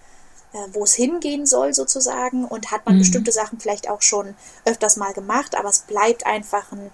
äh, 0.53 0.67
wo 0.73 0.83
es 0.83 0.93
hingehen 0.93 1.45
soll 1.45 1.73
sozusagen 1.73 2.45
und 2.45 2.71
hat 2.71 2.85
man 2.85 2.95
mhm. 2.95 2.99
bestimmte 2.99 3.31
Sachen 3.31 3.59
vielleicht 3.59 3.89
auch 3.89 4.01
schon 4.01 4.35
öfters 4.65 4.97
mal 4.97 5.13
gemacht, 5.13 5.55
aber 5.55 5.69
es 5.69 5.79
bleibt 5.79 6.25
einfach 6.25 6.71
ein 6.71 6.91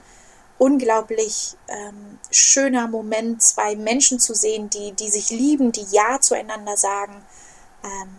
unglaublich 0.57 1.55
ähm, 1.67 2.19
schöner 2.29 2.87
Moment, 2.87 3.41
zwei 3.41 3.75
Menschen 3.75 4.19
zu 4.19 4.35
sehen, 4.35 4.69
die, 4.69 4.91
die 4.91 5.09
sich 5.09 5.31
lieben, 5.31 5.71
die 5.71 5.85
Ja 5.91 6.19
zueinander 6.21 6.77
sagen. 6.77 7.25
Ähm, 7.83 8.09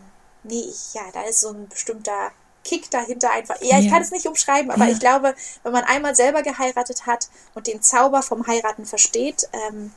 nee, 0.42 0.64
ich, 0.68 0.94
ja, 0.94 1.02
da 1.12 1.22
ist 1.22 1.40
so 1.40 1.50
ein 1.50 1.68
bestimmter 1.68 2.32
Kick 2.64 2.90
dahinter 2.90 3.32
einfach. 3.32 3.56
Ja, 3.60 3.78
ich 3.78 3.86
ja. 3.86 3.90
kann 3.90 4.02
es 4.02 4.10
nicht 4.10 4.26
umschreiben, 4.26 4.70
aber 4.70 4.86
ja. 4.86 4.92
ich 4.92 5.00
glaube, 5.00 5.34
wenn 5.62 5.72
man 5.72 5.84
einmal 5.84 6.14
selber 6.14 6.42
geheiratet 6.42 7.06
hat 7.06 7.28
und 7.54 7.66
den 7.66 7.82
Zauber 7.82 8.22
vom 8.22 8.46
Heiraten 8.46 8.86
versteht, 8.86 9.48
ähm, 9.52 9.92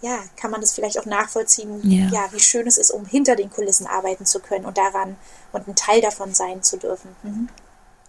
ja, 0.00 0.18
kann 0.36 0.50
man 0.50 0.60
das 0.60 0.72
vielleicht 0.72 0.98
auch 0.98 1.06
nachvollziehen, 1.06 1.80
ja. 1.90 2.08
ja. 2.12 2.32
wie 2.32 2.40
schön 2.40 2.66
es 2.66 2.76
ist, 2.76 2.90
um 2.90 3.06
hinter 3.06 3.36
den 3.36 3.50
Kulissen 3.50 3.86
arbeiten 3.86 4.26
zu 4.26 4.40
können 4.40 4.66
und 4.66 4.76
daran 4.76 5.16
und 5.52 5.66
ein 5.66 5.76
Teil 5.76 6.00
davon 6.00 6.34
sein 6.34 6.62
zu 6.62 6.76
dürfen. 6.76 7.16
Mhm. 7.22 7.48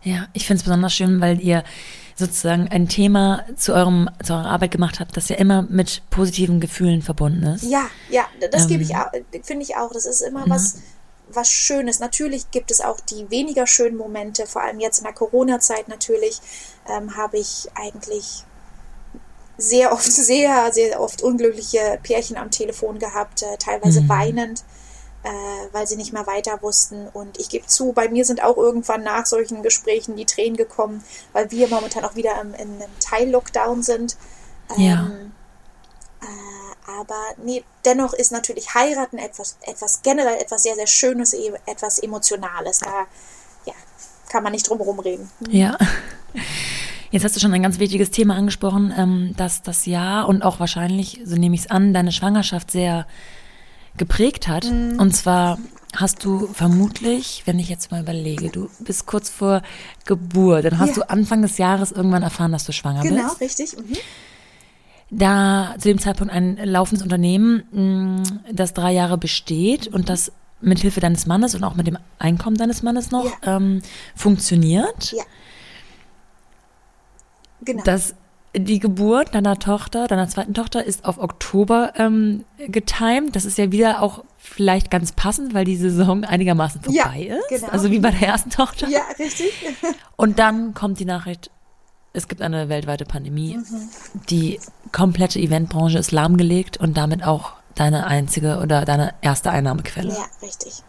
Ja, 0.04 0.28
ich 0.34 0.46
finde 0.46 0.60
es 0.60 0.64
besonders 0.64 0.94
schön, 0.94 1.20
weil 1.22 1.42
ihr 1.42 1.64
sozusagen 2.16 2.68
ein 2.70 2.88
Thema 2.88 3.44
zu, 3.56 3.74
eurem, 3.74 4.10
zu 4.24 4.34
eurer 4.34 4.46
Arbeit 4.46 4.72
gemacht 4.72 5.00
habt, 5.00 5.18
das 5.18 5.30
ja 5.30 5.36
immer 5.38 5.64
mit 5.64 6.02
positiven 6.10 6.60
Gefühlen 6.60 7.02
verbunden 7.02 7.44
ist. 7.44 7.64
Ja, 7.64 7.88
ja, 8.10 8.26
das 8.52 8.64
ähm, 8.64 8.68
gebe 8.70 8.84
ich 8.84 8.96
auch, 8.96 9.12
finde 9.44 9.64
ich 9.64 9.76
auch. 9.76 9.92
Das 9.92 10.06
ist 10.06 10.22
immer 10.22 10.44
was, 10.48 10.78
was 11.30 11.50
Schönes. 11.50 12.00
Natürlich 12.00 12.52
gibt 12.52 12.72
es 12.72 12.82
auch 12.82 13.00
die 13.00 13.30
weniger 13.30 13.68
schönen 13.68 13.98
Momente, 13.98 14.48
vor 14.48 14.62
allem 14.62 14.80
jetzt 14.80 15.00
in 15.00 15.06
der 15.06 15.14
Corona-Zeit 15.14 15.88
natürlich, 15.88 16.40
ähm, 16.88 17.16
habe 17.18 17.38
ich 17.38 17.68
eigentlich 17.76 18.46
sehr 19.58 19.92
oft, 19.92 20.04
sehr, 20.12 20.72
sehr 20.74 21.00
oft 21.00 21.22
unglückliche 21.22 22.00
Pärchen 22.04 22.38
am 22.38 22.52
Telefon 22.52 23.00
gehabt, 23.00 23.44
äh, 23.44 23.58
teilweise 23.58 24.02
mhm. 24.02 24.10
weinend, 24.10 24.64
äh, 25.24 25.30
weil 25.72 25.88
sie 25.88 25.96
nicht 25.96 26.14
mehr 26.14 26.28
weiter 26.28 26.62
wussten. 26.62 27.08
Und 27.08 27.40
ich 27.40 27.50
gebe 27.50 27.66
zu, 27.68 27.94
bei 27.94 28.10
mir 28.10 28.26
sind 28.26 28.44
auch 28.44 28.58
irgendwann 28.58 29.04
nach 29.04 29.26
solchen 29.26 29.64
Gesprächen 29.64 30.16
die 30.16 30.26
Tränen 30.26 30.58
gekommen, 30.58 31.04
weil 31.34 31.52
wir 31.52 31.68
momentan 31.68 32.06
auch 32.06 32.16
wieder 32.16 32.40
im, 32.42 32.54
in 32.54 32.82
einem 32.82 33.00
Teil-Lockdown 33.00 33.84
sind. 33.84 34.18
Ähm, 34.78 34.82
ja. 34.84 35.12
Äh, 36.22 36.55
aber 36.88 37.44
nee, 37.44 37.64
dennoch 37.84 38.14
ist 38.14 38.32
natürlich 38.32 38.74
heiraten 38.76 39.18
etwas, 39.18 39.58
etwas 39.62 40.02
generell 40.04 40.40
etwas 40.40 40.64
sehr, 40.64 40.76
sehr 40.76 40.88
Schönes, 40.88 41.34
e, 41.34 41.52
etwas 41.66 42.00
Emotionales. 42.00 42.80
Da 42.80 43.08
ja, 43.66 43.74
kann 44.30 44.44
man 44.44 44.52
nicht 44.52 44.70
drum 44.70 44.78
herum 44.78 45.00
reden. 45.00 45.30
Ja. 45.50 45.78
Jetzt 47.12 47.24
hast 47.24 47.36
du 47.36 47.40
schon 47.40 47.54
ein 47.54 47.64
ganz 47.64 47.80
wichtiges 47.80 48.12
Thema 48.12 48.36
angesprochen, 48.36 48.94
ähm, 48.96 49.34
dass 49.38 49.64
das 49.64 49.86
Jahr 49.86 50.28
und 50.28 50.44
auch 50.44 50.60
wahrscheinlich, 50.60 51.22
so 51.24 51.36
nehme 51.36 51.56
ich 51.56 51.62
es 51.62 51.72
an, 51.72 51.94
deine 51.94 52.12
Schwangerschaft 52.12 52.72
sehr 52.72 53.08
geprägt 53.98 54.48
hat. 54.48 54.66
Mhm. 54.66 55.00
Und 55.00 55.16
zwar 55.16 55.58
hast 55.96 56.24
du 56.26 56.48
vermutlich, 56.48 57.44
wenn 57.46 57.58
ich 57.58 57.70
jetzt 57.70 57.90
mal 57.90 58.02
überlege, 58.02 58.50
du 58.50 58.70
bist 58.80 59.06
kurz 59.06 59.30
vor 59.30 59.62
Geburt, 60.04 60.66
dann 60.66 60.78
hast 60.78 60.98
ja. 60.98 61.04
du 61.04 61.10
Anfang 61.10 61.42
des 61.42 61.58
Jahres 61.58 61.92
irgendwann 61.92 62.24
erfahren, 62.24 62.52
dass 62.52 62.66
du 62.66 62.74
schwanger 62.74 63.02
genau, 63.02 63.34
bist. 63.38 63.40
Genau, 63.40 63.74
richtig. 63.74 63.78
Mhm 63.78 63.98
da 65.10 65.76
zu 65.78 65.88
dem 65.88 66.00
Zeitpunkt 66.00 66.34
ein 66.34 66.58
laufendes 66.58 67.04
Unternehmen, 67.04 67.64
mm, 67.72 68.24
das 68.54 68.74
drei 68.74 68.92
Jahre 68.92 69.18
besteht 69.18 69.88
und 69.88 70.10
das 70.10 70.32
mit 70.62 70.80
Hilfe 70.80 71.00
deines 71.00 71.26
Mannes 71.26 71.56
und 71.56 71.64
auch 71.64 71.76
mit 71.76 71.88
dem 71.88 71.98
Einkommen 72.18 72.58
deines 72.58 72.82
Mannes 72.82 73.12
noch 73.12 73.26
ja. 73.26 73.58
ähm, 73.58 73.82
funktioniert. 74.16 75.12
Ja. 75.12 75.24
Genau. 77.62 77.84
Das, 77.84 78.16
die 78.56 78.80
Geburt 78.80 79.36
deiner 79.36 79.60
Tochter, 79.60 80.08
deiner 80.08 80.28
zweiten 80.28 80.54
Tochter, 80.54 80.84
ist 80.84 81.06
auf 81.06 81.18
Oktober 81.18 81.94
ähm, 81.98 82.46
getimt. 82.58 83.36
Das 83.36 83.46
ist 83.46 83.58
ja 83.58 83.72
wieder 83.72 84.02
auch 84.02 84.24
vielleicht 84.38 84.90
ganz 84.90 85.12
passend, 85.12 85.54
weil 85.54 85.66
die 85.66 85.76
Saison 85.76 86.24
einigermaßen 86.24 86.82
vorbei 86.82 87.28
ja, 87.30 87.36
ist. 87.38 87.50
Genau. 87.50 87.68
Also 87.68 87.92
wie 87.92 88.00
bei 88.00 88.12
der 88.12 88.28
ersten 88.30 88.50
Tochter. 88.50 88.88
Ja, 88.88 89.02
richtig. 89.20 89.52
Und 90.16 90.40
dann 90.40 90.74
kommt 90.74 91.00
die 91.00 91.06
Nachricht, 91.06 91.52
es 92.16 92.28
gibt 92.28 92.42
eine 92.42 92.70
weltweite 92.70 93.06
Pandemie. 93.06 93.58
Mhm. 93.58 93.90
Die 94.30 94.60
komplette 94.92 95.40
Eventbranche 95.40 95.98
ist 95.98 96.12
lahmgelegt 96.12 96.78
und 96.78 96.96
damit 96.96 97.24
auch 97.24 97.54
deine 97.76 98.08
einzige 98.08 98.60
oder 98.60 98.86
deine 98.86 99.14
erste 99.22 99.52
Einnahmequelle. 99.52 100.14
Ja, 100.14 100.26
richtig. 100.42 100.84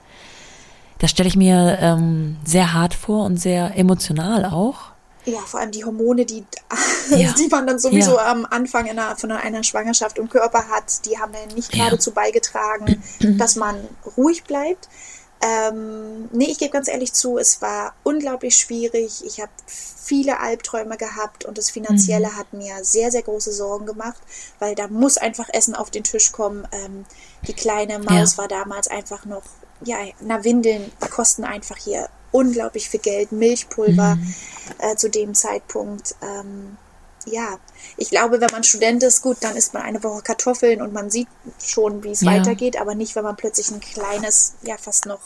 Das 0.99 1.11
stelle 1.11 1.29
ich 1.29 1.37
mir 1.37 1.79
ähm, 1.81 2.37
sehr 2.45 2.73
hart 2.73 2.95
vor 2.95 3.25
und 3.25 3.39
sehr 3.39 3.77
emotional 3.77 4.47
auch. 4.47 4.93
Ja, 5.27 5.41
vor 5.41 5.59
allem 5.59 5.73
die 5.73 5.85
Hormone, 5.85 6.25
die, 6.25 6.45
ja. 7.11 7.33
die 7.33 7.49
man 7.49 7.67
dann 7.67 7.81
sowieso 7.81 8.17
ja. 8.17 8.31
am 8.31 8.47
Anfang 8.49 8.89
einer, 8.89 9.17
von 9.17 9.33
einer 9.33 9.65
Schwangerschaft 9.65 10.19
im 10.19 10.29
Körper 10.29 10.69
hat, 10.69 11.05
die 11.05 11.19
haben 11.19 11.33
ja 11.35 11.55
nicht 11.55 11.73
gerade 11.73 11.97
dazu 11.97 12.13
beigetragen, 12.13 13.03
dass 13.37 13.57
man 13.57 13.77
ruhig 14.17 14.45
bleibt. 14.45 14.89
Ähm, 15.41 16.29
nee, 16.33 16.47
ich 16.47 16.59
gebe 16.59 16.71
ganz 16.71 16.89
ehrlich 16.89 17.13
zu, 17.13 17.39
es 17.39 17.61
war 17.61 17.95
unglaublich 18.03 18.57
schwierig. 18.57 19.25
Ich 19.25 19.41
habe 19.41 19.53
viele 19.67 20.41
Albträume 20.41 20.97
gehabt 20.97 21.45
und 21.45 21.59
das 21.59 21.71
Finanzielle 21.71 22.29
mhm. 22.29 22.37
hat 22.37 22.53
mir 22.53 22.85
sehr, 22.85 23.11
sehr 23.11 23.23
große 23.23 23.53
Sorgen 23.53 23.87
gemacht, 23.87 24.21
weil 24.59 24.75
da 24.75 24.89
muss 24.89 25.19
einfach 25.19 25.49
Essen 25.53 25.75
auf 25.75 25.91
den 25.91 26.05
Tisch 26.05 26.33
kommen. 26.33 26.67
Ähm, 26.73 27.05
die 27.47 27.55
kleine 27.55 27.99
Maus 27.99 28.33
ja. 28.33 28.39
war 28.39 28.49
damals 28.49 28.89
einfach 28.89 29.25
noch, 29.25 29.43
ja, 29.83 29.99
na, 30.21 30.43
Windeln 30.43 30.91
kosten 31.11 31.45
einfach 31.45 31.77
hier 31.77 32.09
unglaublich 32.33 32.89
viel 32.89 33.01
Geld, 33.01 33.33
Milchpulver 33.33 34.17
mhm. 34.17 34.35
äh, 34.79 34.97
zu 34.97 35.11
dem 35.11 35.35
Zeitpunkt. 35.35 36.15
Ähm, 36.23 36.77
ja, 37.27 37.59
ich 37.97 38.11
glaube, 38.11 38.41
wenn 38.41 38.51
man 38.53 38.65
Student 38.65 39.03
ist, 39.03 39.23
gut, 39.23 39.39
dann 39.41 39.57
isst 39.57 39.75
man 39.75 39.83
eine 39.83 40.03
Woche 40.03 40.23
Kartoffeln 40.23 40.81
und 40.81 40.93
man 40.93 41.11
sieht 41.11 41.29
schon, 41.63 42.03
wie 42.03 42.13
es 42.13 42.21
ja. 42.21 42.33
weitergeht, 42.33 42.81
aber 42.81 42.95
nicht, 42.95 43.17
wenn 43.17 43.25
man 43.25 43.37
plötzlich 43.37 43.71
ein 43.71 43.81
kleines, 43.81 44.55
ja, 44.63 44.77
fast 44.79 45.07
noch 45.07 45.21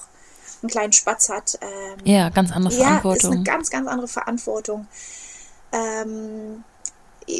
einen 0.63 0.71
kleinen 0.71 0.93
Spatz 0.93 1.29
hat. 1.29 1.59
Ähm, 1.61 1.99
ja, 2.05 2.29
ganz 2.31 2.53
andere 2.53 2.75
Verantwortung. 2.75 3.23
Ja, 3.23 3.29
ist 3.29 3.37
eine 3.37 3.45
ganz, 3.45 3.71
ganz 3.71 3.89
andere 3.89 4.09
Verantwortung. 4.09 4.87
Ähm, 5.73 6.65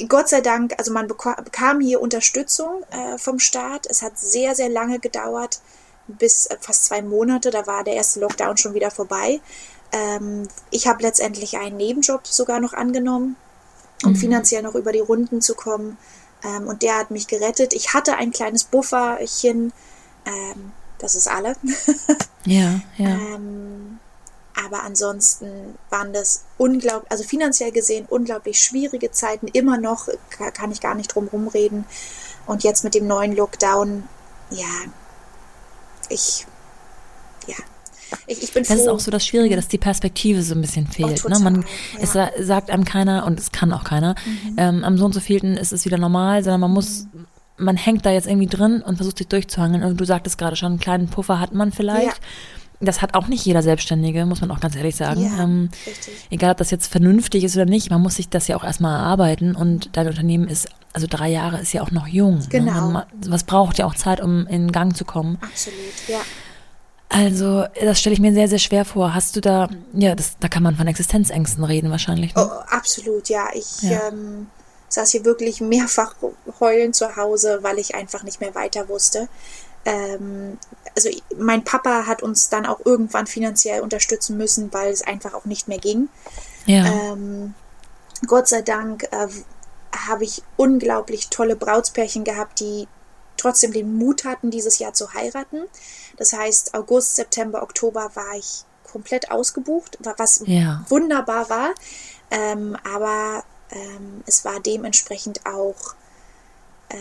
Gott 0.09 0.29
sei 0.29 0.41
Dank, 0.41 0.75
also 0.79 0.93
man 0.93 1.09
bekam 1.09 1.81
hier 1.81 2.01
Unterstützung 2.01 2.83
äh, 2.91 3.19
vom 3.19 3.39
Staat. 3.39 3.87
Es 3.89 4.03
hat 4.03 4.19
sehr, 4.19 4.55
sehr 4.55 4.69
lange 4.69 5.01
gedauert, 5.01 5.61
bis 6.07 6.47
äh, 6.47 6.57
fast 6.61 6.85
zwei 6.85 7.03
Monate. 7.03 7.51
Da 7.51 7.67
war 7.67 7.83
der 7.85 7.95
erste 7.95 8.21
Lockdown 8.21 8.57
schon 8.57 8.75
wieder 8.75 8.91
vorbei. 8.91 9.41
Ähm, 9.93 10.49
ich 10.71 10.87
habe 10.87 11.03
letztendlich 11.03 11.57
einen 11.57 11.77
Nebenjob 11.77 12.27
sogar 12.27 12.61
noch 12.61 12.73
angenommen, 12.73 13.37
um 14.05 14.13
mhm. 14.13 14.17
finanziell 14.17 14.63
noch 14.63 14.75
über 14.75 14.93
die 14.93 15.01
Runden 15.01 15.41
zu 15.41 15.55
kommen. 15.55 15.99
Ähm, 16.43 16.67
und 16.67 16.83
der 16.83 16.99
hat 16.99 17.11
mich 17.11 17.27
gerettet. 17.27 17.73
Ich 17.73 17.95
hatte 17.95 18.17
ein 18.17 18.31
kleines 18.31 18.65
Bufferchen. 18.65 19.73
Ähm, 20.25 20.73
das 20.99 21.15
ist 21.15 21.29
alle. 21.29 21.57
ja, 22.45 22.81
ja. 22.97 23.09
Ähm, 23.09 23.99
aber 24.67 24.83
ansonsten 24.83 25.79
waren 25.89 26.13
das 26.13 26.45
unglaublich, 26.59 27.11
also 27.11 27.25
finanziell 27.25 27.73
gesehen 27.73 28.07
unglaublich 28.09 28.61
schwierige 28.61 29.11
Zeiten. 29.11 29.49
Immer 29.49 29.79
noch 29.79 30.09
kann 30.55 30.73
ich 30.73 30.81
gar 30.81 30.95
nicht 30.95 31.15
drum 31.15 31.29
rumreden. 31.29 31.85
Und 32.47 32.65
jetzt 32.65 32.85
mit 32.85 32.95
dem 32.95 33.07
neuen 33.07 33.35
Lockdown, 33.35 34.09
ja, 34.51 34.67
ich, 36.09 36.47
ja, 37.47 37.57
ich, 38.27 38.43
ich 38.43 38.53
bin 38.53 38.63
Das 38.63 38.73
froh. 38.73 38.83
ist 38.83 38.89
auch 38.89 39.01
so 39.01 39.11
das 39.11 39.27
Schwierige, 39.27 39.57
dass 39.57 39.69
die 39.69 39.79
Perspektive 39.79 40.43
so 40.43 40.55
ein 40.55 40.61
bisschen 40.61 40.87
fehlt. 40.87 41.19
total, 41.23 41.39
ne? 41.39 41.45
Man, 41.45 41.55
ja. 41.63 41.69
Es 42.03 42.13
sa- 42.13 42.31
sagt 42.41 42.71
einem 42.71 42.85
keiner 42.85 43.27
und 43.27 43.39
es 43.41 43.53
kann 43.53 43.73
auch 43.73 43.85
keiner. 43.85 44.15
Mhm. 44.25 44.55
Ähm, 44.59 44.85
am 44.85 44.99
so 44.99 45.05
und 45.05 45.13
so 45.15 45.21
vielten 45.21 45.57
ist 45.57 45.73
es 45.73 45.85
wieder 45.85 45.99
normal, 45.99 46.43
sondern 46.45 46.61
man 46.61 46.71
muss, 46.73 47.07
man 47.57 47.77
hängt 47.77 48.07
da 48.07 48.11
jetzt 48.13 48.27
irgendwie 48.27 48.47
drin 48.49 48.83
und 48.83 48.97
versucht 48.97 49.19
sich 49.19 49.29
durchzuhangeln. 49.29 49.83
Und 49.85 49.97
du 50.01 50.05
sagtest 50.05 50.39
gerade 50.39 50.57
schon, 50.57 50.73
einen 50.73 50.81
kleinen 50.81 51.09
Puffer 51.09 51.41
hat 51.41 51.53
man 51.55 51.73
vielleicht. 51.73 52.07
Ja. 52.07 52.13
Das 52.83 53.03
hat 53.03 53.13
auch 53.13 53.27
nicht 53.29 53.45
jeder 53.45 53.61
Selbstständige, 53.63 54.25
muss 54.25 54.41
man 54.41 54.51
auch 54.51 54.59
ganz 54.61 54.75
ehrlich 54.75 54.97
sagen. 54.97 55.21
Ja, 55.23 55.43
ähm, 55.43 55.69
egal, 56.31 56.53
ob 56.53 56.57
das 56.57 56.71
jetzt 56.71 56.87
vernünftig 56.91 57.45
ist 57.45 57.55
oder 57.55 57.67
nicht, 57.67 57.91
man 57.91 58.01
muss 58.01 58.15
sich 58.17 58.31
das 58.31 58.49
ja 58.49 58.57
auch 58.57 58.65
erstmal 58.65 58.99
erarbeiten 58.99 59.55
und 59.55 59.91
dein 59.93 60.07
Unternehmen 60.07 60.49
ist, 60.49 60.67
also 60.95 61.07
drei 61.07 61.29
Jahre 61.29 61.61
ist 61.61 61.75
ja 61.75 61.83
auch 61.83 61.91
noch 61.91 62.07
jung. 62.07 62.41
Genau. 62.49 62.87
Ne? 62.87 62.93
Man, 62.95 63.03
was 63.27 63.45
braucht 63.45 63.77
ja 63.77 63.85
auch 63.85 63.95
Zeit, 63.95 64.23
um 64.23 64.47
in 64.47 64.73
Gang 64.73 64.97
zu 64.97 65.05
kommen. 65.05 65.37
Absolut, 65.43 65.77
ja. 66.09 66.21
Also, 67.13 67.65
das 67.81 67.99
stelle 67.99 68.15
ich 68.15 68.21
mir 68.21 68.33
sehr, 68.33 68.49
sehr 68.49 68.59
schwer 68.59 68.85
vor. 68.85 69.15
Hast 69.15 69.35
du 69.35 69.41
da, 69.41 69.69
ja, 69.93 70.15
das, 70.15 70.37
da 70.39 70.49
kann 70.49 70.63
man 70.63 70.77
von 70.77 70.87
Existenzängsten 70.87 71.65
reden 71.65 71.91
wahrscheinlich. 71.91 72.35
Ne? 72.35 72.49
Oh, 72.49 72.75
absolut, 72.75 73.29
ja. 73.29 73.49
Ich 73.53 73.83
Ja. 73.83 74.09
Ähm, 74.09 74.47
saß 74.89 75.11
hier 75.11 75.25
wirklich 75.25 75.61
mehrfach 75.61 76.15
heulend 76.61 76.97
zu 76.97 77.17
Hause, 77.17 77.59
weil 77.63 77.79
ich 77.79 77.95
einfach 77.95 78.23
nicht 78.23 78.41
mehr 78.41 78.55
weiter 78.55 78.89
wusste. 78.89 79.29
Ähm, 79.85 80.59
also 80.97 81.09
mein 81.37 81.65
Papa 81.65 82.07
hat 82.07 82.23
uns 82.23 82.49
dann 82.49 82.67
auch 82.67 82.81
irgendwann 82.85 83.27
finanziell 83.27 83.81
unterstützen 83.81 84.37
müssen, 84.37 84.73
weil 84.73 84.93
es 84.93 85.03
einfach 85.03 85.35
auch 85.35 85.45
nicht 85.45 85.69
mehr 85.69 85.79
ging. 85.79 86.09
Ja, 86.67 86.85
Ähm, 86.87 87.55
Gott 88.27 88.49
sei 88.49 88.63
Dank 88.63 89.05
äh, 89.13 89.29
habe 90.07 90.25
ich 90.25 90.43
unglaublich 90.57 91.29
tolle 91.29 91.57
Brautspärchen 91.57 92.25
gehabt, 92.25 92.61
die 92.61 92.87
trotzdem 93.37 93.73
den 93.73 93.97
Mut 93.97 94.25
hatten, 94.25 94.51
dieses 94.51 94.79
Jahr 94.79 94.93
zu 94.93 95.15
heiraten. 95.15 95.63
Das 96.21 96.33
heißt, 96.35 96.75
August, 96.75 97.17
September, 97.17 97.63
Oktober 97.63 98.11
war 98.15 98.35
ich 98.37 98.65
komplett 98.85 99.31
ausgebucht, 99.31 99.97
wa- 100.01 100.15
was 100.19 100.43
Ja. 100.47 100.85
wunderbar 100.89 101.49
war. 101.49 101.71
Ähm, 102.31 102.77
aber 102.85 103.43
ähm, 103.71 104.23
es 104.27 104.45
war 104.45 104.61
dementsprechend 104.61 105.47
auch 105.47 105.95
äh, 106.91 106.97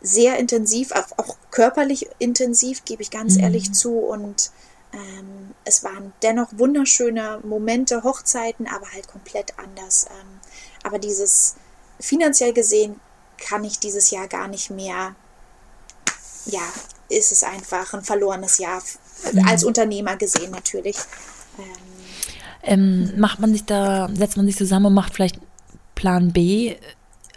sehr 0.00 0.38
intensiv, 0.38 0.92
auch, 0.92 1.36
körperlich 1.50 2.08
intensiv, 2.18 2.84
gebe 2.84 3.02
ich 3.02 3.10
ganz 3.10 3.36
ehrlich 3.38 3.72
zu. 3.72 3.98
Und 4.00 4.50
ähm, 4.92 5.54
es 5.64 5.82
waren 5.84 6.12
dennoch 6.22 6.48
wunderschöne 6.52 7.40
Momente, 7.44 8.02
Hochzeiten, 8.02 8.66
aber 8.68 8.90
halt 8.92 9.08
komplett 9.08 9.58
anders. 9.58 10.06
Ähm, 10.10 10.40
aber 10.82 10.98
dieses 10.98 11.54
finanziell 12.00 12.52
gesehen 12.52 13.00
kann 13.38 13.64
ich 13.64 13.78
dieses 13.78 14.10
Jahr 14.10 14.28
gar 14.28 14.48
nicht 14.48 14.70
mehr. 14.70 15.14
Ja, 16.46 16.62
ist 17.12 17.32
es 17.32 17.42
einfach 17.42 17.92
ein 17.94 18.02
verlorenes 18.02 18.58
Jahr 18.58 18.82
als 19.46 19.64
Unternehmer 19.64 20.16
gesehen 20.16 20.50
natürlich. 20.50 20.96
ähm, 22.62 23.12
macht 23.18 23.40
man 23.40 23.52
sich 23.52 23.64
da, 23.64 24.08
setzt 24.12 24.36
man 24.36 24.46
sich 24.46 24.56
zusammen 24.56 24.86
und 24.86 24.94
macht 24.94 25.14
vielleicht 25.14 25.40
Plan 25.94 26.32
B, 26.32 26.68
äh, 26.68 26.76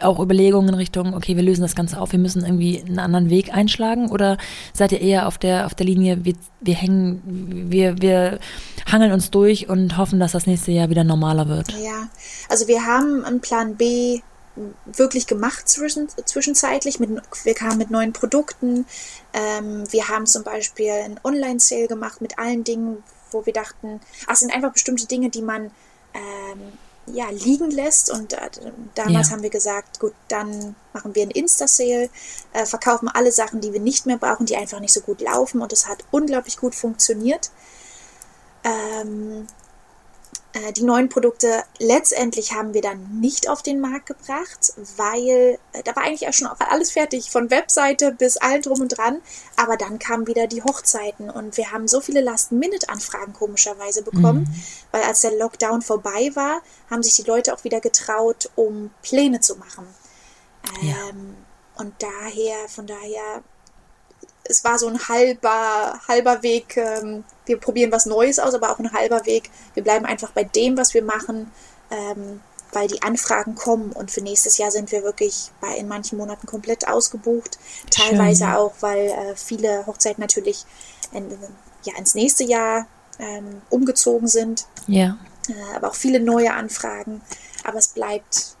auch 0.00 0.20
Überlegungen 0.20 0.68
in 0.68 0.74
Richtung, 0.74 1.14
okay, 1.14 1.36
wir 1.36 1.42
lösen 1.42 1.62
das 1.62 1.74
Ganze 1.74 2.00
auf, 2.00 2.12
wir 2.12 2.18
müssen 2.18 2.44
irgendwie 2.44 2.82
einen 2.82 2.98
anderen 2.98 3.30
Weg 3.30 3.54
einschlagen? 3.54 4.10
Oder 4.10 4.36
seid 4.74 4.92
ihr 4.92 5.00
eher 5.00 5.26
auf 5.26 5.38
der, 5.38 5.66
auf 5.66 5.74
der 5.74 5.86
Linie, 5.86 6.24
wir, 6.24 6.34
wir 6.60 6.74
hängen, 6.74 7.70
wir, 7.70 8.00
wir 8.02 8.38
hangeln 8.90 9.12
uns 9.12 9.30
durch 9.30 9.68
und 9.68 9.96
hoffen, 9.96 10.20
dass 10.20 10.32
das 10.32 10.46
nächste 10.46 10.72
Jahr 10.72 10.90
wieder 10.90 11.04
normaler 11.04 11.48
wird? 11.48 11.72
Ja, 11.72 12.08
also 12.48 12.68
wir 12.68 12.84
haben 12.84 13.24
einen 13.24 13.40
Plan 13.40 13.76
B 13.76 14.20
wirklich 14.86 15.26
gemacht 15.26 15.68
zwischen, 15.68 16.08
zwischenzeitlich. 16.24 16.98
Mit, 17.00 17.10
wir 17.44 17.54
kamen 17.54 17.78
mit 17.78 17.90
neuen 17.90 18.12
Produkten. 18.12 18.86
Ähm, 19.32 19.84
wir 19.92 20.08
haben 20.08 20.26
zum 20.26 20.42
Beispiel 20.44 20.90
einen 20.90 21.20
Online-Sale 21.22 21.88
gemacht 21.88 22.20
mit 22.20 22.38
allen 22.38 22.64
Dingen, 22.64 23.02
wo 23.30 23.44
wir 23.44 23.52
dachten, 23.52 24.00
ach, 24.26 24.34
es 24.34 24.40
sind 24.40 24.52
einfach 24.52 24.72
bestimmte 24.72 25.06
Dinge, 25.06 25.30
die 25.30 25.42
man 25.42 25.70
ähm, 26.14 26.72
ja, 27.06 27.28
liegen 27.30 27.70
lässt. 27.70 28.10
Und 28.10 28.32
äh, 28.32 28.50
damals 28.94 29.28
Ja. 29.28 29.34
haben 29.34 29.42
wir 29.42 29.50
gesagt, 29.50 30.00
gut, 30.00 30.14
dann 30.28 30.74
machen 30.92 31.14
wir 31.14 31.22
einen 31.22 31.30
Insta-Sale, 31.30 32.08
äh, 32.52 32.66
verkaufen 32.66 33.08
alle 33.08 33.32
Sachen, 33.32 33.60
die 33.60 33.72
wir 33.72 33.80
nicht 33.80 34.06
mehr 34.06 34.16
brauchen, 34.18 34.46
die 34.46 34.56
einfach 34.56 34.80
nicht 34.80 34.94
so 34.94 35.00
gut 35.00 35.20
laufen. 35.20 35.60
Und 35.60 35.72
es 35.72 35.86
hat 35.86 36.04
unglaublich 36.10 36.56
gut 36.56 36.74
funktioniert. 36.74 37.50
Ähm, 38.64 39.46
äh, 40.56 40.72
die 40.72 40.84
neuen 40.84 41.08
Produkte 41.08 41.64
letztendlich 41.78 42.52
haben 42.52 42.72
wir 42.72 42.80
dann 42.80 43.20
nicht 43.20 43.48
auf 43.48 43.62
den 43.62 43.80
Markt 43.80 44.06
gebracht, 44.06 44.72
weil 44.96 45.58
äh, 45.72 45.82
da 45.84 45.94
war 45.94 46.04
eigentlich 46.04 46.28
auch 46.28 46.32
schon 46.32 46.46
alles 46.46 46.92
fertig, 46.92 47.30
von 47.30 47.50
Webseite 47.50 48.12
bis 48.12 48.36
allem 48.38 48.62
drum 48.62 48.80
und 48.80 48.96
dran. 48.96 49.20
Aber 49.56 49.76
dann 49.76 49.98
kamen 49.98 50.26
wieder 50.26 50.46
die 50.46 50.62
Hochzeiten 50.62 51.28
und 51.28 51.56
wir 51.56 51.72
haben 51.72 51.88
so 51.88 52.00
viele 52.00 52.20
Last-Minute-Anfragen 52.20 53.32
komischerweise 53.34 54.02
bekommen, 54.02 54.48
weil 54.92 55.02
als 55.02 55.20
der 55.20 55.36
Lockdown 55.36 55.82
vorbei 55.82 56.30
war, 56.34 56.62
haben 56.90 57.02
sich 57.02 57.16
die 57.16 57.28
Leute 57.28 57.52
auch 57.54 57.64
wieder 57.64 57.80
getraut, 57.80 58.50
um 58.54 58.90
Pläne 59.02 59.40
zu 59.40 59.56
machen. 59.56 59.86
Ja. 60.80 60.94
Ähm, 61.10 61.36
und 61.76 61.94
daher, 61.98 62.68
von 62.68 62.86
daher, 62.86 63.42
es 64.48 64.64
war 64.64 64.78
so 64.78 64.88
ein 64.88 65.08
halber, 65.08 66.00
halber 66.08 66.42
Weg. 66.42 66.76
Ähm, 66.76 67.24
wir 67.44 67.58
probieren 67.58 67.92
was 67.92 68.06
Neues 68.06 68.38
aus, 68.38 68.54
aber 68.54 68.70
auch 68.70 68.78
ein 68.78 68.92
halber 68.92 69.24
Weg. 69.26 69.50
Wir 69.74 69.82
bleiben 69.82 70.04
einfach 70.04 70.32
bei 70.32 70.44
dem, 70.44 70.76
was 70.76 70.94
wir 70.94 71.02
machen, 71.02 71.50
ähm, 71.90 72.40
weil 72.72 72.88
die 72.88 73.02
Anfragen 73.02 73.54
kommen. 73.54 73.92
Und 73.92 74.10
für 74.10 74.20
nächstes 74.20 74.58
Jahr 74.58 74.70
sind 74.70 74.92
wir 74.92 75.02
wirklich 75.02 75.50
bei 75.60 75.76
in 75.76 75.88
manchen 75.88 76.18
Monaten 76.18 76.46
komplett 76.46 76.88
ausgebucht. 76.88 77.58
Teilweise 77.90 78.44
Schön. 78.44 78.54
auch, 78.54 78.74
weil 78.80 79.06
äh, 79.06 79.36
viele 79.36 79.86
Hochzeiten 79.86 80.20
natürlich 80.20 80.64
in, 81.12 81.36
ja, 81.84 81.96
ins 81.96 82.14
nächste 82.14 82.44
Jahr 82.44 82.86
ähm, 83.18 83.62
umgezogen 83.70 84.28
sind. 84.28 84.66
Ja. 84.86 85.18
Äh, 85.48 85.76
aber 85.76 85.88
auch 85.88 85.94
viele 85.94 86.20
neue 86.20 86.52
Anfragen. 86.52 87.20
Aber 87.64 87.78
es 87.78 87.88
bleibt 87.88 88.55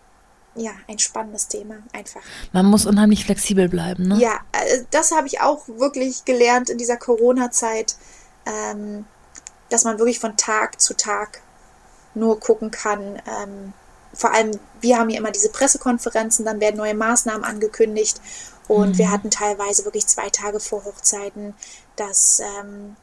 ja 0.56 0.72
ein 0.88 0.98
spannendes 0.98 1.48
Thema 1.48 1.76
einfach. 1.92 2.20
Man 2.52 2.66
muss 2.66 2.86
unheimlich 2.86 3.24
flexibel 3.24 3.68
bleiben, 3.68 4.08
ne? 4.08 4.18
Ja, 4.18 4.40
äh, 4.52 4.82
das 4.90 5.12
habe 5.12 5.26
ich 5.26 5.40
auch 5.40 5.66
wirklich 5.68 6.24
gelernt 6.24 6.70
in 6.70 6.78
dieser 6.78 6.96
Corona-Zeit, 6.96 7.96
ähm, 8.46 9.06
dass 9.70 9.84
man 9.84 9.98
wirklich 9.98 10.18
von 10.18 10.36
Tag 10.36 10.80
zu 10.80 10.94
Tag 10.94 11.42
nur 12.14 12.40
gucken 12.40 12.70
kann. 12.70 13.20
Ähm, 13.26 13.72
vor 14.12 14.32
allem, 14.32 14.58
wir 14.80 14.98
haben 14.98 15.10
ja 15.10 15.18
immer 15.18 15.30
diese 15.30 15.50
Pressekonferenzen, 15.50 16.44
dann 16.44 16.60
werden 16.60 16.76
neue 16.76 16.94
Maßnahmen 16.94 17.44
angekündigt 17.44 18.20
und 18.68 18.98
wir 18.98 19.10
hatten 19.10 19.30
teilweise 19.30 19.84
wirklich 19.84 20.06
zwei 20.06 20.28
Tage 20.30 20.58
vor 20.58 20.84
Hochzeiten, 20.84 21.54
dass 21.96 22.40
ähm, 22.40 22.96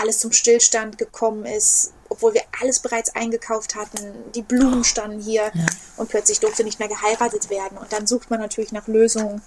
alles 0.00 0.18
zum 0.18 0.32
Stillstand 0.32 0.98
gekommen 0.98 1.44
ist, 1.44 1.92
obwohl 2.08 2.34
wir 2.34 2.42
alles 2.60 2.80
bereits 2.80 3.14
eingekauft 3.14 3.76
hatten. 3.76 4.14
Die 4.34 4.42
Blumen 4.42 4.84
standen 4.84 5.20
hier 5.20 5.52
und 5.96 6.08
plötzlich 6.08 6.40
durfte 6.40 6.64
nicht 6.64 6.78
mehr 6.78 6.88
geheiratet 6.88 7.50
werden. 7.50 7.78
Und 7.78 7.92
dann 7.92 8.06
sucht 8.06 8.30
man 8.30 8.40
natürlich 8.40 8.72
nach 8.72 8.88
Lösungen. 8.88 9.42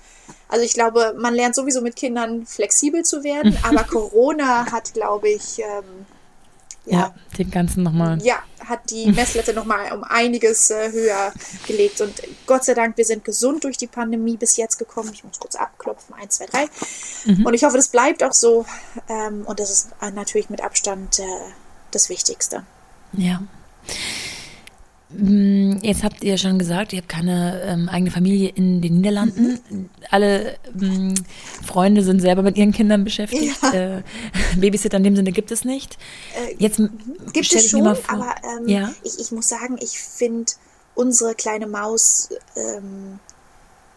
Also 0.47 0.63
ich 0.63 0.73
glaube, 0.73 1.15
man 1.17 1.33
lernt 1.33 1.55
sowieso 1.55 1.81
mit 1.81 1.95
Kindern 1.95 2.45
flexibel 2.45 3.03
zu 3.03 3.23
werden, 3.23 3.57
aber 3.63 3.83
Corona 3.83 4.71
hat, 4.71 4.93
glaube 4.93 5.29
ich, 5.29 5.59
ähm, 5.59 6.05
Ja, 6.85 6.97
ja, 6.97 7.15
den 7.37 7.49
ganzen 7.49 7.83
nochmal. 7.83 8.21
ja, 8.23 8.43
hat 8.65 8.89
die 8.89 9.05
Messlatte 9.11 9.53
nochmal 9.53 9.91
um 9.93 10.03
einiges 10.03 10.69
äh, 10.69 10.91
höher 10.91 11.33
gelegt. 11.65 12.01
Und 12.01 12.21
Gott 12.45 12.65
sei 12.65 12.73
Dank, 12.73 12.97
wir 12.97 13.05
sind 13.05 13.23
gesund 13.23 13.63
durch 13.63 13.77
die 13.77 13.87
Pandemie 13.87 14.37
bis 14.37 14.57
jetzt 14.57 14.77
gekommen. 14.77 15.11
Ich 15.13 15.23
muss 15.23 15.39
kurz 15.39 15.55
abklopfen. 15.55 16.13
Eins, 16.15 16.35
zwei, 16.35 16.45
drei. 16.45 16.67
Und 17.25 17.53
ich 17.53 17.63
hoffe, 17.63 17.77
das 17.77 17.87
bleibt 17.87 18.23
auch 18.23 18.33
so. 18.33 18.65
Ähm, 19.07 19.43
und 19.45 19.59
das 19.59 19.69
ist 19.69 19.89
äh, 20.01 20.11
natürlich 20.11 20.49
mit 20.49 20.61
Abstand 20.61 21.19
äh, 21.19 21.23
das 21.91 22.09
Wichtigste. 22.09 22.63
Ja. 23.13 23.41
Mm, 25.17 25.77
Jetzt 25.81 26.03
habt 26.03 26.23
ihr 26.23 26.37
schon 26.37 26.57
gesagt, 26.59 26.93
ihr 26.93 26.99
habt 26.99 27.09
keine 27.09 27.61
ähm, 27.65 27.89
eigene 27.89 28.11
Familie 28.11 28.49
in 28.49 28.81
den 28.81 28.97
Niederlanden. 28.97 29.59
Alle 30.09 30.55
ähm, 30.81 31.13
Freunde 31.65 32.03
sind 32.03 32.19
selber 32.21 32.41
mit 32.41 32.57
ihren 32.57 32.71
Kindern 32.71 33.03
beschäftigt. 33.03 33.61
Äh, 33.73 34.01
Babysitter 34.57 34.97
in 34.97 35.03
dem 35.03 35.15
Sinne 35.15 35.31
gibt 35.31 35.51
es 35.51 35.65
nicht. 35.65 35.97
Jetzt 36.57 36.79
m- 36.79 36.89
Gibt 37.33 37.53
es 37.53 37.69
schon, 37.69 37.81
aber 37.87 38.35
ähm, 38.59 38.67
ja, 38.67 38.93
ich, 39.03 39.19
ich 39.19 39.31
muss 39.31 39.47
sagen, 39.47 39.77
ich 39.81 39.99
finde 39.99 40.51
unsere 40.95 41.33
kleine 41.35 41.67
Maus 41.67 42.29
ähm, 42.55 43.19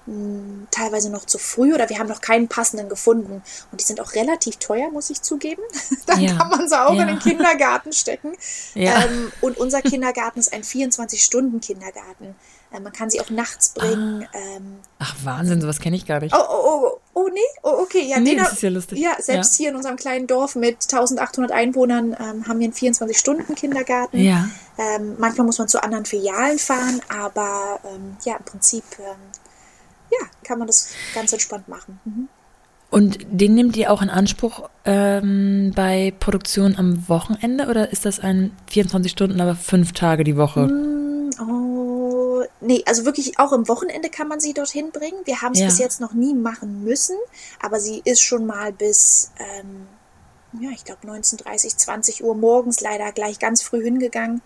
mh, 0.07 0.67
teilweise 0.71 1.11
noch 1.11 1.25
zu 1.27 1.39
früh 1.39 1.75
oder 1.75 1.89
wir 1.89 1.99
haben 1.99 2.09
noch 2.09 2.21
keinen 2.21 2.49
passenden 2.49 2.89
gefunden. 2.89 3.43
Und 3.73 3.81
die 3.81 3.85
sind 3.85 4.01
auch 4.01 4.15
relativ 4.15 4.57
teuer, 4.57 4.91
muss 4.91 5.11
ich 5.11 5.23
zugeben. 5.23 5.63
Dann 6.07 6.21
Ja. 6.21 6.35
kann 6.37 6.49
man 6.49 6.69
sie 6.69 6.81
auch 6.81 6.95
Ja. 6.95 7.03
in 7.03 7.09
den 7.09 7.19
Kindergarten 7.19 7.93
stecken. 7.93 8.33
Ja. 8.75 9.05
Ähm, 9.05 9.33
und 9.41 9.57
unser 9.59 9.81
Kindergarten 9.83 10.39
ist 10.39 10.53
ein 10.53 10.63
24-Stunden-Kindergarten. 10.63 12.35
Äh, 12.73 12.81
man 12.81 12.93
kann 12.93 13.11
sie 13.11 13.21
auch 13.21 13.31
nachts 13.31 13.71
bringen. 13.71 14.29
Ähm, 14.35 14.77
ach 14.99 15.15
Wahnsinn, 15.25 15.61
sowas 15.61 15.79
kenne 15.81 15.97
ich 15.97 16.07
gar 16.07 16.21
nicht. 16.21 16.35
oh, 16.35 16.39
oh, 16.49 16.81
oh, 16.85 17.01
oh, 17.15 17.29
nee, 17.33 17.41
oh, 17.63 17.79
okay. 17.83 18.03
Ja, 18.07 18.19
Nee, 18.21 18.31
den 18.35 18.39
das 18.45 18.55
ist 18.55 18.63
ja 18.63 18.71
lustig. 18.71 18.99
Ja, 18.99 19.17
selbst 19.21 19.55
hier 19.57 19.71
in 19.71 19.77
unserem 19.77 19.97
kleinen 19.97 20.27
Dorf 20.27 20.55
mit 20.57 20.83
1800 20.93 21.53
Einwohnern 21.53 22.17
ähm, 22.19 22.47
haben 22.49 22.59
wir 22.59 22.65
einen 22.67 22.73
24-Stunden-Kindergarten. 22.75 24.19
Ja. 24.19 24.49
Ähm, 24.79 25.15
manchmal 25.19 25.47
muss 25.47 25.59
man 25.59 25.69
zu 25.69 25.83
anderen 25.83 26.05
Filialen 26.05 26.59
fahren, 26.59 27.01
aber 27.09 27.81
ähm, 27.85 28.17
ja, 28.25 28.37
im 28.37 28.45
Prinzip 28.45 28.85
ja, 30.21 30.27
kann 30.45 30.59
man 30.59 30.67
das 30.67 30.91
ganz 31.15 31.33
entspannt 31.33 31.69
machen. 31.69 32.01
Mhm. 32.05 32.29
Und 32.91 33.19
den 33.31 33.55
nehmt 33.55 33.77
ihr 33.77 33.91
auch 33.91 34.01
in 34.01 34.11
Anspruch 34.11 34.69
ähm, 34.85 35.73
bei 35.75 36.15
Produktion 36.21 36.77
am 36.77 37.09
Wochenende 37.09 37.67
oder 37.67 37.91
ist 37.91 38.05
das 38.05 38.21
ein 38.21 38.57
24 38.71 39.11
Stunden, 39.11 39.41
aber 39.41 39.57
fünf 39.57 39.93
Tage 39.93 40.23
die 40.23 40.37
Woche? 40.37 40.69
Mm, 40.69 41.31
oh, 41.41 42.45
nee, 42.61 42.85
also 42.87 43.05
wirklich 43.05 43.39
auch 43.41 43.53
im 43.53 43.67
Wochenende 43.69 44.09
kann 44.09 44.29
man 44.29 44.39
sie 44.39 44.55
dorthin 44.55 44.93
bringen. 44.93 45.19
Wir 45.25 45.43
haben 45.43 45.53
es 45.53 45.61
Ja. 45.61 45.67
bis 45.67 45.79
jetzt 45.79 46.01
noch 46.01 46.13
nie 46.13 46.33
machen 46.33 46.85
müssen, 46.85 47.17
aber 47.61 47.81
sie 47.81 48.03
ist 48.05 48.23
schon 48.23 48.47
mal 48.47 48.73
bis, 48.73 49.33
ähm, 49.39 49.89
ja, 50.61 50.71
ich 50.71 50.85
glaube 50.85 51.07
19.30, 51.09 51.77
20 51.77 52.23
Uhr 52.25 52.37
morgens 52.37 52.81
leider 52.81 53.11
gleich 53.11 53.41
ganz 53.41 53.63
früh 53.63 53.83
hingegangen. 53.83 54.43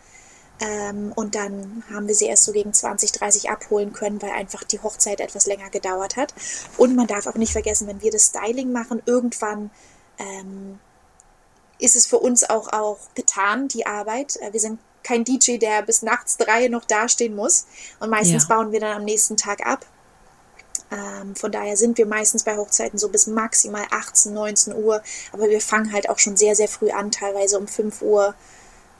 Ähm, 0.60 1.12
und 1.16 1.34
dann 1.34 1.82
haben 1.92 2.06
wir 2.06 2.14
sie 2.14 2.26
erst 2.26 2.44
so 2.44 2.52
gegen 2.52 2.74
20, 2.74 3.12
30 3.12 3.50
abholen 3.50 3.92
können, 3.92 4.20
weil 4.20 4.30
einfach 4.32 4.62
die 4.62 4.80
Hochzeit 4.80 5.20
etwas 5.20 5.46
länger 5.46 5.70
gedauert 5.70 6.16
hat. 6.16 6.34
Und 6.76 6.94
man 6.96 7.06
darf 7.06 7.26
auch 7.26 7.34
nicht 7.34 7.52
vergessen, 7.52 7.86
wenn 7.88 8.02
wir 8.02 8.10
das 8.10 8.26
Styling 8.26 8.70
machen, 8.70 9.02
irgendwann 9.06 9.70
ähm, 10.18 10.78
ist 11.78 11.96
es 11.96 12.06
für 12.06 12.18
uns 12.18 12.48
auch, 12.48 12.72
auch 12.72 12.98
getan, 13.14 13.68
die 13.68 13.86
Arbeit. 13.86 14.36
Äh, 14.36 14.52
Wir 14.52 14.60
sind 14.60 14.78
kein 15.02 15.24
DJ, 15.24 15.56
der 15.56 15.80
bis 15.82 16.02
nachts 16.02 16.36
drei 16.36 16.68
noch 16.68 16.84
dastehen 16.84 17.34
muss. 17.34 17.64
Und 18.00 18.10
meistens 18.10 18.46
Ja. 18.48 18.56
bauen 18.56 18.70
wir 18.70 18.80
dann 18.80 18.96
am 18.98 19.04
nächsten 19.04 19.38
Tag 19.38 19.66
ab. 19.66 19.86
Ähm, 20.92 21.34
von 21.36 21.50
daher 21.52 21.76
sind 21.78 21.96
wir 21.96 22.04
meistens 22.04 22.42
bei 22.44 22.56
Hochzeiten 22.56 22.98
so 22.98 23.08
bis 23.08 23.26
maximal 23.26 23.86
18, 23.90 24.34
19 24.34 24.74
Uhr. 24.74 25.02
Aber 25.32 25.48
wir 25.48 25.60
fangen 25.62 25.92
halt 25.92 26.10
auch 26.10 26.18
schon 26.18 26.36
sehr, 26.36 26.54
sehr 26.54 26.68
früh 26.68 26.90
an. 26.90 27.10
Teilweise 27.10 27.58
um 27.58 27.66
5 27.66 28.02
Uhr 28.02 28.34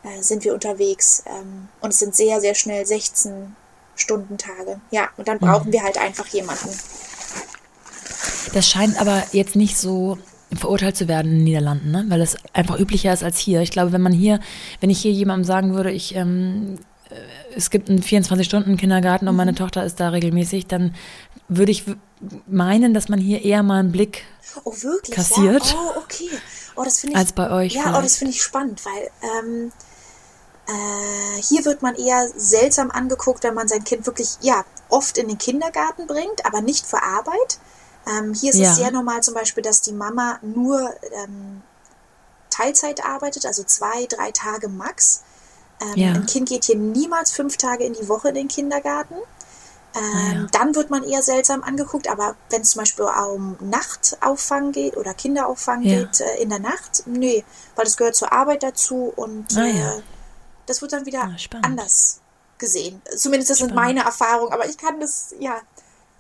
äh, 0.03 0.23
sind 0.23 0.45
wir 0.45 0.55
unterwegs. 0.55 1.23
Ähm, 1.27 1.69
und 1.81 1.91
es 1.93 1.99
sind 1.99 2.15
sehr, 2.15 2.41
sehr 2.41 2.55
schnell 2.55 2.87
16 2.87 3.55
Stundentage. 3.97 4.81
Ja, 4.91 5.09
und 5.17 5.29
dann 5.29 5.39
brauchen 5.39 5.73
wir 5.73 5.83
halt 5.83 5.99
einfach 5.99 6.27
jemanden. 6.29 6.71
Das 8.55 8.69
scheint 8.69 9.01
aber 9.01 9.23
jetzt 9.33 9.57
nicht 9.57 9.77
so 9.77 10.19
verurteilt 10.57 10.97
zu 10.97 11.07
werden 11.07 11.31
in 11.31 11.39
den 11.39 11.45
Niederlanden, 11.45 11.91
ne? 11.93 12.05
weil 12.09 12.21
es 12.21 12.37
einfach 12.53 12.79
üblicher 12.79 13.13
ist 13.13 13.23
als 13.23 13.39
hier. 13.39 13.61
Ich 13.61 13.71
glaube, 13.71 13.93
wenn 13.93 14.01
man 14.01 14.13
hier, 14.13 14.41
wenn 14.81 14.91
ich 14.91 15.01
hier 15.01 15.13
jemandem 15.13 15.45
sagen 15.45 15.75
würde, 15.75 15.93
ich, 15.93 16.17
ähm, 16.17 16.79
äh, 17.09 17.15
es 17.55 17.71
gibt 17.71 17.89
einen 17.89 18.03
24-Stunden-Kindergarten 18.03 19.29
und 19.29 19.37
meine 19.37 19.55
Tochter 19.55 19.85
ist 19.85 20.01
da 20.01 20.09
regelmäßig, 20.09 20.67
dann 20.67 20.95
würde 21.49 21.71
ich 21.71 21.85
meinen, 22.49 22.95
dass 22.95 23.09
man 23.09 23.21
hier 23.21 23.45
eher 23.45 23.63
mal 23.63 23.79
einen 23.81 23.93
Blick 23.93 24.25
Oh, 24.65 24.73
wirklich? 24.81 25.15
Kassiert. 25.15 25.65
Ja? 25.65 25.77
Oh, 25.77 25.99
okay. 26.01 26.29
Oh, 26.75 26.83
das 26.83 27.05
ich. 27.05 27.15
als 27.15 27.33
bei 27.33 27.51
euch 27.51 27.75
Ja, 27.75 27.83
oh, 27.83 27.85
das 27.87 27.95
vielleicht. 27.99 28.17
finde 28.17 28.33
ich 28.33 28.43
spannend, 28.43 28.83
weil 28.85 29.11
ähm, 29.23 29.73
äh, 30.71 31.43
hier 31.43 31.65
wird 31.65 31.83
man 31.83 31.95
eher 31.97 32.29
seltsam 32.37 32.91
angeguckt, 32.91 33.43
wenn 33.45 33.55
man 33.55 33.69
sein 33.69 33.85
Kind 33.85 34.07
wirklich, 34.07 34.39
ja, 34.41 34.65
oft 34.89 35.19
in 35.19 35.29
den 35.29 35.39
Kindergarten 35.39 36.07
bringt, 36.07 36.45
aber 36.47 36.61
nicht 36.61 36.87
für 36.87 37.03
Arbeit. 37.03 37.59
Ähm, 38.07 38.35
hier 38.35 38.51
ist 38.53 38.59
Ja. 38.59 38.71
es 38.71 38.77
sehr 38.77 38.91
normal 38.91 39.23
zum 39.23 39.35
Beispiel, 39.35 39.63
dass 39.63 39.81
die 39.81 39.93
Mama 39.93 40.39
nur 40.43 40.95
ähm, 41.13 41.63
Teilzeit 42.51 43.05
arbeitet, 43.05 43.47
also 43.47 43.63
zwei, 43.65 44.07
drei 44.07 44.31
Tage 44.33 44.69
max. 44.69 45.23
Ähm, 45.81 45.93
Ja. 45.97 46.13
Ein 46.13 46.27
Kind 46.27 46.49
geht 46.49 46.65
hier 46.65 46.77
niemals 46.77 47.31
fünf 47.33 47.57
Tage 47.57 47.85
in 47.85 47.95
die 47.95 48.09
Woche 48.09 48.29
in 48.31 48.35
den 48.35 48.49
Kindergarten. 48.49 49.15
Ähm, 49.95 50.01
Ah, 50.03 50.33
ja. 50.35 50.47
Dann 50.53 50.75
wird 50.77 50.91
man 50.91 51.03
eher 51.05 51.23
seltsam 51.23 51.63
angeguckt, 51.65 52.09
aber 52.09 52.37
wenn 52.51 52.63
es 52.63 52.71
zum 52.71 52.81
Beispiel 52.83 53.07
um 53.07 53.57
Nachtauffang 53.61 54.71
geht 54.73 54.97
oder 54.97 55.15
Kinderauffang 55.15 55.83
Ja. 55.83 55.99
geht 56.01 56.21
äh, 56.21 56.37
in 56.43 56.49
der 56.51 56.61
Nacht, 56.61 57.03
nee, 57.07 57.45
weil 57.75 57.85
das 57.87 57.97
gehört 57.97 58.15
zur 58.15 58.33
Arbeit 58.33 58.63
dazu 58.63 59.13
und 59.17 59.57
Ah, 59.57 59.67
äh, 59.67 60.03
das 60.71 60.81
wird 60.81 60.93
dann 60.93 61.05
wieder 61.05 61.25
Ah, 61.25 61.37
spannend. 61.39 61.67
anders 61.67 62.21
gesehen. 62.59 63.03
Zumindest 63.17 63.51
das 63.51 63.59
sind 63.59 63.71
Spannend. 63.71 63.97
meine 63.97 64.07
Erfahrungen, 64.07 64.53
aber 64.53 64.69
ich 64.69 64.79
kann 64.79 65.01
das, 65.01 65.35
ja, 65.39 65.57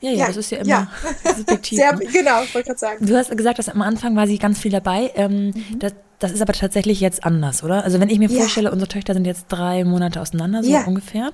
Ja, 0.01 0.11
ja, 0.11 0.16
Ja, 0.16 0.26
das 0.28 0.36
ist 0.38 0.51
ja 0.51 0.59
immer 0.59 0.68
ja. 0.68 1.34
subjektiv. 1.36 1.78
sehr, 1.78 1.92
ne? 1.94 2.07
genau, 2.07 2.42
ich 2.42 2.55
wollte 2.55 2.68
gerade 2.68 2.78
sagen. 2.80 3.07
Du 3.07 3.14
hast 3.16 3.30
gesagt, 3.36 3.59
dass 3.59 3.68
am 3.68 3.82
Anfang 3.82 4.16
war 4.16 4.26
sie 4.26 4.38
ganz 4.38 4.59
viel 4.59 4.72
dabei. 4.72 5.12
Ähm, 5.14 5.48
Mhm. 5.55 5.78
das, 5.78 5.92
das 6.20 6.30
ist 6.32 6.40
aber 6.42 6.52
tatsächlich 6.52 7.00
jetzt 7.00 7.24
anders, 7.24 7.64
oder? 7.64 7.82
Also 7.82 7.98
wenn 7.98 8.08
ich 8.08 8.18
mir 8.20 8.28
Ja. 8.30 8.38
vorstelle, 8.40 8.70
unsere 8.70 8.88
Töchter 8.88 9.14
sind 9.14 9.24
jetzt 9.26 9.46
drei 9.48 9.82
Monate 9.84 10.20
auseinander, 10.20 10.62
so 10.62 10.70
Ja. 10.70 10.80
Mhm. 10.82 10.88
ungefähr, 10.88 11.30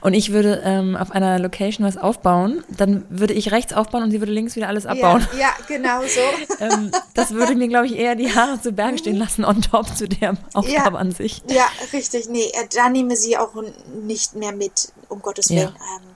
und 0.00 0.14
ich 0.14 0.32
würde 0.32 0.62
ähm, 0.64 0.96
auf 0.96 1.10
einer 1.10 1.38
Location 1.38 1.86
was 1.86 1.96
aufbauen, 1.98 2.64
dann 2.68 3.04
würde 3.10 3.34
ich 3.34 3.52
rechts 3.52 3.72
aufbauen 3.74 4.04
und 4.04 4.10
sie 4.10 4.20
würde 4.20 4.32
links 4.32 4.56
wieder 4.56 4.68
alles 4.68 4.86
abbauen. 4.86 5.26
Ja, 5.34 5.40
ja, 5.40 5.50
genau 5.68 6.00
so. 6.02 6.54
ähm, 6.64 6.90
das 7.14 7.32
würde 7.32 7.54
mir, 7.54 7.68
glaube 7.68 7.86
ich, 7.86 7.96
eher 7.96 8.14
die 8.14 8.34
Haare 8.34 8.60
zu 8.62 8.72
Berge 8.72 8.98
stehen 8.98 9.16
lassen 9.16 9.44
on 9.44 9.60
top 9.62 9.94
zu 9.96 10.08
der 10.08 10.34
Aufgabe 10.54 10.98
an 10.98 11.12
sich. 11.12 11.42
Ja, 11.50 11.66
richtig. 11.92 12.28
Nee, 12.30 12.44
äh, 12.52 12.66
da 12.74 12.88
nehme 12.88 13.16
sie 13.16 13.36
auch 13.36 13.52
nicht 14.04 14.34
mehr 14.36 14.52
mit, 14.52 14.92
um 15.08 15.20
Gottes. 15.20 15.50
Willen. 15.50 15.68
Ähm, 15.68 16.09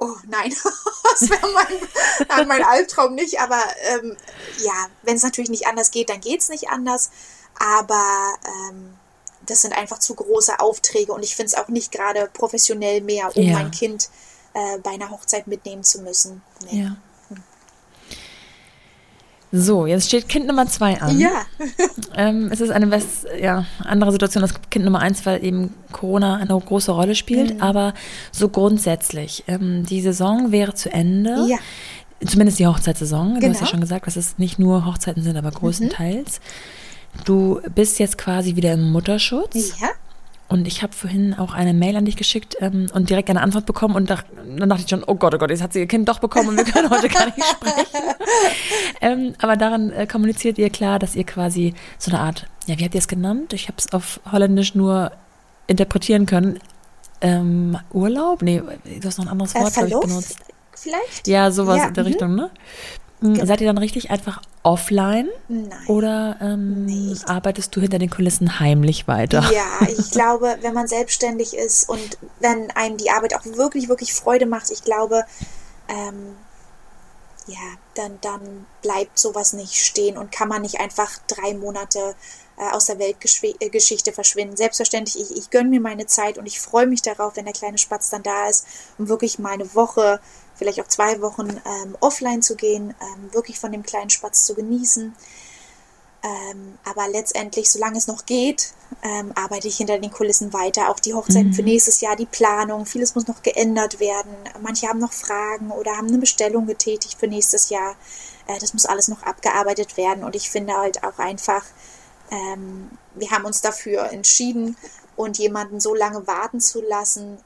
oh 0.00 0.16
nein, 0.28 0.52
das 1.12 1.30
wäre 1.30 1.46
mein, 1.52 2.40
äh, 2.40 2.44
mein 2.46 2.64
Albtraum 2.64 3.14
nicht. 3.14 3.40
Aber 3.40 3.62
ähm, 3.92 4.16
ja, 4.64 4.88
wenn 5.02 5.16
es 5.16 5.22
natürlich 5.22 5.50
nicht 5.50 5.66
anders 5.66 5.90
geht, 5.90 6.10
dann 6.10 6.20
geht 6.20 6.40
es 6.40 6.48
nicht 6.48 6.68
anders. 6.70 7.10
Aber 7.58 8.34
ähm, 8.70 8.96
das 9.46 9.62
sind 9.62 9.72
einfach 9.76 9.98
zu 9.98 10.14
große 10.14 10.58
Aufträge 10.60 11.12
und 11.12 11.22
ich 11.22 11.36
finde 11.36 11.48
es 11.48 11.54
auch 11.54 11.68
nicht 11.68 11.92
gerade 11.92 12.28
professionell 12.32 13.00
mehr, 13.00 13.34
um 13.36 13.42
Ja. 13.42 13.54
mein 13.54 13.70
Kind 13.70 14.08
äh, 14.54 14.78
bei 14.78 14.90
einer 14.90 15.10
Hochzeit 15.10 15.46
mitnehmen 15.46 15.84
zu 15.84 16.00
müssen. 16.02 16.42
Nee. 16.70 16.82
Ja. 16.82 16.96
So, 19.52 19.86
jetzt 19.86 20.06
steht 20.06 20.28
Kind 20.28 20.46
Nummer 20.46 20.66
zwei 20.66 21.00
an. 21.00 21.18
Ja. 21.18 21.30
Ähm, 22.16 22.48
es 22.52 22.60
ist 22.60 22.70
eine 22.70 22.90
was, 22.90 23.24
ja, 23.40 23.64
andere 23.84 24.10
Situation 24.10 24.42
als 24.42 24.52
Kind 24.68 24.84
Nummer 24.84 24.98
eins, 24.98 25.24
weil 25.24 25.44
eben 25.44 25.72
Corona 25.92 26.36
eine 26.36 26.48
große 26.58 26.90
Rolle 26.90 27.14
spielt. 27.14 27.54
Mhm. 27.54 27.62
Aber 27.62 27.94
so 28.32 28.48
grundsätzlich, 28.48 29.44
ähm, 29.46 29.86
die 29.86 30.00
Saison 30.02 30.50
wäre 30.52 30.74
zu 30.74 30.92
Ende. 30.92 31.46
Ja. 31.48 31.56
Zumindest 32.26 32.58
die 32.58 32.66
Hochzeitssaison. 32.66 33.28
Du 33.28 33.34
hast 33.36 33.42
ja 33.42 33.48
Genau. 33.52 33.66
schon 33.66 33.80
gesagt, 33.80 34.06
dass 34.08 34.16
es 34.16 34.38
nicht 34.38 34.58
nur 34.58 34.84
Hochzeiten 34.86 35.22
sind, 35.22 35.36
aber 35.36 35.50
größtenteils. 35.52 36.40
Du 37.24 37.60
bist 37.74 37.98
jetzt 38.00 38.18
quasi 38.18 38.56
wieder 38.56 38.72
im 38.74 38.90
Mutterschutz. 38.90 39.78
Ja. 39.80 39.88
Und 40.50 40.66
ich 40.66 40.82
habe 40.82 40.92
vorhin 40.92 41.32
auch 41.34 41.54
eine 41.54 41.72
Mail 41.72 41.96
an 41.96 42.06
dich 42.06 42.16
geschickt 42.16 42.56
ähm, 42.58 42.88
und 42.92 43.08
direkt 43.08 43.30
eine 43.30 43.40
Antwort 43.40 43.66
bekommen 43.66 43.94
und 43.94 44.10
dach, 44.10 44.24
dann 44.34 44.68
dachte 44.68 44.82
ich 44.82 44.90
schon, 44.90 45.04
oh 45.06 45.14
Gott, 45.14 45.32
oh 45.32 45.38
Gott, 45.38 45.50
jetzt 45.50 45.62
hat 45.62 45.72
sie 45.72 45.78
ihr 45.78 45.86
Kind 45.86 46.08
doch 46.08 46.18
bekommen 46.18 46.48
und 46.48 46.56
wir 46.56 46.64
können 46.64 46.90
heute 46.90 47.08
gar 47.08 47.26
nicht 47.26 47.44
sprechen. 47.44 48.04
ähm, 49.00 49.34
aber 49.40 49.56
daran 49.56 49.92
äh, 49.92 50.08
kommuniziert 50.08 50.58
ihr 50.58 50.68
klar, 50.68 50.98
dass 50.98 51.14
ihr 51.14 51.22
quasi 51.22 51.72
so 51.98 52.10
eine 52.10 52.18
Art, 52.18 52.48
ja, 52.66 52.76
wie 52.76 52.84
habt 52.84 52.96
ihr 52.96 52.98
es 52.98 53.06
genannt? 53.06 53.52
Ich 53.52 53.68
habe 53.68 53.76
es 53.78 53.92
auf 53.92 54.20
Holländisch 54.32 54.74
nur 54.74 55.12
interpretieren 55.68 56.26
können. 56.26 56.58
Ähm, 57.20 57.78
Urlaub? 57.92 58.42
Nee, 58.42 58.60
du 58.60 59.06
hast 59.06 59.18
noch 59.18 59.26
ein 59.26 59.30
anderes 59.30 59.54
Äh, 59.54 59.60
Wort, 59.60 59.74
glaub 59.74 60.02
ich, 60.02 60.08
benutzt. 60.08 60.38
vielleicht? 60.74 61.28
Ja, 61.28 61.52
sowas 61.52 61.78
Ja, 61.78 61.86
in 61.86 61.94
der 61.94 62.02
mhm. 62.02 62.08
Richtung, 62.08 62.34
ne? 62.34 62.50
Seid 63.20 63.60
ihr 63.60 63.66
dann 63.66 63.78
richtig 63.78 64.10
einfach 64.10 64.40
offline 64.62 65.28
Nein. 65.48 65.86
oder 65.88 66.36
ähm, 66.40 67.18
arbeitest 67.26 67.74
du 67.76 67.80
hinter 67.80 67.98
den 67.98 68.08
Kulissen 68.08 68.60
heimlich 68.60 69.08
weiter? 69.08 69.50
Ja, 69.52 69.86
ich 69.98 70.10
glaube, 70.10 70.56
wenn 70.62 70.72
man 70.72 70.88
selbstständig 70.88 71.54
ist 71.54 71.88
und 71.88 72.18
wenn 72.40 72.70
einem 72.70 72.96
die 72.96 73.10
Arbeit 73.10 73.34
auch 73.34 73.44
wirklich, 73.44 73.88
wirklich 73.88 74.14
Freude 74.14 74.46
macht, 74.46 74.70
ich 74.70 74.84
glaube, 74.84 75.24
ähm, 75.88 76.34
ja, 77.46 77.58
dann, 77.94 78.18
dann 78.20 78.66
bleibt 78.80 79.18
sowas 79.18 79.52
nicht 79.52 79.74
stehen 79.74 80.16
und 80.16 80.32
kann 80.32 80.48
man 80.48 80.62
nicht 80.62 80.80
einfach 80.80 81.10
drei 81.26 81.54
Monate 81.54 82.14
äh, 82.56 82.70
aus 82.72 82.86
der 82.86 82.98
Weltgeschichte 82.98 84.12
verschwinden. 84.12 84.56
Selbstverständlich, 84.56 85.30
ich, 85.30 85.36
ich 85.36 85.50
gönne 85.50 85.68
mir 85.68 85.80
meine 85.80 86.06
Zeit 86.06 86.38
und 86.38 86.46
ich 86.46 86.60
freue 86.60 86.86
mich 86.86 87.02
darauf, 87.02 87.36
wenn 87.36 87.46
der 87.46 87.54
kleine 87.54 87.78
Spatz 87.78 88.10
dann 88.10 88.22
da 88.22 88.48
ist, 88.48 88.66
um 88.98 89.08
wirklich 89.08 89.38
mal 89.38 89.52
eine 89.52 89.74
Woche, 89.74 90.20
vielleicht 90.60 90.80
auch 90.80 90.88
zwei 90.88 91.22
Wochen 91.22 91.48
ähm, 91.48 91.96
offline 92.00 92.42
zu 92.42 92.54
gehen, 92.54 92.94
ähm, 93.00 93.32
wirklich 93.32 93.58
von 93.58 93.72
dem 93.72 93.82
kleinen 93.82 94.10
Spatz 94.10 94.44
zu 94.44 94.54
genießen. 94.54 95.16
Ähm, 96.22 96.78
aber 96.84 97.08
letztendlich, 97.08 97.70
solange 97.70 97.96
es 97.96 98.06
noch 98.06 98.26
geht, 98.26 98.74
ähm, 99.02 99.32
arbeite 99.34 99.68
ich 99.68 99.78
hinter 99.78 99.98
den 99.98 100.10
Kulissen 100.10 100.52
weiter. 100.52 100.90
Auch 100.90 101.00
die 101.00 101.14
Hochzeiten 101.14 101.54
für 101.54 101.62
nächstes 101.62 102.02
Jahr, 102.02 102.14
die 102.14 102.26
Planung, 102.26 102.84
vieles 102.84 103.14
muss 103.14 103.26
noch 103.26 103.42
geändert 103.42 104.00
werden. 104.00 104.34
Manche 104.60 104.86
haben 104.86 104.98
noch 104.98 105.14
Fragen 105.14 105.70
oder 105.70 105.96
haben 105.96 106.08
eine 106.08 106.18
Bestellung 106.18 106.66
getätigt 106.66 107.18
für 107.18 107.26
nächstes 107.26 107.70
Jahr. 107.70 107.96
Äh, 108.46 108.58
das 108.58 108.74
muss 108.74 108.84
alles 108.84 109.08
noch 109.08 109.22
abgearbeitet 109.22 109.96
werden. 109.96 110.22
Und 110.22 110.36
ich 110.36 110.50
finde 110.50 110.76
halt 110.76 111.02
auch 111.04 111.18
einfach, 111.18 111.64
ähm, 112.30 112.90
wir 113.14 113.30
haben 113.30 113.46
uns 113.46 113.62
dafür 113.62 114.10
entschieden 114.12 114.76
und 115.16 115.38
jemanden 115.38 115.80
so 115.80 115.94
lange 115.94 116.26
warten 116.26 116.60
zu 116.60 116.82
lassen. 116.82 117.38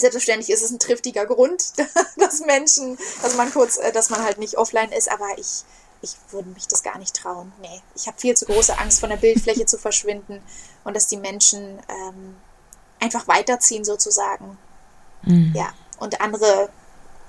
Selbstverständlich 0.00 0.50
ist 0.50 0.62
es 0.62 0.70
ein 0.70 0.78
triftiger 0.78 1.26
Grund, 1.26 1.72
dass 2.16 2.40
Menschen, 2.40 2.98
dass 3.22 3.36
man 3.36 3.52
kurz, 3.52 3.76
äh, 3.78 3.92
dass 3.92 4.10
man 4.10 4.22
halt 4.22 4.38
nicht 4.38 4.56
offline 4.56 4.92
ist, 4.92 5.10
aber 5.10 5.26
ich, 5.36 5.64
ich 6.02 6.16
würde 6.30 6.48
mich 6.50 6.66
das 6.66 6.82
gar 6.82 6.98
nicht 6.98 7.14
trauen. 7.14 7.52
Nee, 7.60 7.82
ich 7.94 8.06
habe 8.06 8.18
viel 8.18 8.36
zu 8.36 8.46
große 8.46 8.78
Angst, 8.78 9.00
von 9.00 9.10
der 9.10 9.16
Bildfläche 9.16 9.66
zu 9.66 9.78
verschwinden 9.78 10.42
und 10.84 10.96
dass 10.96 11.06
die 11.06 11.16
Menschen 11.16 11.78
ähm, 11.88 12.36
einfach 13.00 13.28
weiterziehen 13.28 13.84
sozusagen. 13.84 14.58
Mhm. 15.22 15.52
Ja, 15.54 15.72
und 15.98 16.20
andere, 16.20 16.70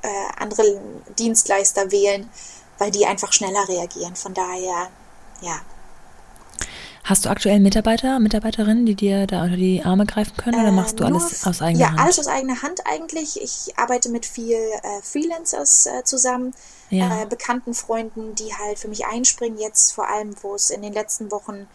äh, 0.02 0.34
andere 0.38 0.82
Dienstleister 1.18 1.92
wählen, 1.92 2.30
weil 2.78 2.92
die 2.92 3.06
einfach 3.06 3.34
schneller 3.34 3.68
reagieren. 3.68 4.16
Von 4.16 4.34
daher, 4.34 4.90
ja. 5.42 5.62
Hast 7.04 7.26
du 7.26 7.30
aktuell 7.30 7.60
Mitarbeiter, 7.60 8.20
Mitarbeiterinnen, 8.20 8.86
die 8.86 8.95
dir 8.95 9.26
da 9.26 9.43
unter 9.43 9.56
die 9.58 9.82
Arme 9.84 10.06
greifen 10.06 10.38
können 10.38 10.62
oder 10.62 10.72
machst 10.72 10.99
du 10.99 11.04
Äh, 11.04 11.08
alles 11.08 11.45
aus 11.47 11.62
eigener 11.62 11.82
ja, 11.82 11.89
Hand? 11.91 11.99
alles 11.99 12.20
aus 12.20 12.28
eigener 12.28 12.62
Hand 12.62 12.82
eigentlich. 12.86 13.41
Ich 13.41 13.74
arbeite 13.78 14.10
mit 14.10 14.26
viel 14.26 14.56
äh, 14.56 15.02
Freelancers 15.02 15.88
äh, 15.88 16.04
zusammen, 16.04 16.54
Ja. 16.91 17.24
äh, 17.24 17.26
bekannten 17.26 17.74
Freunden, 17.74 18.36
die 18.36 18.54
halt 18.56 18.78
für 18.78 18.88
mich 18.88 19.06
einspringen. 19.08 19.58
Jetzt 19.58 19.93
vor 19.93 20.08
allem, 20.10 20.36
wo 20.43 20.54
es 20.54 20.70
in 20.70 20.82
den 20.84 20.93
letzten 20.93 21.32
Wochen 21.32 21.68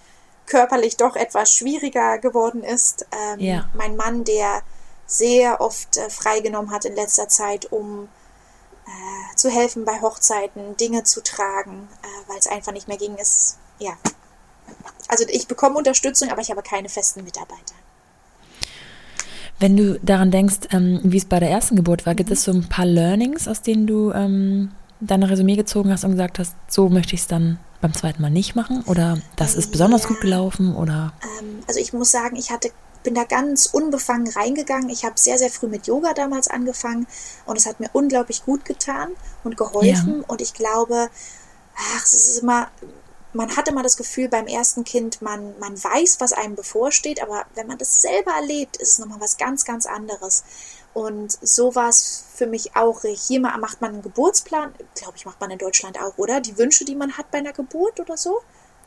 körperlich 0.46 0.96
doch 0.96 1.16
etwas 1.16 1.52
schwieriger 1.52 2.18
geworden 2.18 2.62
ist. 2.62 3.04
Ähm, 3.10 3.40
Ja. 3.40 3.68
Mein 3.74 3.96
Mann, 3.96 4.22
der 4.22 4.62
sehr 5.08 5.60
oft 5.60 5.96
äh, 5.96 6.08
freigenommen 6.08 6.70
hat 6.70 6.84
in 6.84 6.94
letzter 6.94 7.28
Zeit, 7.28 7.70
um 7.72 8.08
äh, 8.86 9.36
zu 9.36 9.50
helfen 9.50 9.84
bei 9.84 10.00
Hochzeiten, 10.00 10.76
Dinge 10.76 11.02
zu 11.02 11.20
tragen, 11.20 11.88
äh, 12.02 12.30
weil 12.30 12.38
es 12.38 12.46
einfach 12.46 12.72
nicht 12.72 12.86
mehr 12.86 12.96
ging, 12.96 13.16
ist, 13.16 13.58
ja. 13.80 13.92
Also 15.08 15.24
ich 15.28 15.46
bekomme 15.46 15.76
Unterstützung, 15.76 16.30
aber 16.30 16.40
ich 16.40 16.50
habe 16.50 16.62
keine 16.62 16.88
festen 16.88 17.22
Mitarbeiter. 17.24 17.74
Wenn 19.58 19.76
du 19.76 19.98
daran 20.00 20.30
denkst, 20.30 20.68
ähm, 20.72 21.00
wie 21.02 21.16
es 21.16 21.24
bei 21.24 21.40
der 21.40 21.50
ersten 21.50 21.76
Geburt 21.76 22.04
war, 22.04 22.14
gibt 22.14 22.30
es 22.30 22.44
so 22.44 22.52
ein 22.52 22.68
paar 22.68 22.84
Learnings, 22.84 23.48
aus 23.48 23.62
denen 23.62 23.86
du 23.86 24.12
ähm, 24.12 24.72
deine 25.00 25.30
Resümee 25.30 25.56
gezogen 25.56 25.90
hast 25.90 26.04
und 26.04 26.12
gesagt 26.12 26.38
hast, 26.38 26.54
so 26.68 26.88
möchte 26.88 27.14
ich 27.14 27.22
es 27.22 27.26
dann 27.26 27.58
beim 27.80 27.94
zweiten 27.94 28.20
Mal 28.20 28.30
nicht 28.30 28.54
machen? 28.54 28.82
Oder 28.86 29.18
das 29.36 29.54
ist 29.54 29.70
besonders 29.72 30.02
Ja. 30.02 30.08
gut 30.08 30.20
gelaufen? 30.20 30.74
Oder 30.74 31.12
Ähm, 31.40 31.62
also 31.66 31.80
ich 31.80 31.92
muss 31.94 32.10
sagen, 32.10 32.36
ich 32.36 32.50
hatte, 32.50 32.70
bin 33.02 33.14
da 33.14 33.24
ganz 33.24 33.66
unbefangen 33.66 34.28
reingegangen. 34.28 34.90
Ich 34.90 35.04
habe 35.04 35.14
sehr, 35.18 35.38
sehr 35.38 35.50
früh 35.50 35.68
mit 35.68 35.86
Yoga 35.86 36.12
damals 36.12 36.48
angefangen 36.48 37.06
und 37.46 37.56
es 37.56 37.64
hat 37.64 37.80
mir 37.80 37.88
unglaublich 37.94 38.44
gut 38.44 38.64
getan 38.66 39.08
und 39.44 39.56
geholfen. 39.56 40.22
Und 40.26 40.42
ich 40.42 40.52
glaube, 40.52 41.08
ach, 41.76 42.04
es 42.04 42.12
ist 42.14 42.38
immer, 42.42 42.68
man 43.36 43.56
hat 43.56 43.68
immer 43.68 43.82
das 43.82 43.96
Gefühl 43.96 44.28
beim 44.28 44.46
ersten 44.46 44.84
Kind, 44.84 45.22
man, 45.22 45.58
man 45.58 45.82
weiß, 45.82 46.16
was 46.20 46.32
einem 46.32 46.54
bevorsteht, 46.56 47.22
aber 47.22 47.44
wenn 47.54 47.66
man 47.66 47.78
das 47.78 48.02
selber 48.02 48.32
erlebt, 48.32 48.76
ist 48.78 48.92
es 48.92 48.98
nochmal 48.98 49.20
was 49.20 49.36
ganz, 49.36 49.64
ganz 49.64 49.86
anderes. 49.86 50.44
Und 50.94 51.36
so 51.42 51.74
war 51.74 51.88
es 51.90 52.24
für 52.34 52.46
mich 52.46 52.74
auch. 52.74 53.02
Hier 53.02 53.40
ma- 53.40 53.56
macht 53.58 53.80
man 53.82 53.92
einen 53.92 54.02
Geburtsplan, 54.02 54.72
glaube 54.94 55.12
ich, 55.16 55.26
macht 55.26 55.40
man 55.40 55.50
in 55.50 55.58
Deutschland 55.58 56.00
auch, 56.00 56.16
oder? 56.16 56.40
Die 56.40 56.56
Wünsche, 56.56 56.84
die 56.86 56.94
man 56.94 57.12
hat 57.18 57.30
bei 57.30 57.38
einer 57.38 57.52
Geburt 57.52 58.00
oder 58.00 58.16
so? 58.16 58.40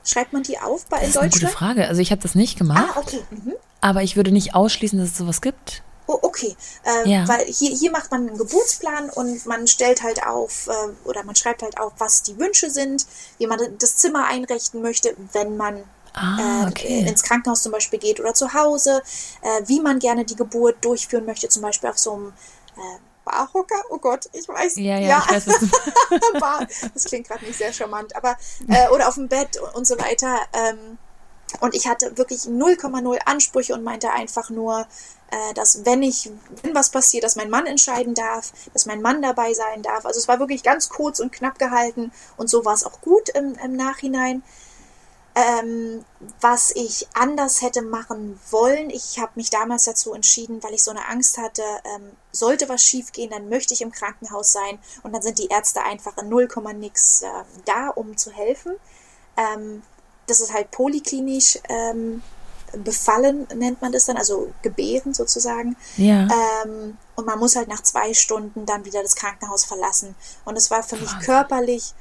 Schreibt 0.03 0.33
man 0.33 0.41
die 0.43 0.57
auf 0.59 0.85
bei 0.87 0.97
das 0.97 1.03
in 1.05 1.09
ist 1.11 1.17
eine 1.17 1.29
gute 1.29 1.39
Deutschland? 1.45 1.57
Frage. 1.57 1.87
Also 1.87 2.01
ich 2.01 2.11
habe 2.11 2.21
das 2.21 2.33
nicht 2.33 2.57
gemacht, 2.57 2.93
Ah, 2.95 2.99
okay. 2.99 3.21
Mhm. 3.29 3.53
aber 3.81 4.01
ich 4.01 4.15
würde 4.15 4.31
nicht 4.31 4.55
ausschließen, 4.55 4.97
dass 4.97 5.09
es 5.09 5.17
sowas 5.17 5.41
gibt. 5.41 5.83
Oh, 6.11 6.17
okay. 6.23 6.55
Ähm, 6.85 7.07
Ja. 7.07 7.27
Weil 7.27 7.45
hier, 7.45 7.69
hier 7.69 7.91
macht 7.91 8.09
man 8.09 8.27
einen 8.27 8.37
Geburtsplan 8.37 9.11
und 9.11 9.45
man 9.45 9.67
stellt 9.67 10.01
halt 10.01 10.25
auf 10.25 10.67
äh, 10.67 11.07
oder 11.07 11.23
man 11.23 11.35
schreibt 11.35 11.61
halt 11.61 11.79
auf, 11.79 11.93
was 11.99 12.23
die 12.23 12.39
Wünsche 12.39 12.71
sind, 12.71 13.05
wie 13.37 13.45
man 13.45 13.59
das 13.77 13.97
Zimmer 13.97 14.25
einrichten 14.25 14.81
möchte, 14.81 15.15
wenn 15.33 15.55
man 15.55 15.83
Ah, 16.15 16.63
äh, 16.65 16.67
okay. 16.67 17.05
ins 17.07 17.21
Krankenhaus 17.21 17.61
zum 17.61 17.71
Beispiel 17.71 17.99
geht 17.99 18.19
oder 18.19 18.33
zu 18.33 18.51
Hause, 18.55 19.03
äh, 19.43 19.61
wie 19.67 19.79
man 19.79 19.99
gerne 19.99 20.25
die 20.25 20.35
Geburt 20.35 20.83
durchführen 20.83 21.25
möchte, 21.25 21.47
zum 21.49 21.61
Beispiel 21.61 21.87
auf 21.91 21.99
so 21.99 22.13
einem 22.13 22.33
äh, 22.75 22.97
Barhocker. 23.23 23.79
Oh 23.91 23.99
Gott, 23.99 24.27
ich 24.33 24.47
weiß. 24.47 24.77
Ja, 24.77 24.97
ja, 24.97 25.23
ich 25.29 25.45
weiß. 25.45 25.45
Das 26.95 27.03
klingt 27.05 27.27
gerade 27.27 27.45
nicht 27.45 27.59
sehr 27.59 27.71
charmant, 27.71 28.15
aber 28.15 28.35
äh, 28.67 28.89
oder 28.89 29.07
auf 29.07 29.13
dem 29.13 29.27
Bett 29.27 29.57
und, 29.57 29.75
und 29.75 29.87
so 29.87 29.99
weiter. 29.99 30.39
Ähm, 30.53 30.97
und 31.59 31.75
ich 31.75 31.87
hatte 31.87 32.17
wirklich 32.17 32.41
0,0 32.41 33.17
Ansprüche 33.25 33.73
und 33.73 33.83
meinte 33.83 34.11
einfach 34.11 34.49
nur, 34.49 34.87
äh, 35.31 35.53
dass 35.53 35.85
wenn 35.85 36.01
ich, 36.03 36.31
wenn 36.63 36.75
was 36.75 36.89
passiert, 36.89 37.23
dass 37.23 37.35
mein 37.35 37.49
Mann 37.49 37.65
entscheiden 37.65 38.13
darf, 38.13 38.51
dass 38.73 38.85
mein 38.85 39.01
Mann 39.01 39.21
dabei 39.21 39.53
sein 39.53 39.81
darf. 39.81 40.05
Also 40.05 40.19
es 40.19 40.27
war 40.27 40.39
wirklich 40.39 40.63
ganz 40.63 40.89
kurz 40.89 41.19
und 41.19 41.31
knapp 41.31 41.59
gehalten 41.59 42.11
und 42.37 42.49
so 42.49 42.65
war 42.65 42.73
es 42.73 42.83
auch 42.83 43.01
gut 43.01 43.29
im, 43.29 43.55
im 43.63 43.75
Nachhinein. 43.75 44.43
Ähm, 45.35 46.03
was 46.41 46.71
ich 46.75 47.07
anders 47.13 47.61
hätte 47.61 47.81
machen 47.83 48.39
wollen, 48.49 48.89
ich 48.89 49.19
habe 49.19 49.31
mich 49.35 49.49
damals 49.51 49.85
dazu 49.85 50.13
entschieden, 50.13 50.61
weil 50.63 50.73
ich 50.73 50.83
so 50.83 50.91
eine 50.91 51.07
Angst 51.07 51.37
hatte, 51.37 51.61
ähm, 51.85 52.11
sollte 52.31 52.67
was 52.67 52.83
schiefgehen, 52.83 53.29
dann 53.29 53.47
möchte 53.47 53.73
ich 53.73 53.81
im 53.81 53.91
Krankenhaus 53.91 54.51
sein 54.51 54.79
und 55.03 55.13
dann 55.13 55.21
sind 55.21 55.37
die 55.37 55.47
Ärzte 55.47 55.83
einfach 55.83 56.17
in 56.17 56.29
0, 56.29 56.49
nix 56.75 57.21
äh, 57.21 57.27
da, 57.65 57.89
um 57.89 58.17
zu 58.17 58.31
helfen. 58.31 58.75
Ähm, 59.37 59.83
das 60.29 60.39
ist 60.39 60.53
halt 60.53 60.71
polyklinisch 60.71 61.59
ähm, 61.69 62.21
befallen, 62.83 63.47
nennt 63.55 63.81
man 63.81 63.91
das 63.91 64.05
dann, 64.05 64.17
also 64.17 64.53
gebären 64.61 65.13
sozusagen. 65.13 65.75
Ja. 65.97 66.27
Ähm, 66.63 66.97
und 67.15 67.25
man 67.25 67.39
muss 67.39 67.55
halt 67.55 67.67
nach 67.67 67.81
zwei 67.81 68.13
Stunden 68.13 68.65
dann 68.65 68.85
wieder 68.85 69.01
das 69.01 69.15
Krankenhaus 69.15 69.65
verlassen. 69.65 70.15
Und 70.45 70.55
es 70.55 70.69
war 70.69 70.83
für 70.83 70.95
mich 70.95 71.11
Wahnsinn. 71.11 71.25
körperlich 71.25 71.93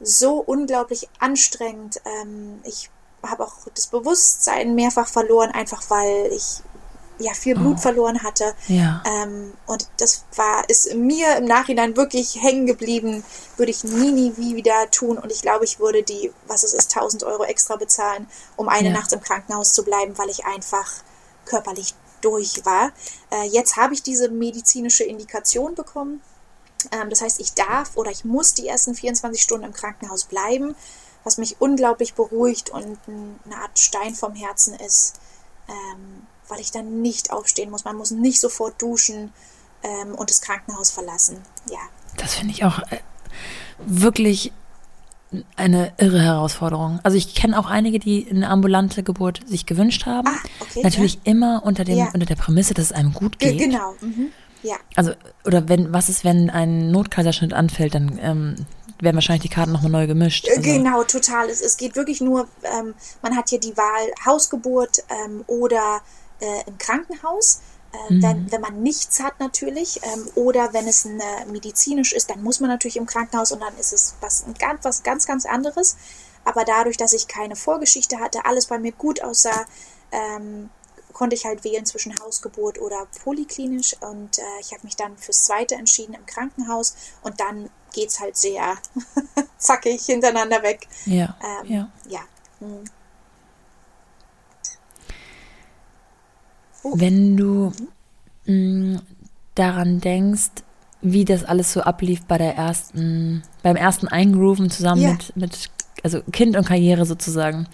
so 0.00 0.36
unglaublich 0.38 1.08
anstrengend. 1.18 2.00
Ähm, 2.04 2.60
ich 2.64 2.90
habe 3.22 3.44
auch 3.44 3.54
das 3.74 3.88
Bewusstsein 3.88 4.74
mehrfach 4.74 5.08
verloren, 5.08 5.50
einfach 5.50 5.82
weil 5.88 6.30
ich 6.32 6.62
ja 7.18 7.32
viel 7.34 7.54
Blut 7.54 7.76
Oh. 7.78 7.80
verloren 7.80 8.22
hatte. 8.22 8.54
ja. 8.68 9.02
Ähm, 9.06 9.52
und 9.66 9.88
das 9.98 10.24
war, 10.34 10.68
ist 10.68 10.94
mir 10.94 11.36
im 11.36 11.44
Nachhinein 11.46 11.96
wirklich 11.96 12.40
hängen 12.42 12.66
geblieben. 12.66 13.24
Würde 13.56 13.70
ich 13.70 13.84
nie, 13.84 14.10
nie 14.12 14.32
wie 14.36 14.56
wieder 14.56 14.90
tun. 14.90 15.18
Und 15.18 15.32
ich 15.32 15.42
glaube, 15.42 15.64
ich 15.64 15.78
würde 15.78 16.02
die, 16.02 16.32
was 16.46 16.62
es 16.62 16.74
ist, 16.74 16.94
1000 16.94 17.24
Euro 17.24 17.44
extra 17.44 17.76
bezahlen, 17.76 18.28
um 18.56 18.68
eine 18.68 18.88
Ja. 18.88 18.94
Nacht 18.94 19.12
im 19.12 19.20
Krankenhaus 19.20 19.72
zu 19.72 19.84
bleiben, 19.84 20.16
weil 20.18 20.28
ich 20.30 20.44
einfach 20.44 20.90
körperlich 21.44 21.94
durch 22.20 22.64
war. 22.64 22.92
Äh, 23.30 23.44
jetzt 23.48 23.76
habe 23.76 23.94
ich 23.94 24.02
diese 24.02 24.28
medizinische 24.30 25.04
Indikation 25.04 25.74
bekommen. 25.74 26.22
Ähm, 26.92 27.08
das 27.10 27.20
heißt, 27.22 27.40
ich 27.40 27.54
darf 27.54 27.96
oder 27.96 28.10
ich 28.10 28.24
muss 28.24 28.52
die 28.54 28.68
ersten 28.68 28.94
24 28.94 29.42
Stunden 29.42 29.64
im 29.66 29.72
Krankenhaus 29.72 30.24
bleiben, 30.24 30.74
was 31.24 31.38
mich 31.38 31.56
unglaublich 31.60 32.14
beruhigt 32.14 32.70
und 32.70 32.98
ein- 33.08 33.40
eine 33.44 33.56
Art 33.56 33.78
Stein 33.78 34.14
vom 34.14 34.34
Herzen 34.34 34.74
ist, 34.74 35.14
ähm, 35.68 36.26
weil 36.48 36.60
ich 36.60 36.70
dann 36.70 37.02
nicht 37.02 37.30
aufstehen 37.32 37.70
muss. 37.70 37.84
Man 37.84 37.96
muss 37.96 38.10
nicht 38.10 38.40
sofort 38.40 38.80
duschen 38.80 39.32
ähm, 39.82 40.14
und 40.14 40.30
das 40.30 40.40
Krankenhaus 40.40 40.90
verlassen. 40.90 41.38
Ja. 41.70 41.78
Das 42.16 42.34
finde 42.34 42.52
ich 42.54 42.64
auch 42.64 42.78
äh, 42.90 42.98
wirklich 43.84 44.52
eine 45.56 45.92
irre 45.98 46.20
Herausforderung. 46.20 47.00
Also 47.02 47.16
ich 47.16 47.34
kenne 47.34 47.58
auch 47.58 47.66
einige, 47.66 47.98
die 47.98 48.26
eine 48.30 48.48
ambulante 48.48 49.02
Geburt 49.02 49.40
sich 49.46 49.66
gewünscht 49.66 50.06
haben. 50.06 50.28
Ah, 50.28 50.38
okay. 50.60 50.80
Natürlich 50.82 51.20
immer 51.24 51.62
unter 51.64 51.84
dem 51.84 51.98
Ja. 51.98 52.10
unter 52.14 52.26
der 52.26 52.36
Prämisse, 52.36 52.74
dass 52.74 52.86
es 52.86 52.92
einem 52.92 53.12
gut 53.12 53.36
ja. 53.42 53.50
geht. 53.50 53.58
Ge 53.58 53.68
genau. 53.68 53.94
Mhm. 54.00 54.28
Ja. 54.62 54.76
Also 54.94 55.12
oder 55.44 55.68
wenn 55.68 55.92
was 55.92 56.08
ist, 56.08 56.24
wenn 56.24 56.48
ein 56.50 56.90
Notkaiserschnitt 56.90 57.52
anfällt, 57.52 57.94
dann 57.94 58.18
ähm, 58.22 58.66
werden 59.00 59.16
wahrscheinlich 59.16 59.42
die 59.42 59.48
Karten 59.54 59.72
nochmal 59.72 59.90
neu 59.90 60.06
gemischt. 60.06 60.46
Äh, 60.46 60.56
Also, 60.56 60.62
Genau, 60.62 61.02
total. 61.04 61.48
Es, 61.48 61.60
es 61.60 61.76
geht 61.76 61.96
wirklich 61.96 62.20
nur, 62.20 62.48
ähm, 62.62 62.94
man 63.22 63.36
hat 63.36 63.50
hier 63.50 63.60
die 63.60 63.76
Wahl 63.76 64.12
Hausgeburt 64.24 65.04
ähm, 65.10 65.44
oder 65.46 66.00
äh, 66.40 66.62
im 66.66 66.78
Krankenhaus. 66.78 67.60
Äh, 67.92 68.12
Mhm. 68.14 68.22
wenn, 68.22 68.52
wenn 68.52 68.60
man 68.60 68.82
nichts 68.82 69.20
hat 69.22 69.38
natürlich 69.40 70.00
ähm, 70.02 70.28
oder 70.34 70.72
wenn 70.72 70.86
es 70.88 71.06
eine, 71.06 71.22
medizinisch 71.50 72.12
ist, 72.12 72.28
dann 72.30 72.42
muss 72.42 72.60
man 72.60 72.68
natürlich 72.68 72.96
im 72.96 73.06
Krankenhaus 73.06 73.52
und 73.52 73.60
dann 73.60 73.76
ist 73.78 73.92
es 73.92 74.14
was 74.20 74.44
ganz, 74.58 74.84
was 74.84 75.02
ganz, 75.02 75.26
ganz 75.26 75.46
anderes. 75.46 75.96
Aber 76.44 76.64
dadurch, 76.64 76.96
dass 76.96 77.12
ich 77.12 77.26
keine 77.28 77.56
Vorgeschichte 77.56 78.18
hatte, 78.20 78.44
alles 78.44 78.66
bei 78.66 78.78
mir 78.78 78.92
gut 78.92 79.22
aussah, 79.22 79.66
ähm, 80.12 80.68
konnte 81.12 81.34
ich 81.34 81.44
halt 81.46 81.64
wählen 81.64 81.86
zwischen 81.86 82.14
Hausgeburt 82.20 82.78
oder 82.80 83.06
polyklinisch 83.24 83.96
und 84.00 84.38
äh, 84.38 84.42
ich 84.60 84.72
habe 84.72 84.82
mich 84.84 84.96
dann 84.96 85.16
fürs 85.16 85.44
zweite 85.44 85.74
entschieden 85.76 86.14
im 86.14 86.26
Krankenhaus 86.26 86.94
und 87.22 87.40
dann 87.40 87.70
geht's 87.94 88.20
halt 88.20 88.36
sehr 88.36 88.76
zackig 89.58 90.04
hintereinander 90.04 90.62
weg. 90.62 90.86
Ja, 91.06 91.34
Ähm, 91.62 91.72
ja. 91.72 91.88
ja. 92.08 92.20
Wenn 96.94 97.36
du 97.36 97.72
mh, 98.46 99.00
daran 99.54 100.00
denkst, 100.00 100.50
wie 101.02 101.24
das 101.24 101.44
alles 101.44 101.72
so 101.72 101.82
ablief 101.82 102.22
bei 102.24 102.38
der 102.38 102.54
ersten, 102.56 103.42
beim 103.62 103.76
ersten 103.76 104.08
Eingrooven 104.08 104.70
zusammen 104.70 105.02
Ja. 105.02 105.10
mit, 105.12 105.36
mit, 105.36 105.70
also 106.02 106.20
Kind 106.32 106.56
und 106.56 106.66
Karriere 106.66 107.04
sozusagen, 107.06 107.66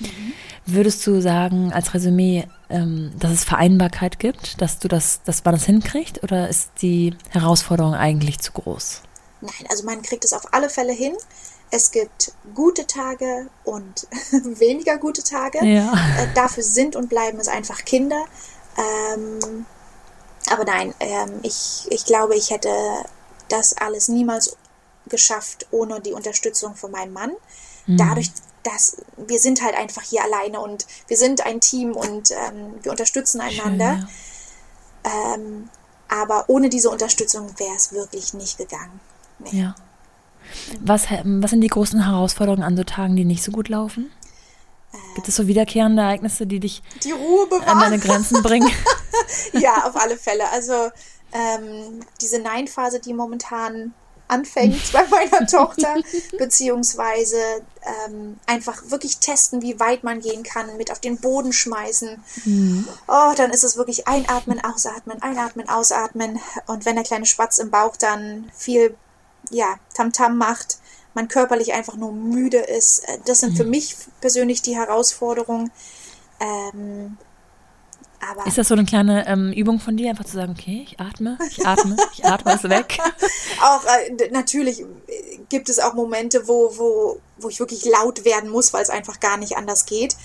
würdest 0.66 1.06
du 1.06 1.20
sagen 1.20 1.72
als 1.72 1.94
Resümee, 1.94 2.46
ähm, 2.68 3.12
dass 3.18 3.32
es 3.32 3.44
Vereinbarkeit 3.44 4.18
gibt, 4.18 4.60
dass 4.60 4.78
du 4.78 4.88
das, 4.88 5.22
dass 5.24 5.44
man 5.44 5.54
das 5.54 5.64
hinkriegt, 5.64 6.22
oder 6.22 6.48
ist 6.48 6.70
die 6.82 7.14
Herausforderung 7.30 7.94
eigentlich 7.94 8.38
zu 8.40 8.52
groß? 8.52 9.02
Nein, 9.40 9.66
also 9.70 9.84
man 9.84 10.02
kriegt 10.02 10.24
es 10.24 10.32
auf 10.32 10.52
alle 10.52 10.68
Fälle 10.70 10.92
hin. 10.92 11.12
Es 11.70 11.90
gibt 11.90 12.32
gute 12.54 12.86
Tage 12.86 13.48
und 13.64 14.06
weniger 14.58 14.98
gute 14.98 15.22
Tage. 15.22 15.64
Ja. 15.64 15.92
Äh, 16.18 16.26
dafür 16.34 16.62
sind 16.62 16.96
und 16.96 17.08
bleiben 17.08 17.40
es 17.40 17.48
einfach 17.48 17.84
Kinder. 17.84 18.22
Ähm, 18.76 19.66
aber 20.50 20.64
nein, 20.64 20.94
ähm, 21.00 21.40
ich, 21.42 21.86
ich 21.90 22.04
glaube, 22.04 22.34
ich 22.36 22.50
hätte 22.50 22.70
das 23.48 23.76
alles 23.76 24.08
niemals 24.08 24.56
geschafft 25.06 25.66
ohne 25.70 26.00
die 26.00 26.12
Unterstützung 26.12 26.74
von 26.74 26.90
meinem 26.90 27.12
Mann. 27.12 27.32
Dadurch, 27.86 28.30
dass 28.62 28.98
wir 29.16 29.40
sind 29.40 29.60
halt 29.62 29.74
einfach 29.74 30.02
hier 30.02 30.22
alleine 30.22 30.60
und 30.60 30.86
wir 31.08 31.16
sind 31.16 31.44
ein 31.44 31.60
Team 31.60 31.92
und 31.92 32.30
ähm, 32.30 32.74
wir 32.82 32.92
unterstützen 32.92 33.40
einander. 33.40 34.06
ja. 35.04 35.34
Ähm, 35.34 35.68
aber 36.08 36.44
ohne 36.48 36.68
diese 36.68 36.90
Unterstützung 36.90 37.58
wäre 37.58 37.74
es 37.74 37.92
wirklich 37.92 38.34
nicht 38.34 38.58
gegangen. 38.58 39.00
Nee. 39.38 39.60
ja. 39.60 39.74
Was, 40.80 41.06
was 41.24 41.50
sind 41.50 41.62
die 41.62 41.68
großen 41.68 42.04
Herausforderungen 42.04 42.62
an 42.62 42.76
so 42.76 42.84
Tagen, 42.84 43.16
die 43.16 43.24
nicht 43.24 43.42
so 43.42 43.50
gut 43.50 43.68
laufen? 43.68 44.10
Gibt 45.14 45.28
es 45.28 45.36
so 45.36 45.46
wiederkehrende 45.46 46.02
Ereignisse, 46.02 46.46
die 46.46 46.60
dich 46.60 46.82
Die 47.04 47.12
an 47.12 47.80
deine 47.80 47.98
Grenzen 47.98 48.42
bringen? 48.42 48.70
ja, 49.52 49.86
auf 49.86 49.96
alle 49.96 50.16
Fälle. 50.16 50.48
Also 50.50 50.90
ähm, 51.32 52.00
diese 52.20 52.38
Nein-Phase, 52.38 53.00
die 53.00 53.14
momentan 53.14 53.94
anfängt 54.28 54.80
bei 54.92 55.06
meiner 55.08 55.46
Tochter, 55.46 55.96
beziehungsweise 56.38 57.36
ähm, 58.06 58.38
einfach 58.46 58.82
wirklich 58.90 59.18
testen, 59.18 59.62
wie 59.62 59.78
weit 59.78 60.04
man 60.04 60.20
gehen 60.20 60.42
kann, 60.42 60.76
mit 60.76 60.90
auf 60.90 61.00
den 61.00 61.18
Boden 61.18 61.52
schmeißen. 61.52 62.22
Oh, 63.08 63.32
dann 63.36 63.50
ist 63.50 63.64
es 63.64 63.76
wirklich 63.76 64.08
einatmen, 64.08 64.62
ausatmen, 64.64 65.20
einatmen, 65.22 65.68
ausatmen. 65.68 66.40
Und 66.66 66.86
wenn 66.86 66.96
der 66.96 67.04
kleine 67.04 67.26
Spatz 67.26 67.58
im 67.58 67.70
Bauch 67.70 67.96
dann 67.96 68.50
viel, 68.54 68.96
ja, 69.50 69.76
Tamtam 69.94 70.38
macht, 70.38 70.78
man 71.14 71.28
körperlich 71.28 71.72
einfach 71.72 71.96
nur 71.96 72.12
müde 72.12 72.58
ist, 72.58 73.00
äh, 73.08 73.18
das 73.26 73.40
sind 73.40 73.56
für 73.56 73.64
mich 73.64 73.96
persönlich 74.20 74.62
die 74.62 74.76
Herausforderungen. 74.76 75.70
Ähm, 76.40 77.16
aber 78.30 78.46
Ist 78.46 78.56
das 78.56 78.68
so 78.68 78.74
eine 78.74 78.84
kleine 78.84 79.26
ähm, 79.26 79.52
Übung 79.52 79.80
von 79.80 79.96
dir, 79.96 80.10
einfach 80.10 80.24
zu 80.24 80.34
sagen, 80.34 80.54
okay, 80.56 80.86
ich 80.86 81.00
atme, 81.00 81.36
ich 81.50 81.66
atme, 81.66 81.96
ich 82.12 82.24
atme 82.24 82.54
es 82.54 82.62
weg? 82.62 82.98
auch 83.62 83.84
äh, 83.84 84.30
natürlich 84.30 84.80
äh, 84.80 85.38
gibt 85.48 85.68
es 85.68 85.80
auch 85.80 85.94
Momente, 85.94 86.46
wo, 86.46 86.72
wo, 86.76 87.20
wo 87.38 87.48
ich 87.48 87.58
wirklich 87.58 87.84
laut 87.84 88.24
werden 88.24 88.48
muss, 88.48 88.72
weil 88.72 88.82
es 88.82 88.90
einfach 88.90 89.18
gar 89.18 89.38
nicht 89.38 89.56
anders 89.56 89.86
geht. 89.86 90.16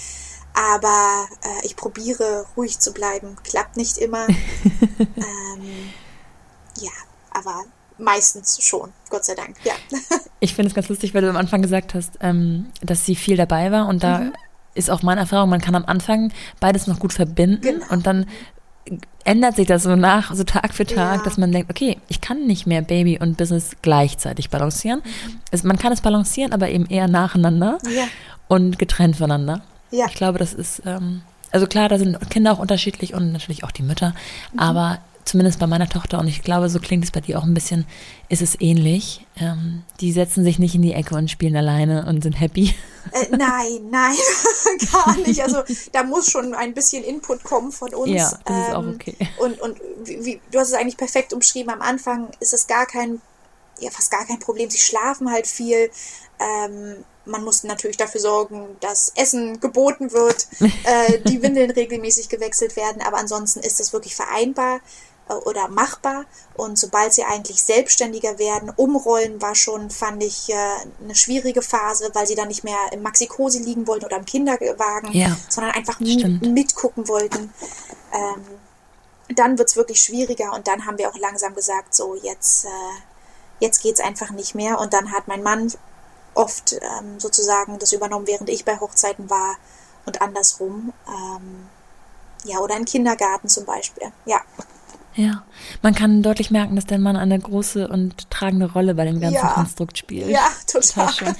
Aber 0.53 1.27
äh, 1.43 1.65
ich 1.65 1.75
probiere 1.75 2.45
ruhig 2.55 2.79
zu 2.79 2.93
bleiben. 2.93 3.35
Klappt 3.43 3.77
nicht 3.77 3.97
immer. 3.97 4.27
ähm, 4.99 5.91
ja, 6.79 6.91
aber 7.31 7.65
meistens 7.97 8.59
schon, 8.63 8.91
Gott 9.09 9.25
sei 9.25 9.35
Dank. 9.35 9.55
Ja. 9.63 9.73
Ich 10.39 10.53
finde 10.53 10.69
es 10.69 10.75
ganz 10.75 10.87
lustig, 10.87 11.15
weil 11.15 11.23
du 11.23 11.29
am 11.31 11.35
Anfang 11.35 11.63
gesagt 11.63 11.95
hast, 11.95 12.19
ähm, 12.21 12.67
dass 12.83 13.05
sie 13.07 13.15
viel 13.15 13.37
dabei 13.37 13.71
war 13.71 13.87
und 13.87 14.03
da 14.03 14.31
ist 14.75 14.91
auch 14.91 15.01
meine 15.01 15.21
Erfahrung, 15.21 15.49
man 15.49 15.61
kann 15.61 15.73
am 15.73 15.85
Anfang 15.85 16.31
beides 16.59 16.85
noch 16.85 16.99
gut 16.99 17.11
verbinden 17.11 17.61
Genau. 17.61 17.85
und 17.89 18.05
dann 18.05 18.27
ändert 19.23 19.55
sich 19.55 19.67
das 19.67 19.83
so 19.83 19.95
nach, 19.95 20.33
so 20.33 20.43
Tag 20.43 20.73
für 20.73 20.85
Tag, 20.85 21.17
Ja. 21.17 21.23
dass 21.23 21.37
man 21.37 21.51
denkt, 21.51 21.69
okay, 21.71 21.97
ich 22.07 22.21
kann 22.21 22.45
nicht 22.45 22.67
mehr 22.67 22.81
Baby 22.83 23.17
und 23.19 23.35
Business 23.35 23.71
gleichzeitig 23.81 24.49
balancieren. 24.51 25.01
Es, 25.51 25.63
man 25.63 25.77
kann 25.79 25.91
es 25.91 26.01
balancieren, 26.01 26.53
aber 26.53 26.69
eben 26.69 26.85
eher 26.85 27.07
nacheinander 27.07 27.79
Ja. 27.93 28.03
und 28.47 28.77
getrennt 28.79 29.17
voneinander. 29.17 29.61
Ja. 29.91 30.05
Ich 30.07 30.13
glaube, 30.13 30.37
das 30.39 30.53
ist, 30.53 30.83
ähm, 30.85 31.23
also 31.51 31.65
klar, 31.65 31.89
da 31.89 31.97
sind 31.97 32.29
Kinder 32.29 32.53
auch 32.53 32.59
unterschiedlich 32.59 33.13
und 33.15 33.31
natürlich 33.33 33.63
auch 33.63 33.71
die 33.71 33.83
Mütter, 33.83 34.13
Mhm. 34.53 34.59
aber 34.59 34.99
zumindest 35.27 35.59
bei 35.59 35.67
meiner 35.67 35.89
Tochter 35.89 36.19
und 36.19 36.27
ich 36.27 36.41
glaube, 36.41 36.69
so 36.69 36.79
klingt 36.79 37.03
es 37.03 37.11
bei 37.11 37.21
dir 37.21 37.37
auch 37.37 37.43
ein 37.43 37.53
bisschen, 37.53 37.85
ist 38.29 38.41
es 38.41 38.59
ähnlich. 38.59 39.25
Ähm, 39.39 39.83
die 39.99 40.11
setzen 40.11 40.43
sich 40.43 40.59
nicht 40.59 40.75
in 40.75 40.81
die 40.81 40.93
Ecke 40.93 41.15
und 41.15 41.29
spielen 41.29 41.55
alleine 41.55 42.05
und 42.07 42.23
sind 42.23 42.39
happy. 42.39 42.73
Äh, 43.11 43.27
nein, 43.37 43.89
nein, 43.89 44.15
gar 44.91 45.15
nicht. 45.17 45.41
Also 45.41 45.63
da 45.91 46.03
muss 46.03 46.29
schon 46.29 46.53
ein 46.53 46.73
bisschen 46.73 47.03
Input 47.03 47.43
kommen 47.43 47.71
von 47.71 47.93
uns. 47.93 48.09
Ja, 48.09 48.31
das 48.45 48.67
ist 48.67 48.73
auch 48.73 48.83
Ähm, 48.83 48.95
okay. 48.95 49.15
Und, 49.39 49.61
und 49.61 49.79
wie, 50.03 50.25
wie, 50.25 50.41
du 50.51 50.59
hast 50.59 50.69
es 50.69 50.73
eigentlich 50.73 50.97
perfekt 50.97 51.33
umschrieben. 51.33 51.71
Am 51.71 51.81
Anfang 51.81 52.29
ist 52.39 52.53
es 52.53 52.67
gar 52.67 52.85
kein, 52.85 53.21
ja, 53.79 53.91
fast 53.91 54.11
gar 54.11 54.25
kein 54.25 54.39
Problem. 54.39 54.69
Sie 54.69 54.79
schlafen 54.79 55.31
halt 55.31 55.47
viel. 55.47 55.89
Ähm, 56.39 57.03
man 57.27 57.43
muss 57.43 57.63
natürlich 57.63 57.97
dafür 57.97 58.21
sorgen, 58.21 58.77
dass 58.79 59.11
Essen 59.15 59.59
geboten 59.59 60.11
wird, 60.11 60.47
äh, 60.59 61.19
die 61.27 61.41
Windeln 61.41 61.71
regelmäßig 61.71 62.29
gewechselt 62.29 62.75
werden. 62.75 63.01
Aber 63.01 63.17
ansonsten 63.17 63.59
ist 63.59 63.79
das 63.79 63.93
wirklich 63.93 64.15
vereinbar 64.15 64.79
oder 65.45 65.67
machbar. 65.67 66.25
Und 66.55 66.77
sobald 66.77 67.13
sie 67.13 67.23
eigentlich 67.23 67.61
selbstständiger 67.63 68.39
werden, 68.39 68.71
umrollen 68.75 69.41
war 69.41 69.55
schon, 69.55 69.89
fand 69.89 70.23
ich, 70.23 70.49
äh, 70.49 70.55
eine 71.03 71.15
schwierige 71.15 71.61
Phase, 71.61 72.09
weil 72.13 72.27
sie 72.27 72.35
dann 72.35 72.47
nicht 72.47 72.63
mehr 72.63 72.77
im 72.91 73.01
Maxikosi 73.03 73.59
liegen 73.59 73.87
wollten 73.87 74.05
oder 74.05 74.17
im 74.17 74.25
Kinderwagen, 74.25 75.11
Ja, 75.11 75.35
sondern 75.49 75.73
einfach 75.73 75.95
stimmt. 75.95 76.41
mitgucken 76.41 77.07
wollten. 77.07 77.53
Ähm, 78.13 78.41
dann 79.35 79.57
wird 79.57 79.69
es 79.69 79.75
wirklich 79.75 80.01
schwieriger 80.01 80.53
und 80.53 80.67
dann 80.67 80.85
haben 80.85 80.97
wir 80.97 81.09
auch 81.09 81.17
langsam 81.17 81.53
gesagt, 81.53 81.93
so 81.93 82.15
jetzt, 82.15 82.65
äh, 82.65 82.69
jetzt 83.59 83.81
geht 83.81 83.95
es 83.95 83.99
einfach 83.99 84.31
nicht 84.31 84.55
mehr. 84.55 84.79
Und 84.79 84.93
dann 84.93 85.11
hat 85.11 85.27
mein 85.27 85.43
Mann 85.43 85.71
oft 86.33 86.73
ähm, 86.73 87.19
sozusagen 87.19 87.79
das 87.79 87.91
übernommen, 87.93 88.27
während 88.27 88.49
ich 88.49 88.63
bei 88.63 88.79
Hochzeiten 88.79 89.29
war 89.29 89.55
und 90.05 90.21
andersrum. 90.21 90.93
Ähm, 91.07 91.67
ja, 92.43 92.59
oder 92.59 92.77
im 92.77 92.85
Kindergarten 92.85 93.49
zum 93.49 93.65
Beispiel. 93.65 94.11
Ja, 94.25 94.41
Ja, 95.19 95.43
man 95.81 95.95
kann 95.95 96.21
deutlich 96.21 96.51
merken, 96.51 96.75
dass 96.75 96.85
der 96.85 96.99
Mann 96.99 97.15
eine 97.15 97.39
große 97.39 97.87
und 97.87 98.29
tragende 98.29 98.71
Rolle 98.71 98.93
bei 98.93 99.03
dem 99.03 99.19
ganzen 99.19 99.33
Ja. 99.47 99.53
Konstrukt 99.53 99.97
spielt. 99.97 100.29
ja, 100.29 100.47
total. 100.67 101.07
Total 101.07 101.35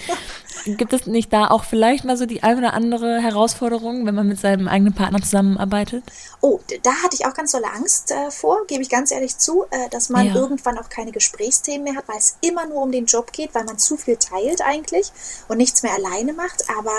schön. 0.66 0.78
Gibt 0.78 0.94
es 0.94 1.06
nicht 1.06 1.32
da 1.32 1.48
auch 1.52 1.64
vielleicht 1.64 2.04
mal 2.04 2.18
so 2.18 2.26
die 2.26 2.42
ein 2.42 2.58
oder 2.58 2.74
andere 2.74 3.22
Herausforderung, 3.22 4.08
wenn 4.08 4.16
man 4.16 4.28
mit 4.28 4.40
seinem 4.40 4.68
eigenen 4.68 4.94
Partner 4.94 5.22
zusammenarbeitet? 5.22 6.04
Oh, 6.42 6.60
da 6.82 6.92
hatte 7.04 7.16
ich 7.16 7.28
auch 7.28 7.36
ganz 7.36 7.52
tolle 7.52 7.72
Angst 7.72 8.10
äh, 8.10 8.32
vor, 8.32 8.66
gebe 8.66 8.82
ich 8.82 8.90
ganz 8.90 9.12
ehrlich 9.12 9.38
zu, 9.38 9.66
äh, 9.70 9.90
dass 9.92 10.10
man 10.10 10.26
Ja. 10.26 10.34
irgendwann 10.36 10.80
auch 10.80 10.90
keine 10.90 11.12
Gesprächsthemen 11.12 11.84
mehr 11.84 11.96
hat, 11.96 12.08
weil 12.08 12.18
es 12.18 12.38
immer 12.42 12.66
nur 12.66 12.82
um 12.82 12.92
den 12.92 13.06
Job 13.06 13.32
geht, 13.32 13.54
weil 13.54 13.64
man 13.66 13.78
zu 13.78 13.96
viel 13.96 14.18
teilt 14.18 14.62
eigentlich 14.62 15.12
und 15.48 15.58
nichts 15.58 15.84
mehr 15.84 15.94
alleine 15.94 16.34
macht. 16.34 16.64
Aber 16.80 16.96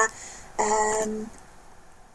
ähm, 1.03 1.27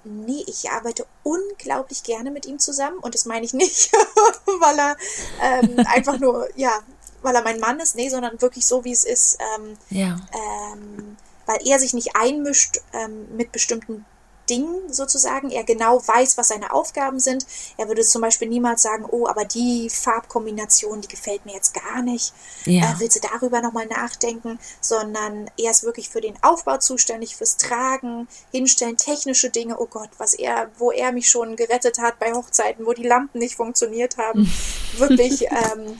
nee, 0.05 0.43
ich 0.47 0.69
arbeite 0.71 1.05
unglaublich 1.23 2.03
gerne 2.03 2.31
mit 2.31 2.45
ihm 2.45 2.59
zusammen 2.59 2.97
und 2.99 3.13
das 3.15 3.25
meine 3.25 3.45
ich 3.45 3.53
nicht, 3.53 3.91
weil 4.59 4.79
er 4.79 4.97
ähm, 5.41 5.85
einfach 5.87 6.19
nur, 6.19 6.47
ja, 6.55 6.79
weil 7.21 7.35
er 7.35 7.43
mein 7.43 7.59
Mann 7.59 7.79
ist, 7.79 7.95
nee, 7.95 8.09
sondern 8.09 8.41
wirklich 8.41 8.65
so, 8.65 8.83
wie 8.83 8.91
es 8.91 9.03
ist. 9.05 9.37
Ähm, 9.57 9.77
Ja. 9.89 10.15
ähm, 10.33 11.17
weil 11.45 11.59
er 11.65 11.77
sich 11.79 11.93
nicht 11.93 12.15
einmischt 12.15 12.79
ähm, 12.93 13.27
mit 13.35 13.51
bestimmten 13.51 14.05
Dingen 14.49 14.91
sozusagen. 14.91 15.49
Er 15.49 15.63
genau 15.63 16.05
weiß, 16.05 16.37
was 16.37 16.49
seine 16.49 16.73
Aufgaben 16.73 17.19
sind. 17.19 17.45
Er 17.77 17.87
würde 17.87 18.03
zum 18.03 18.21
Beispiel 18.21 18.49
niemals 18.49 18.81
sagen, 18.81 19.05
oh, 19.09 19.27
aber 19.27 19.45
die 19.45 19.89
Farbkombination, 19.89 21.01
die 21.01 21.07
gefällt 21.07 21.45
mir 21.45 21.53
jetzt 21.53 21.73
gar 21.73 22.01
nicht. 22.01 22.33
Ja. 22.65 22.91
Äh, 22.91 22.95
willst 22.99 23.15
du 23.15 23.27
darüber 23.27 23.61
nochmal 23.61 23.85
nachdenken? 23.87 24.59
Sondern 24.81 25.49
er 25.57 25.71
ist 25.71 25.83
wirklich 25.83 26.09
für 26.09 26.21
den 26.21 26.35
Aufbau 26.41 26.77
zuständig, 26.77 27.35
fürs 27.35 27.57
Tragen, 27.57 28.27
Hinstellen, 28.51 28.97
technische 28.97 29.49
Dinge. 29.49 29.79
Oh 29.79 29.87
Gott, 29.87 30.09
was 30.17 30.33
er, 30.33 30.69
wo 30.77 30.91
er 30.91 31.11
mich 31.11 31.29
schon 31.29 31.55
gerettet 31.55 31.99
hat 31.99 32.19
bei 32.19 32.33
Hochzeiten, 32.33 32.85
wo 32.85 32.93
die 32.93 33.07
Lampen 33.07 33.39
nicht 33.39 33.55
funktioniert 33.55 34.17
haben. 34.17 34.51
wirklich. 34.97 35.43
Ähm, 35.43 35.99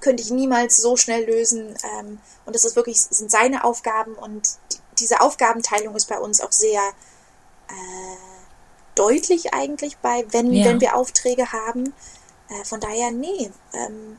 könnte 0.00 0.22
ich 0.22 0.30
niemals 0.30 0.76
so 0.76 0.96
schnell 0.96 1.26
lösen. 1.26 1.74
Ähm, 1.98 2.18
und 2.46 2.54
das 2.54 2.64
ist 2.64 2.76
wirklich, 2.76 3.00
sind 3.00 3.30
seine 3.30 3.64
Aufgaben 3.64 4.14
und 4.14 4.48
die, 4.72 4.78
diese 4.98 5.20
Aufgabenteilung 5.20 5.94
ist 5.94 6.08
bei 6.08 6.18
uns 6.18 6.40
auch 6.40 6.52
sehr 6.52 6.80
äh, 7.70 8.16
deutlich 8.94 9.54
eigentlich 9.54 9.96
bei, 9.98 10.24
wenn, 10.30 10.52
Ja. 10.52 10.66
wenn 10.66 10.80
wir 10.80 10.96
Aufträge 10.96 11.52
haben. 11.52 11.94
Äh, 12.48 12.64
von 12.64 12.80
daher, 12.80 13.10
nee, 13.10 13.50
ähm, 13.72 14.18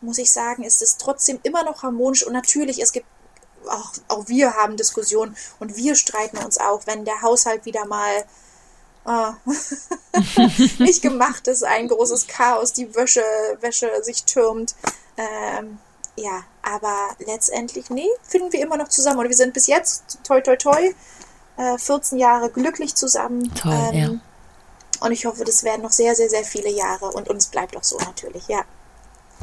muss 0.00 0.18
ich 0.18 0.30
sagen, 0.30 0.62
ist 0.64 0.82
es 0.82 0.96
trotzdem 0.96 1.40
immer 1.42 1.64
noch 1.64 1.82
harmonisch 1.82 2.24
und 2.26 2.32
natürlich, 2.32 2.80
es 2.80 2.92
gibt 2.92 3.06
auch, 3.68 3.92
auch 4.08 4.28
wir 4.28 4.54
haben 4.54 4.76
Diskussionen 4.76 5.36
und 5.58 5.76
wir 5.76 5.94
streiten 5.94 6.38
uns 6.38 6.58
auch, 6.58 6.82
wenn 6.86 7.04
der 7.04 7.22
Haushalt 7.22 7.64
wieder 7.64 7.84
mal 7.86 8.24
ah, 9.04 9.34
nicht 10.78 11.02
gemacht 11.02 11.48
ist, 11.48 11.64
ein 11.64 11.88
großes 11.88 12.26
Chaos, 12.26 12.72
die 12.72 12.94
Wäsche, 12.94 13.24
Wäsche 13.60 13.90
sich 14.02 14.24
türmt. 14.24 14.74
Ähm, 15.16 15.78
ja, 16.16 16.44
aber 16.62 17.10
letztendlich, 17.26 17.90
nee, 17.90 18.08
finden 18.22 18.52
wir 18.52 18.60
immer 18.60 18.76
noch 18.76 18.88
zusammen. 18.88 19.20
Und 19.20 19.28
wir 19.28 19.36
sind 19.36 19.54
bis 19.54 19.66
jetzt, 19.66 20.18
toi, 20.24 20.40
toi, 20.40 20.56
toi, 20.56 20.92
äh, 21.58 21.76
14 21.78 22.18
Jahre 22.18 22.50
glücklich 22.50 22.94
zusammen. 22.94 23.52
Toll, 23.54 23.74
ähm, 23.92 24.00
ja. 24.00 24.10
Und 25.06 25.12
ich 25.12 25.26
hoffe, 25.26 25.44
das 25.44 25.62
werden 25.64 25.82
noch 25.82 25.92
sehr, 25.92 26.14
sehr, 26.14 26.28
sehr 26.30 26.42
viele 26.44 26.70
Jahre. 26.70 27.06
Und 27.12 27.28
uns 27.28 27.46
bleibt 27.48 27.76
auch 27.76 27.84
so 27.84 27.98
natürlich, 27.98 28.48
ja. 28.48 28.60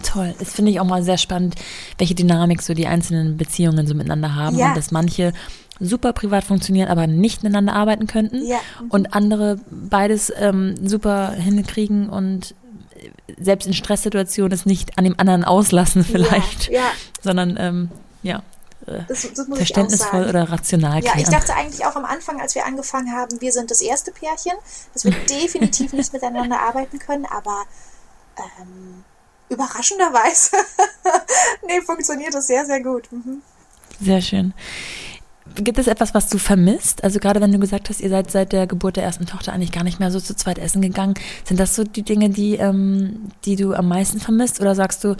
Toll. 0.03 0.33
Das 0.39 0.51
finde 0.51 0.71
ich 0.71 0.79
auch 0.81 0.85
mal 0.85 1.03
sehr 1.03 1.17
spannend, 1.17 1.55
welche 1.97 2.15
Dynamik 2.15 2.61
so 2.61 2.73
die 2.73 2.87
einzelnen 2.87 3.37
Beziehungen 3.37 3.87
so 3.87 3.93
miteinander 3.95 4.35
haben 4.35 4.57
Ja. 4.57 4.69
und 4.69 4.77
dass 4.77 4.91
manche 4.91 5.31
super 5.79 6.11
privat 6.13 6.43
funktionieren, 6.43 6.89
aber 6.89 7.07
nicht 7.07 7.43
miteinander 7.43 7.73
arbeiten 7.73 8.07
könnten 8.07 8.45
Ja. 8.45 8.57
und 8.89 9.13
andere 9.13 9.59
beides 9.69 10.31
ähm, 10.37 10.75
super 10.85 11.31
hinkriegen 11.31 12.09
und 12.09 12.55
selbst 13.39 13.67
in 13.67 13.73
Stresssituationen 13.73 14.51
es 14.53 14.65
nicht 14.65 14.97
an 14.97 15.03
dem 15.05 15.15
anderen 15.17 15.43
auslassen 15.45 16.03
vielleicht, 16.03 16.67
Ja, 16.69 16.79
ja. 16.79 16.91
sondern 17.21 17.55
ähm, 17.59 17.89
ja, 18.23 18.41
Das, 18.85 19.27
das 19.33 19.49
auch 19.49 19.55
verständnisvoll 19.55 20.27
oder 20.29 20.49
rational 20.51 21.03
Ja, 21.03 21.13
ich 21.15 21.25
klären. 21.25 21.31
dachte 21.31 21.55
eigentlich 21.55 21.85
auch 21.85 21.95
am 21.95 22.05
Anfang, 22.05 22.39
als 22.39 22.53
wir 22.55 22.65
angefangen 22.65 23.11
haben, 23.11 23.41
wir 23.41 23.51
sind 23.51 23.71
das 23.71 23.81
erste 23.81 24.11
Pärchen, 24.11 24.53
dass 24.93 25.05
wir 25.05 25.11
definitiv 25.29 25.93
nicht 25.93 26.13
miteinander 26.13 26.59
arbeiten 26.59 26.99
können, 26.99 27.25
aber 27.25 27.63
ähm, 28.37 29.03
überraschenderweise, 29.49 30.51
nee, 31.67 31.81
funktioniert 31.81 32.33
das 32.33 32.47
sehr, 32.47 32.65
sehr 32.65 32.81
gut. 32.81 33.11
Mhm. 33.11 33.41
Sehr 34.01 34.21
schön. 34.21 34.53
Gibt 35.55 35.77
es 35.77 35.87
etwas, 35.87 36.13
was 36.13 36.27
du 36.27 36.37
vermisst? 36.37 37.03
Also 37.03 37.19
gerade 37.19 37.39
wenn 37.39 37.51
du 37.51 37.59
gesagt 37.59 37.89
hast, 37.89 38.01
ihr 38.01 38.09
seid 38.09 38.29
seit 38.31 38.51
der 38.51 38.67
Geburt 38.67 38.97
der 38.97 39.03
ersten 39.03 39.25
Tochter 39.25 39.53
eigentlich 39.53 39.71
gar 39.71 39.83
nicht 39.83 39.99
mehr 39.99 40.11
so 40.11 40.19
zu 40.19 40.35
zweit 40.35 40.57
essen 40.57 40.81
gegangen, 40.81 41.13
sind 41.45 41.59
das 41.59 41.75
so 41.75 41.83
die 41.83 42.01
Dinge, 42.01 42.29
die, 42.29 42.55
ähm, 42.55 43.31
die 43.45 43.55
du 43.55 43.73
am 43.73 43.87
meisten 43.87 44.19
vermisst? 44.19 44.59
Oder 44.59 44.75
sagst 44.75 45.03
du, 45.03 45.15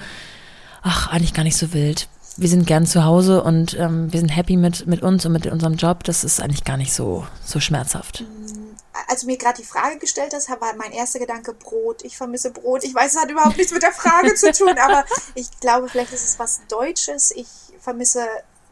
ach, 0.82 1.10
eigentlich 1.10 1.34
gar 1.34 1.44
nicht 1.44 1.58
so 1.58 1.74
wild? 1.74 2.10
Wir 2.38 2.50
sind 2.50 2.66
gern 2.68 2.86
zu 2.86 3.04
Hause 3.06 3.44
und 3.44 3.74
ähm, 3.80 4.12
wir 4.12 4.20
sind 4.20 4.30
happy 4.30 4.58
mit, 4.58 4.88
mit 4.88 5.02
uns 5.02 5.26
und 5.26 5.32
mit 5.32 5.48
unserem 5.48 5.76
Job, 5.76 6.04
das 6.04 6.24
ist 6.24 6.42
eigentlich 6.42 6.64
gar 6.64 6.78
nicht 6.78 6.94
so, 6.94 7.26
so 7.46 7.60
schmerzhaft. 7.60 8.24
Als 9.08 9.22
du 9.22 9.28
mir 9.28 9.38
gerade 9.38 9.58
die 9.62 9.68
Frage 9.68 9.98
gestellt 10.00 10.34
hast, 10.34 10.50
war 10.50 10.76
mein 10.78 10.92
erster 10.92 11.20
Gedanke 11.20 11.54
Brot. 11.54 12.04
Ich 12.04 12.18
vermisse 12.18 12.52
Brot. 12.52 12.84
Ich 12.84 12.96
weiß, 12.96 13.14
es 13.16 13.22
hat 13.22 13.30
überhaupt 13.30 13.58
nichts 13.58 13.72
mit 13.74 13.84
der 13.84 13.92
Frage 13.92 14.34
zu 14.36 14.52
tun, 14.52 14.76
aber 14.84 15.06
ich 15.36 15.48
glaube, 15.60 15.88
vielleicht 15.90 16.12
ist 16.14 16.26
es 16.28 16.40
was 16.40 16.62
Deutsches. 16.70 17.32
Ich 17.32 17.48
vermisse 17.80 18.26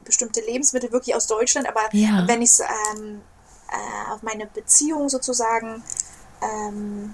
bestimmte 0.04 0.42
Lebensmittel 0.42 0.92
wirklich 0.92 1.16
aus 1.16 1.28
Deutschland, 1.28 1.68
aber 1.68 1.82
Ja. 1.92 2.28
wenn 2.28 2.42
ich 2.42 2.50
es 2.50 2.60
ähm, 2.62 3.22
äh, 3.70 4.12
auf 4.14 4.24
meine 4.24 4.48
Beziehung 4.48 5.08
sozusagen, 5.10 5.84
ähm, 6.42 7.14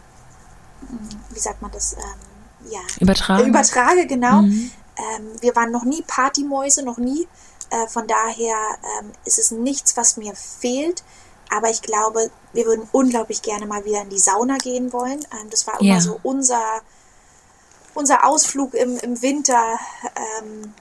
wie 1.31 1.39
sagt 1.39 1.61
man 1.61 1.71
das, 1.71 1.93
ähm, 1.93 2.71
ja, 2.71 2.79
Übertragen? 2.99 3.47
übertrage, 3.47 4.07
genau. 4.07 4.41
Mhm. 4.43 4.71
Ähm, 5.15 5.31
wir 5.41 5.55
waren 5.55 5.71
noch 5.71 5.83
nie 5.83 6.01
Partymäuse, 6.03 6.83
noch 6.83 6.97
nie. 6.97 7.27
Äh, 7.71 7.87
von 7.87 8.07
daher 8.07 8.57
ähm, 8.99 9.11
ist 9.25 9.39
es 9.39 9.51
nichts, 9.51 9.95
was 9.97 10.17
mir 10.17 10.33
fehlt. 10.35 11.03
Aber 11.51 11.69
ich 11.69 11.81
glaube, 11.81 12.29
wir 12.53 12.65
würden 12.65 12.87
unglaublich 12.91 13.41
gerne 13.41 13.65
mal 13.65 13.83
wieder 13.85 14.01
in 14.01 14.09
die 14.09 14.19
Sauna 14.19 14.57
gehen 14.57 14.93
wollen. 14.93 15.19
Ähm, 15.39 15.49
das 15.49 15.65
war 15.67 15.79
immer 15.81 15.95
Ja. 15.95 16.01
so 16.01 16.19
unser, 16.23 16.81
unser 17.93 18.25
Ausflug 18.25 18.73
im, 18.73 18.97
im 18.99 19.21
Winter. 19.21 19.79
Ähm, 20.41 20.73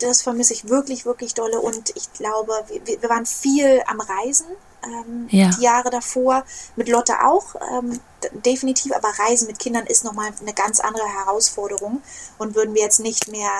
das 0.00 0.22
vermisse 0.22 0.52
ich 0.52 0.68
wirklich, 0.68 1.06
wirklich 1.06 1.34
dolle. 1.34 1.60
Und 1.60 1.90
ich 1.96 2.12
glaube, 2.12 2.52
wir, 2.84 3.00
wir 3.02 3.08
waren 3.08 3.26
viel 3.26 3.82
am 3.86 4.00
Reisen. 4.00 4.46
Ähm, 4.84 5.26
Ja. 5.30 5.50
Die 5.50 5.62
Jahre 5.62 5.90
davor, 5.90 6.44
mit 6.76 6.88
Lotte 6.88 7.14
auch, 7.24 7.54
ähm, 7.72 7.98
definitiv, 8.44 8.92
aber 8.94 9.08
Reisen 9.18 9.46
mit 9.48 9.58
Kindern 9.58 9.86
ist 9.86 10.04
nochmal 10.04 10.30
eine 10.40 10.52
ganz 10.54 10.80
andere 10.80 11.06
Herausforderung 11.06 12.02
und 12.38 12.54
würden 12.54 12.74
wir 12.74 12.82
jetzt 12.82 13.00
nicht 13.00 13.28
mehr, 13.28 13.50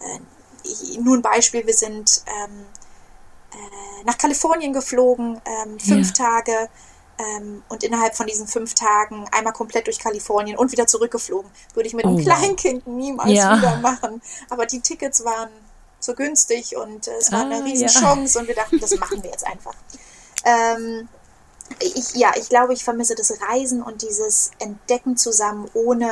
äh, 0.00 0.98
nur 1.00 1.16
ein 1.16 1.22
Beispiel, 1.22 1.66
wir 1.66 1.74
sind 1.74 2.22
ähm, 2.26 2.66
äh, 3.52 4.04
nach 4.04 4.18
Kalifornien 4.18 4.72
geflogen, 4.72 5.40
ähm, 5.44 5.78
fünf 5.80 6.08
Ja. 6.18 6.26
Tage 6.26 6.68
ähm, 7.18 7.62
und 7.68 7.82
innerhalb 7.82 8.14
von 8.16 8.26
diesen 8.26 8.46
fünf 8.46 8.74
Tagen 8.74 9.26
einmal 9.32 9.52
komplett 9.52 9.86
durch 9.88 9.98
Kalifornien 9.98 10.56
und 10.56 10.70
wieder 10.70 10.86
zurückgeflogen. 10.86 11.50
Würde 11.74 11.88
ich 11.88 11.94
mit 11.94 12.04
Oh, 12.04 12.08
einem 12.10 12.18
wow. 12.18 12.24
Kleinkind 12.24 12.86
niemals 12.86 13.32
Ja. 13.32 13.56
wieder 13.58 13.76
machen. 13.78 14.22
Aber 14.50 14.66
die 14.66 14.80
Tickets 14.80 15.24
waren 15.24 15.48
so 15.98 16.14
günstig 16.14 16.76
und 16.76 17.08
äh, 17.08 17.16
es 17.16 17.32
war 17.32 17.40
Ah, 17.40 17.44
eine 17.46 17.58
ja. 17.58 17.64
Riesenchance 17.64 18.38
und 18.38 18.46
wir 18.46 18.54
dachten, 18.54 18.78
das 18.78 18.94
machen 18.96 19.20
wir 19.22 19.30
jetzt 19.30 19.44
einfach. 19.46 19.74
Ähm, 20.44 21.08
ich, 21.80 22.14
ja, 22.14 22.32
ich 22.36 22.48
glaube, 22.48 22.72
ich 22.72 22.84
vermisse 22.84 23.14
das 23.14 23.32
Reisen 23.42 23.82
und 23.82 24.02
dieses 24.02 24.50
Entdecken 24.58 25.16
zusammen, 25.16 25.68
ohne 25.74 26.10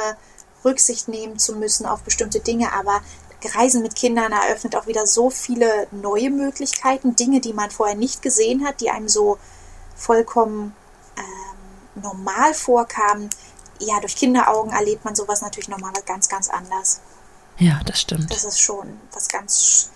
Rücksicht 0.64 1.08
nehmen 1.08 1.38
zu 1.38 1.54
müssen 1.54 1.86
auf 1.86 2.02
bestimmte 2.02 2.40
Dinge. 2.40 2.72
Aber 2.72 3.00
Reisen 3.54 3.82
mit 3.82 3.94
Kindern 3.94 4.32
eröffnet 4.32 4.76
auch 4.76 4.86
wieder 4.86 5.06
so 5.06 5.30
viele 5.30 5.86
neue 5.90 6.30
Möglichkeiten, 6.30 7.16
Dinge, 7.16 7.40
die 7.40 7.52
man 7.52 7.70
vorher 7.70 7.96
nicht 7.96 8.22
gesehen 8.22 8.66
hat, 8.66 8.80
die 8.80 8.90
einem 8.90 9.08
so 9.08 9.38
vollkommen 9.94 10.74
ähm, 11.16 12.02
normal 12.02 12.54
vorkamen. 12.54 13.30
Ja, 13.78 14.00
durch 14.00 14.16
Kinderaugen 14.16 14.72
erlebt 14.72 15.04
man 15.04 15.14
sowas 15.14 15.42
natürlich 15.42 15.68
nochmal 15.68 15.92
ganz, 16.04 16.28
ganz 16.28 16.48
anders. 16.48 17.00
Ja, 17.58 17.80
das 17.84 18.00
stimmt. 18.00 18.30
Das 18.30 18.44
ist 18.44 18.60
schon 18.60 19.00
was 19.12 19.28
ganz 19.28 19.90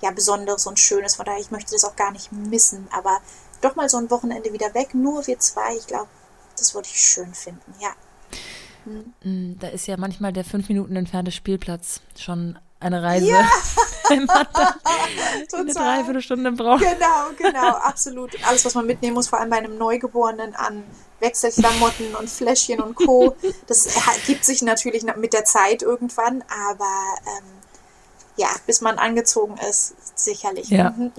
ja, 0.00 0.10
Besonderes 0.10 0.66
und 0.66 0.78
Schönes. 0.78 1.16
Von 1.16 1.26
daher, 1.26 1.40
ich 1.40 1.50
möchte 1.50 1.72
das 1.72 1.84
auch 1.84 1.96
gar 1.96 2.10
nicht 2.10 2.32
missen. 2.32 2.88
Aber 2.92 3.20
doch 3.64 3.76
mal 3.76 3.88
so 3.88 3.96
ein 3.96 4.10
Wochenende 4.10 4.52
wieder 4.52 4.74
weg, 4.74 4.94
nur 4.94 5.26
wir 5.26 5.38
zwei. 5.38 5.76
Ich 5.76 5.86
glaube, 5.86 6.08
das 6.56 6.74
würde 6.74 6.88
ich 6.90 7.00
schön 7.00 7.32
finden, 7.34 7.74
ja. 7.80 7.90
Mm, 8.84 9.58
Da 9.58 9.68
ist 9.68 9.86
ja 9.86 9.96
manchmal 9.96 10.32
der 10.32 10.44
fünf 10.44 10.68
Minuten 10.68 10.96
entfernte 10.96 11.32
Spielplatz 11.32 12.00
schon 12.18 12.58
eine 12.80 13.02
Reise, 13.02 13.26
wenn 14.08 14.24
man 14.24 14.46
da 14.52 14.74
eine 15.56 15.72
Dreiviertelstunde 15.72 16.52
braucht. 16.52 16.80
Genau, 16.82 17.30
genau, 17.38 17.68
absolut. 17.76 18.32
Alles, 18.44 18.64
was 18.64 18.74
man 18.74 18.86
mitnehmen 18.86 19.14
muss, 19.14 19.28
vor 19.28 19.38
allem 19.40 19.50
bei 19.50 19.58
einem 19.58 19.78
Neugeborenen 19.78 20.54
an 20.56 20.82
Wechselklamotten 21.20 22.16
und 22.16 22.28
Fläschchen 22.28 22.80
und 22.80 22.96
Co. 22.96 23.36
Das 23.68 23.88
gibt 24.26 24.44
sich 24.44 24.62
natürlich 24.62 25.04
mit 25.16 25.32
der 25.32 25.44
Zeit 25.44 25.82
irgendwann, 25.82 26.42
aber 26.68 26.90
ähm, 27.38 27.44
ja, 28.36 28.48
bis 28.66 28.80
man 28.80 28.98
angezogen 28.98 29.56
ist, 29.68 29.94
sicherlich. 30.18 30.70
Ja. 30.70 30.90
Mhm. 30.96 31.12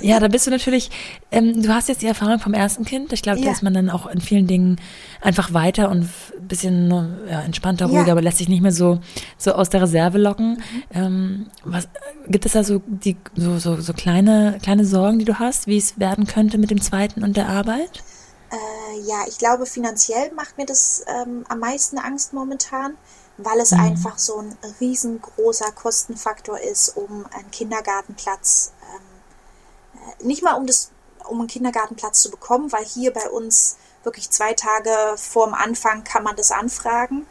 Ja, 0.00 0.18
da 0.18 0.28
bist 0.28 0.46
du 0.46 0.50
natürlich, 0.50 0.90
ähm, 1.30 1.62
du 1.62 1.68
hast 1.72 1.88
jetzt 1.88 2.02
die 2.02 2.06
Erfahrung 2.06 2.40
vom 2.40 2.54
ersten 2.54 2.84
Kind. 2.84 3.12
Ich 3.12 3.22
glaube, 3.22 3.38
da 3.40 3.46
Ja. 3.46 3.52
ist 3.52 3.62
man 3.62 3.72
dann 3.72 3.88
auch 3.88 4.06
in 4.06 4.20
vielen 4.20 4.46
Dingen 4.46 4.80
einfach 5.20 5.52
weiter 5.54 5.90
und 5.90 6.02
ein 6.02 6.48
bisschen 6.48 6.90
ja, 7.30 7.40
entspannter, 7.42 7.86
Ja. 7.86 7.92
ruhiger, 7.98 8.12
aber 8.12 8.22
lässt 8.22 8.38
sich 8.38 8.48
nicht 8.48 8.62
mehr 8.62 8.72
so, 8.72 8.98
so 9.38 9.52
aus 9.52 9.70
der 9.70 9.82
Reserve 9.82 10.18
locken. 10.18 10.54
Mhm. 10.56 10.82
Ähm, 10.92 11.46
was, 11.64 11.88
gibt 12.26 12.46
es 12.46 12.52
da 12.52 12.64
so, 12.64 12.82
die, 12.86 13.16
so, 13.36 13.58
so, 13.58 13.80
so 13.80 13.92
kleine, 13.92 14.58
kleine 14.62 14.84
Sorgen, 14.84 15.18
die 15.20 15.24
du 15.24 15.38
hast, 15.38 15.66
wie 15.68 15.76
es 15.78 15.98
werden 16.00 16.26
könnte 16.26 16.58
mit 16.58 16.70
dem 16.70 16.80
zweiten 16.80 17.22
und 17.22 17.36
der 17.36 17.48
Arbeit? 17.48 18.02
Äh, 18.50 19.00
ja, 19.08 19.24
ich 19.28 19.38
glaube, 19.38 19.66
finanziell 19.66 20.32
macht 20.34 20.56
mir 20.58 20.66
das 20.66 21.04
ähm, 21.06 21.44
am 21.48 21.58
meisten 21.60 21.98
Angst 21.98 22.32
momentan, 22.32 22.94
weil 23.38 23.60
es 23.60 23.72
Mhm. 23.72 23.80
einfach 23.80 24.18
so 24.18 24.38
ein 24.38 24.56
riesengroßer 24.80 25.72
Kostenfaktor 25.72 26.58
ist, 26.60 26.96
um 26.96 27.26
einen 27.32 27.50
Kindergartenplatz, 27.50 28.72
ähm, 28.94 30.00
äh, 30.20 30.24
nicht 30.24 30.42
mal 30.42 30.54
um, 30.54 30.66
das, 30.66 30.90
um 31.28 31.38
einen 31.40 31.48
Kindergartenplatz 31.48 32.22
zu 32.22 32.30
bekommen, 32.30 32.72
weil 32.72 32.84
hier 32.84 33.12
bei 33.12 33.28
uns 33.30 33.76
wirklich 34.04 34.30
zwei 34.30 34.54
Tage 34.54 34.90
vorm 35.16 35.52
Anfang 35.54 36.04
kann 36.04 36.22
man 36.22 36.36
das 36.36 36.50
anfragen. 36.52 37.26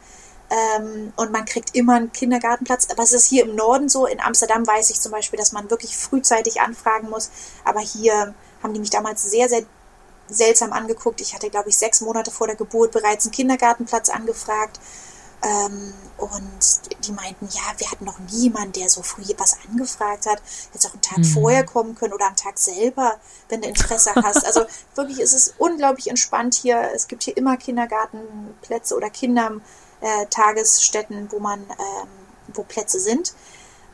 Ähm, 0.48 1.12
und 1.16 1.32
man 1.32 1.44
kriegt 1.44 1.74
immer 1.74 1.94
einen 1.94 2.12
Kindergartenplatz. 2.12 2.86
Was 2.96 3.12
ist 3.12 3.26
hier 3.26 3.44
im 3.44 3.56
Norden 3.56 3.88
so? 3.88 4.06
In 4.06 4.20
Amsterdam 4.20 4.64
weiß 4.64 4.90
ich 4.90 5.00
zum 5.00 5.10
Beispiel, 5.10 5.38
dass 5.38 5.50
man 5.50 5.70
wirklich 5.70 5.96
frühzeitig 5.96 6.60
anfragen 6.60 7.10
muss. 7.10 7.30
Aber 7.64 7.80
hier 7.80 8.32
haben 8.62 8.72
die 8.72 8.78
mich 8.78 8.90
damals 8.90 9.24
sehr, 9.24 9.48
sehr 9.48 9.62
seltsam 10.28 10.72
angeguckt. 10.72 11.20
Ich 11.20 11.34
hatte, 11.34 11.50
glaube 11.50 11.68
ich, 11.68 11.76
sechs 11.76 12.00
Monate 12.00 12.30
vor 12.30 12.46
der 12.46 12.56
Geburt 12.56 12.92
bereits 12.92 13.24
einen 13.24 13.32
Kindergartenplatz 13.32 14.08
angefragt. 14.08 14.78
Ähm, 15.42 15.92
und 16.16 17.06
die 17.06 17.12
meinten, 17.12 17.46
ja, 17.50 17.62
wir 17.76 17.90
hatten 17.90 18.04
noch 18.04 18.18
niemanden, 18.18 18.72
der 18.72 18.88
so 18.88 19.02
früh 19.02 19.22
was 19.36 19.58
angefragt 19.68 20.24
hat. 20.26 20.40
Hättest 20.72 20.88
auch 20.88 20.94
einen 20.94 21.02
Tag 21.02 21.26
vorher 21.26 21.64
kommen 21.64 21.94
können 21.94 22.14
oder 22.14 22.26
am 22.26 22.34
Tag 22.36 22.56
selber, 22.58 23.20
wenn 23.48 23.60
du 23.60 23.68
Interesse 23.68 24.14
hast. 24.14 24.46
Also 24.46 24.64
wirklich 24.94 25.20
ist 25.20 25.34
es 25.34 25.52
unglaublich 25.58 26.08
entspannt 26.08 26.54
hier. 26.54 26.90
Es 26.94 27.06
gibt 27.06 27.24
hier 27.24 27.36
immer 27.36 27.58
Kindergartenplätze 27.58 28.96
oder 28.96 29.10
Kindertagesstätten, 29.10 31.30
wo 31.30 31.38
man, 31.38 31.60
ähm, 31.60 32.08
wo 32.54 32.62
Plätze 32.62 32.98
sind. 32.98 33.34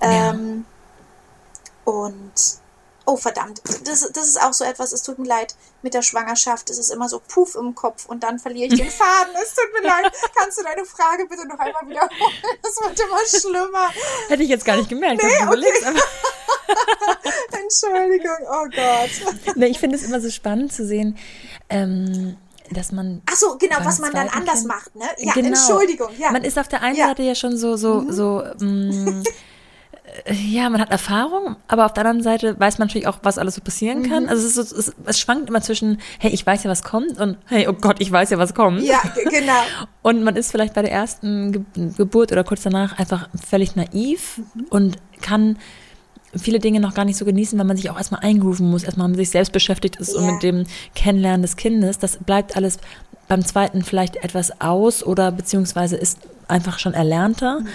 Ja. 0.01 0.31
Ähm, 0.31 0.65
und 1.85 2.62
oh 3.05 3.17
verdammt, 3.17 3.61
das, 3.85 4.11
das 4.13 4.27
ist 4.29 4.41
auch 4.43 4.53
so 4.53 4.65
etwas, 4.65 4.93
es 4.93 5.03
tut 5.03 5.19
mir 5.19 5.27
leid, 5.27 5.55
mit 5.83 5.95
der 5.95 6.03
Schwangerschaft 6.03 6.71
ist 6.71 6.79
es 6.79 6.91
immer 6.91 7.09
so 7.09 7.21
puff 7.27 7.55
im 7.57 7.75
Kopf 7.75 8.07
und 8.07 8.23
dann 8.23 8.39
verliere 8.39 8.73
ich 8.73 8.79
den 8.81 8.91
Faden. 8.91 9.35
Es 9.43 9.55
tut 9.55 9.73
mir 9.73 9.87
leid. 9.89 10.13
Kannst 10.37 10.59
du 10.59 10.63
deine 10.63 10.85
Frage 10.85 11.27
bitte 11.29 11.47
noch 11.49 11.59
einmal 11.59 11.87
wiederholen? 11.89 12.11
Das 12.63 12.77
wird 12.81 13.01
immer 13.01 13.19
schlimmer. 13.27 13.91
Hätte 14.29 14.43
ich 14.43 14.49
jetzt 14.49 14.65
gar 14.65 14.77
nicht 14.77 14.89
gemerkt, 14.89 15.23
du 15.23 15.27
überlegst. 15.45 15.85
Aber, 15.85 15.99
Entschuldigung, 17.63 18.37
oh 18.51 18.65
Gott. 18.67 19.57
ne, 19.57 19.69
ich 19.69 19.79
finde 19.79 19.97
es 19.97 20.03
immer 20.05 20.21
so 20.21 20.31
spannend 20.31 20.73
zu 20.73 20.87
sehen, 20.87 21.17
ähm, 21.69 22.37
dass 22.71 22.93
man 22.93 23.23
Ach 23.31 23.37
so, 23.37 23.59
genau, 23.59 23.77
was 23.83 23.99
man 23.99 24.13
dann 24.13 24.29
anders 24.29 24.61
Kind- 24.61 24.69
macht, 24.69 24.95
ne? 24.97 25.05
Ja, 25.19 25.33
Genau. 25.35 25.49
Entschuldigung, 25.49 26.09
ja. 26.19 26.31
Man 26.31 26.45
ist 26.45 26.59
auf 26.59 26.69
der 26.69 26.83
einen 26.83 26.97
Ja. 26.97 27.07
Mhm. 27.07 27.11
Seite 27.11 27.23
ja 27.23 27.35
schon 27.35 27.57
so, 27.59 27.77
so, 27.77 28.05
so, 28.11 28.43
mm, 28.61 29.23
äh, 29.23 29.31
ja, 30.31 30.69
man 30.69 30.81
hat 30.81 30.91
Erfahrung, 30.91 31.57
aber 31.69 31.87
auf 31.87 31.93
der 31.95 32.05
anderen 32.05 32.23
Seite 32.23 32.59
weiß 32.61 32.79
man 32.79 32.89
natürlich 32.89 33.07
auch, 33.07 33.19
was 33.23 33.39
alles 33.39 33.55
so 33.55 33.61
passieren 33.63 34.01
Mhm. 34.01 34.09
kann. 34.11 34.29
Also 34.29 34.47
es, 34.47 34.57
ist 34.57 34.71
so, 34.71 34.77
es, 34.79 34.93
es 35.07 35.19
schwankt 35.19 35.49
immer 35.49 35.61
zwischen, 35.63 35.99
hey, 36.19 36.31
ich 36.33 36.45
weiß 36.47 36.65
ja, 36.65 36.71
was 36.71 36.83
kommt 36.83 37.19
und 37.19 37.39
hey, 37.47 37.67
oh 37.69 37.73
Gott, 37.73 37.97
ich 38.01 38.11
weiß 38.13 38.31
ja, 38.31 38.39
was 38.39 38.55
kommt. 38.55 38.83
ja, 38.83 39.01
ge- 39.15 39.41
genau. 39.41 39.53
Und 40.03 40.25
man 40.25 40.35
ist 40.37 40.51
vielleicht 40.51 40.75
bei 40.75 40.83
der 40.83 40.91
ersten 40.93 41.53
Ge 41.53 41.63
Geburt 41.97 42.33
oder 42.33 42.43
kurz 42.45 42.63
danach 42.63 42.99
einfach 42.99 43.29
völlig 43.49 43.77
naiv 43.77 44.41
Mhm. 44.55 44.65
und 44.71 44.97
kann 45.21 45.59
viele 46.35 46.59
Dinge 46.59 46.81
noch 46.81 46.95
gar 46.95 47.05
nicht 47.05 47.17
so 47.19 47.25
genießen, 47.25 47.59
weil 47.59 47.67
man 47.67 47.77
sich 47.77 47.89
auch 47.91 47.97
erstmal 47.99 48.23
eingrooven 48.23 48.69
muss, 48.71 48.83
erstmal 48.85 49.07
mit 49.09 49.17
sich 49.19 49.31
selbst 49.31 49.53
beschäftigt 49.53 49.97
ist 49.97 50.15
und 50.15 50.25
Ja. 50.25 50.33
mit 50.33 50.43
dem 50.43 50.65
Kennenlernen 50.95 51.43
des 51.43 51.57
Kindes. 51.57 51.99
Das 51.99 52.17
bleibt 52.19 52.57
alles 52.57 52.79
beim 53.29 53.45
zweiten 53.45 53.83
vielleicht 53.85 54.17
etwas 54.17 54.61
aus 54.61 55.03
oder 55.05 55.31
beziehungsweise 55.31 55.97
ist 55.97 56.19
einfach 56.49 56.79
schon 56.79 56.95
erlernter. 56.95 57.61
Mhm. 57.61 57.67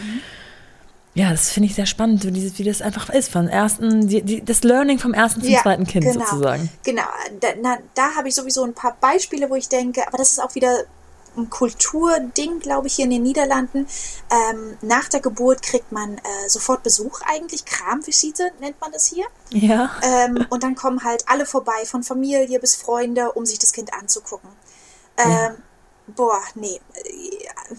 Ja, 1.18 1.32
das 1.32 1.50
finde 1.50 1.68
ich 1.68 1.74
sehr 1.74 1.88
spannend, 1.88 2.24
wie 2.32 2.64
das 2.64 2.84
einfach 2.84 3.10
ist, 3.10 3.32
vom 3.32 3.48
ersten, 3.48 4.08
die, 4.08 4.22
die, 4.22 4.46
das 4.46 4.62
Learning 4.62 5.00
vom 5.00 5.16
ersten 5.16 5.42
zum 5.42 5.56
zweiten 5.56 5.88
Kind 5.88 6.06
genau. 6.06 6.24
sozusagen. 6.24 6.70
Genau, 6.84 7.08
da, 7.40 7.48
na, 7.60 7.80
da 7.96 8.16
habe 8.16 8.28
ich 8.28 8.36
sowieso 8.36 8.64
ein 8.64 8.76
paar 8.76 8.96
Beispiele, 9.02 9.50
wo 9.50 9.56
ich 9.56 9.68
denke, 9.68 10.08
aber 10.08 10.20
das 10.20 10.34
ist 10.34 10.40
auch 10.40 10.54
wieder 10.54 10.84
ein 11.36 11.50
Kulturding, 11.50 12.60
glaube 12.60 12.86
ich, 12.86 12.96
hier 12.96 13.06
in 13.06 13.12
den 13.12 13.24
Niederlanden. 13.24 13.88
Ähm, 14.30 14.78
nach 14.82 15.10
der 15.10 15.20
Geburt 15.20 15.64
kriegt 15.64 15.92
man 15.92 16.20
äh, 16.20 16.50
sofort 16.50 16.84
Besuch 16.84 17.22
eigentlich, 17.26 17.66
Kramvisite 17.66 18.52
nennt 18.60 18.80
man 18.80 18.92
das 18.92 19.08
hier. 19.08 19.26
Ja. 19.50 19.90
Ähm, 20.04 20.46
und 20.52 20.62
dann 20.62 20.76
kommen 20.76 21.04
halt 21.04 21.24
alle 21.28 21.48
vorbei, 21.48 21.86
von 21.86 22.04
Familie 22.04 22.60
bis 22.60 22.76
Freunde, 22.76 23.32
um 23.32 23.44
sich 23.44 23.58
das 23.58 23.74
Kind 23.74 23.92
anzugucken. 23.92 24.50
Ähm, 25.18 25.32
Ja. 25.32 25.56
Boah, 26.16 26.42
nee. 26.54 26.80
Äh, 26.94 27.76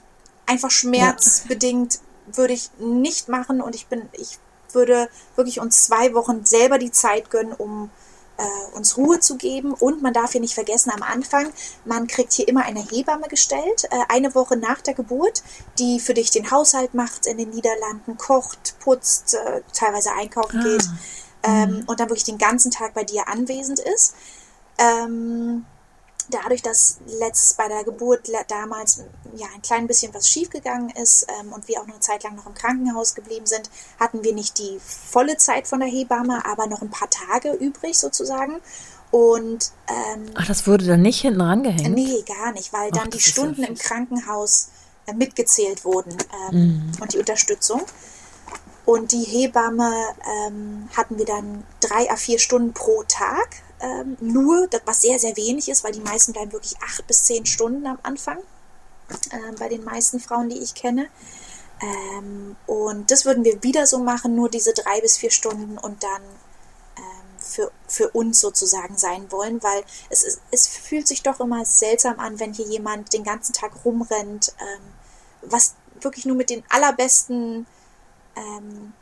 Einfach 0.47 0.71
schmerzbedingt 0.71 2.01
würde 2.37 2.55
ich 2.55 2.71
nicht 2.79 3.29
machen 3.29 3.61
und 3.61 3.75
ich 3.75 3.87
bin, 3.87 4.09
ich 4.13 4.39
würde 4.73 5.09
wirklich 5.37 5.61
uns 5.61 5.85
zwei 5.85 6.15
Wochen 6.15 6.45
selber 6.45 6.79
die 6.79 6.91
Zeit 6.91 7.31
gönnen, 7.31 7.53
um 7.53 7.91
äh, 8.39 8.77
uns 8.77 8.97
Ruhe 8.97 9.21
zu 9.21 9.37
geben. 9.37 9.75
Und 9.75 10.03
man 10.03 10.13
darf 10.13 10.33
hier 10.33 10.41
nicht 10.41 10.55
vergessen, 10.55 10.91
am 10.91 11.03
Anfang, 11.03 11.53
man 11.85 12.07
kriegt 12.07 12.33
hier 12.33 12.49
immer 12.49 12.65
eine 12.65 12.81
Hebamme 12.81 13.29
gestellt, 13.29 13.85
äh, 13.91 14.05
eine 14.09 14.35
Woche 14.35 14.57
nach 14.57 14.81
der 14.81 14.95
Geburt, 14.95 15.43
die 15.79 16.01
für 16.01 16.15
dich 16.15 16.31
den 16.31 16.51
Haushalt 16.51 16.95
macht 16.95 17.27
in 17.27 17.39
den 17.39 17.51
Niederlanden, 17.51 18.17
kocht, 18.17 18.79
putzt, 18.81 19.35
äh, 19.35 19.63
teilweise 19.73 20.13
einkaufen 20.13 20.61
ah. 20.61 20.63
geht 20.63 20.89
ähm, 21.43 21.71
mhm. 21.71 21.85
und 21.87 22.01
dann 22.01 22.09
wirklich 22.09 22.25
den 22.25 22.39
ganzen 22.39 22.71
Tag 22.71 22.95
bei 22.95 23.05
dir 23.05 23.29
anwesend 23.29 23.79
ist. 23.79 24.15
Ähm, 24.79 25.67
dadurch, 26.31 26.63
dass 26.63 26.99
letztes 27.07 27.55
bei 27.55 27.69
der 27.69 27.85
Geburt 27.85 28.29
damals 28.49 29.05
ja 29.35 29.47
ein 29.55 29.63
klein 29.63 29.87
bisschen 29.87 30.13
was 30.15 30.29
schiefgegangen 30.29 30.91
ist 30.91 31.27
ähm, 31.41 31.53
und 31.53 31.69
wir 31.69 31.81
auch 31.81 31.87
noch 31.87 31.95
eine 31.95 32.01
Zeit 32.01 32.23
lang 32.25 32.37
noch 32.37 32.47
im 32.47 32.55
Krankenhaus 32.55 33.15
geblieben 33.15 33.47
sind, 33.47 33.71
hatten 33.99 34.25
wir 34.25 34.35
nicht 34.35 34.59
die 34.59 34.79
volle 34.81 35.37
Zeit 35.37 35.67
von 35.67 35.81
der 35.81 35.89
Hebamme, 35.89 36.45
aber 36.45 36.67
noch 36.67 36.83
ein 36.83 36.91
paar 36.91 37.11
Tage 37.11 37.53
übrig 37.53 37.99
sozusagen. 37.99 38.57
Und 39.11 39.73
ähm, 39.89 40.27
ach, 40.35 40.47
das 40.47 40.67
wurde 40.67 40.87
dann 40.87 41.03
nicht 41.03 41.21
hinten 41.21 41.41
rangehängt? 41.41 41.95
Nee, 41.95 42.23
gar 42.27 42.53
nicht, 42.53 42.73
weil 42.73 42.91
dann 42.91 43.07
ach, 43.07 43.11
die 43.11 43.21
Stunden 43.21 43.63
ja 43.63 43.69
im 43.69 43.77
Krankenhaus 43.77 44.69
äh, 45.07 45.15
mitgezählt 45.15 45.85
wurden 45.85 46.17
ähm, 46.51 46.59
mhm. 46.59 46.93
und 47.01 47.13
die 47.15 47.19
Unterstützung. 47.19 47.83
Und 48.85 49.13
die 49.13 49.23
Hebamme 49.23 49.93
ähm, 50.47 50.89
hatten 50.97 51.19
wir 51.19 51.27
dann 51.27 51.63
drei 51.81 52.11
a 52.11 52.17
vier 52.17 52.39
Stunden 52.39 52.73
pro 52.73 53.03
Tag 53.03 53.49
ähm, 53.81 54.17
nur, 54.21 54.69
was 54.85 55.03
sehr, 55.03 55.19
sehr 55.19 55.37
wenig 55.37 55.69
ist, 55.69 55.85
weil 55.85 55.93
die 55.93 56.01
meisten 56.01 56.33
bleiben 56.33 56.53
wirklich 56.53 56.77
acht 56.83 57.07
bis 57.07 57.25
zehn 57.25 57.47
Stunden 57.47 57.87
am 57.87 57.99
Anfang, 58.03 58.39
äh, 59.31 59.53
bei 59.59 59.69
den 59.69 59.85
meisten 59.85 60.21
Frauen, 60.21 60.49
die 60.49 60.59
ich 60.59 60.75
kenne. 60.75 61.09
Ähm, 61.81 62.57
und 62.67 63.11
das 63.11 63.25
würden 63.25 63.45
wir 63.45 63.63
wieder 63.63 63.87
so 63.87 63.99
machen, 63.99 64.35
nur 64.35 64.49
diese 64.49 64.73
drei 64.73 65.01
bis 65.01 65.17
vier 65.17 65.31
Stunden 65.31 65.79
und 65.79 66.03
dann 66.03 66.23
ähm, 66.97 67.39
für, 67.39 67.71
für 67.87 68.11
uns 68.11 68.41
sozusagen 68.41 68.99
sein 68.99 69.31
wollen, 69.31 69.63
weil 69.63 69.85
es, 70.11 70.25
ist, 70.25 70.41
es 70.51 70.67
fühlt 70.67 71.07
sich 71.07 71.23
doch 71.23 71.39
immer 71.39 71.65
seltsam 71.65 72.19
an, 72.19 72.41
wenn 72.41 72.53
hier 72.53 72.67
jemand 72.67 73.13
den 73.13 73.23
ganzen 73.23 73.53
Tag 73.53 73.85
rumrennt, 73.85 74.55
ähm, 74.61 74.83
was 75.43 75.75
wirklich 76.01 76.27
nur 76.27 76.37
mit 76.37 76.51
den 76.51 76.65
allerbesten 76.69 77.67
ähm, 78.35 78.93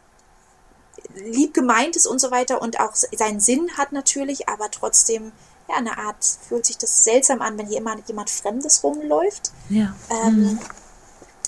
lieb 1.14 1.54
gemeint 1.54 1.96
ist 1.96 2.07
und 2.07 2.20
so 2.20 2.30
weiter 2.30 2.62
und 2.62 2.80
auch 2.80 2.94
seinen 2.94 3.40
Sinn 3.40 3.70
hat 3.76 3.92
natürlich, 3.92 4.48
aber 4.48 4.70
trotzdem, 4.70 5.32
ja, 5.68 5.76
eine 5.76 5.98
Art 5.98 6.24
fühlt 6.48 6.66
sich 6.66 6.78
das 6.78 7.04
seltsam 7.04 7.42
an, 7.42 7.59
wenn 7.59 7.66
hier 7.66 7.78
immer 7.78 7.96
jemand 8.07 8.30
Fremdes 8.30 8.82
rumläuft. 8.82 9.52
Ja. 9.68 9.94
Ähm, 10.11 10.34
mhm. 10.34 10.61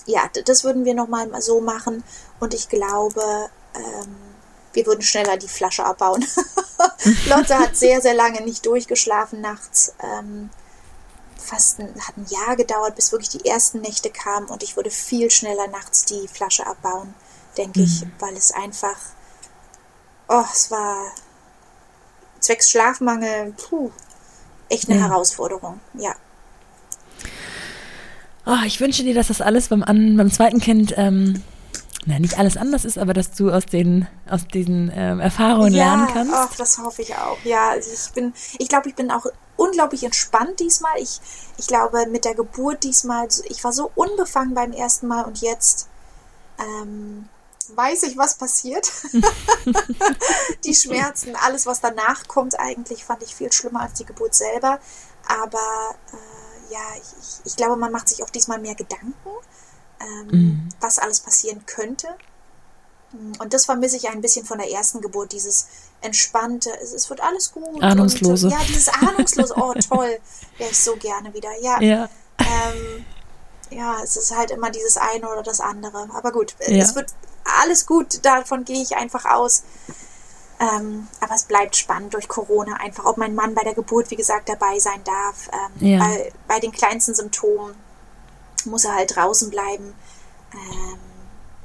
Ja, 0.05 0.29
das 0.45 0.63
würden 0.63 0.85
wir 0.85 0.95
nochmal 0.95 1.29
so 1.41 1.61
machen 1.61 2.03
und 2.39 2.53
ich 2.53 2.69
glaube, 2.69 3.49
ähm, 3.75 4.15
wir 4.73 4.85
würden 4.85 5.01
schneller 5.01 5.37
die 5.37 5.47
Flasche 5.47 5.85
abbauen. 5.85 6.25
Lotte 7.27 7.57
hat 7.57 7.75
sehr, 7.75 8.01
sehr 8.01 8.13
lange 8.13 8.41
nicht 8.41 8.65
durchgeschlafen 8.65 9.41
nachts. 9.41 9.93
Ähm, 10.01 10.49
fast 11.37 11.79
ein, 11.79 11.93
hat 12.07 12.17
ein 12.17 12.27
Jahr 12.29 12.55
gedauert, 12.55 12.95
bis 12.95 13.11
wirklich 13.11 13.29
die 13.29 13.45
ersten 13.45 13.81
Nächte 13.81 14.09
kamen 14.09 14.47
und 14.47 14.63
ich 14.63 14.75
würde 14.75 14.91
viel 14.91 15.31
schneller 15.31 15.67
nachts 15.67 16.05
die 16.05 16.27
Flasche 16.27 16.67
abbauen, 16.67 17.13
denke 17.57 17.79
mhm. 17.79 17.85
ich, 17.85 18.05
weil 18.19 18.35
es 18.35 18.51
einfach 18.51 18.97
oh, 20.29 20.45
es 20.53 20.71
war 20.71 21.11
zwecks 22.39 22.69
Schlafmangel, 22.69 23.53
puh, 23.53 23.91
echt 24.69 24.89
eine 24.89 24.99
ja. 24.99 25.07
Herausforderung, 25.07 25.79
ja. 25.93 26.15
Oh, 28.45 28.63
ich 28.65 28.79
wünsche 28.79 29.03
dir, 29.03 29.13
dass 29.13 29.27
das 29.27 29.41
alles 29.41 29.67
beim, 29.67 29.83
an, 29.83 30.15
beim 30.17 30.31
zweiten 30.31 30.59
Kind, 30.59 30.93
ähm, 30.97 31.43
na, 32.05 32.17
nicht 32.17 32.39
alles 32.39 32.57
anders 32.57 32.85
ist, 32.85 32.97
aber 32.97 33.13
dass 33.13 33.31
du 33.31 33.51
aus 33.51 33.65
den, 33.65 34.07
aus 34.27 34.47
diesen 34.47 34.91
ähm, 34.95 35.19
Erfahrungen 35.19 35.73
ja, 35.73 35.85
lernen 35.85 36.07
kannst. 36.11 36.33
Ja, 36.33 36.49
das 36.57 36.77
hoffe 36.77 37.01
ich 37.01 37.13
auch. 37.15 37.37
Ja, 37.43 37.71
also 37.71 37.91
ich 37.91 38.13
bin, 38.13 38.33
ich 38.57 38.69
glaube, 38.69 38.89
ich 38.89 38.95
bin 38.95 39.11
auch 39.11 39.25
unglaublich 39.57 40.03
entspannt 40.03 40.59
diesmal. 40.59 40.93
Ich, 40.99 41.19
ich 41.57 41.67
glaube, 41.67 42.07
mit 42.07 42.25
der 42.25 42.33
Geburt 42.33 42.83
diesmal, 42.83 43.27
ich 43.49 43.63
war 43.63 43.73
so 43.73 43.91
unbefangen 43.93 44.53
beim 44.53 44.71
ersten 44.71 45.07
Mal 45.07 45.23
und 45.25 45.41
jetzt, 45.41 45.89
ähm, 46.57 47.27
weiß 47.75 48.03
ich, 48.03 48.17
was 48.17 48.35
passiert. 48.35 48.91
die 50.63 50.75
Schmerzen, 50.75 51.35
alles, 51.35 51.65
was 51.65 51.81
danach 51.81 52.27
kommt, 52.27 52.59
eigentlich 52.59 53.03
fand 53.03 53.23
ich 53.23 53.35
viel 53.35 53.51
schlimmer 53.51 53.81
als 53.81 53.93
die 53.93 54.05
Geburt 54.05 54.35
selber. 54.35 54.79
Aber 55.27 55.95
äh, 56.11 56.73
ja, 56.73 56.79
ich, 56.95 57.45
ich, 57.45 57.55
glaube, 57.55 57.75
man 57.75 57.91
macht 57.91 58.09
sich 58.09 58.23
auch 58.23 58.29
diesmal 58.29 58.59
mehr 58.59 58.75
Gedanken, 58.75 59.13
ähm, 59.99 60.27
mhm. 60.31 60.69
was 60.79 60.99
alles 60.99 61.19
passieren 61.19 61.65
könnte. 61.65 62.07
Und 63.39 63.53
das 63.53 63.65
vermisse 63.65 63.97
ich 63.97 64.07
ein 64.09 64.21
bisschen 64.21 64.45
von 64.45 64.59
der 64.59 64.69
ersten 64.69 65.01
Geburt, 65.01 65.31
dieses 65.31 65.67
entspannte, 66.01 66.71
es, 66.79 66.93
es 66.93 67.09
wird 67.09 67.21
alles 67.21 67.51
gut. 67.51 67.81
Ahnungslose. 67.81 68.47
Und, 68.47 68.53
ja, 68.53 68.59
dieses 68.67 68.89
Ahnungslose, 68.89 69.53
oh 69.57 69.73
toll, 69.73 70.19
wäre 70.57 70.69
ich 70.69 70.79
so 70.79 70.95
gerne 70.95 71.33
wieder. 71.33 71.49
Ja, 71.59 71.81
ja. 71.81 72.09
Ähm, 72.37 73.05
ja, 73.71 73.97
es 74.03 74.15
ist 74.15 74.35
halt 74.35 74.51
immer 74.51 74.69
dieses 74.69 74.97
eine 74.97 75.29
oder 75.29 75.43
das 75.43 75.59
andere. 75.59 76.09
Aber 76.13 76.31
gut, 76.31 76.55
ja. 76.67 76.83
es 76.83 76.95
wird 76.95 77.13
alles 77.61 77.85
gut, 77.85 78.25
davon 78.25 78.65
gehe 78.65 78.81
ich 78.81 78.95
einfach 78.95 79.25
aus. 79.25 79.63
Ähm, 80.59 81.07
aber 81.21 81.35
es 81.35 81.43
bleibt 81.43 81.77
spannend 81.77 82.13
durch 82.13 82.27
Corona 82.27 82.75
einfach, 82.75 83.05
ob 83.05 83.17
mein 83.17 83.33
Mann 83.33 83.55
bei 83.55 83.63
der 83.63 83.73
Geburt, 83.73 84.11
wie 84.11 84.17
gesagt, 84.17 84.49
dabei 84.49 84.77
sein 84.79 85.01
darf. 85.05 85.49
Ähm, 85.53 85.87
ja. 85.87 85.99
bei, 85.99 86.33
bei, 86.49 86.59
den 86.59 86.73
kleinsten 86.73 87.15
Symptomen 87.15 87.75
muss 88.65 88.83
er 88.83 88.95
halt 88.95 89.15
draußen 89.15 89.49
bleiben. 89.49 89.93
Ähm, 90.53 90.99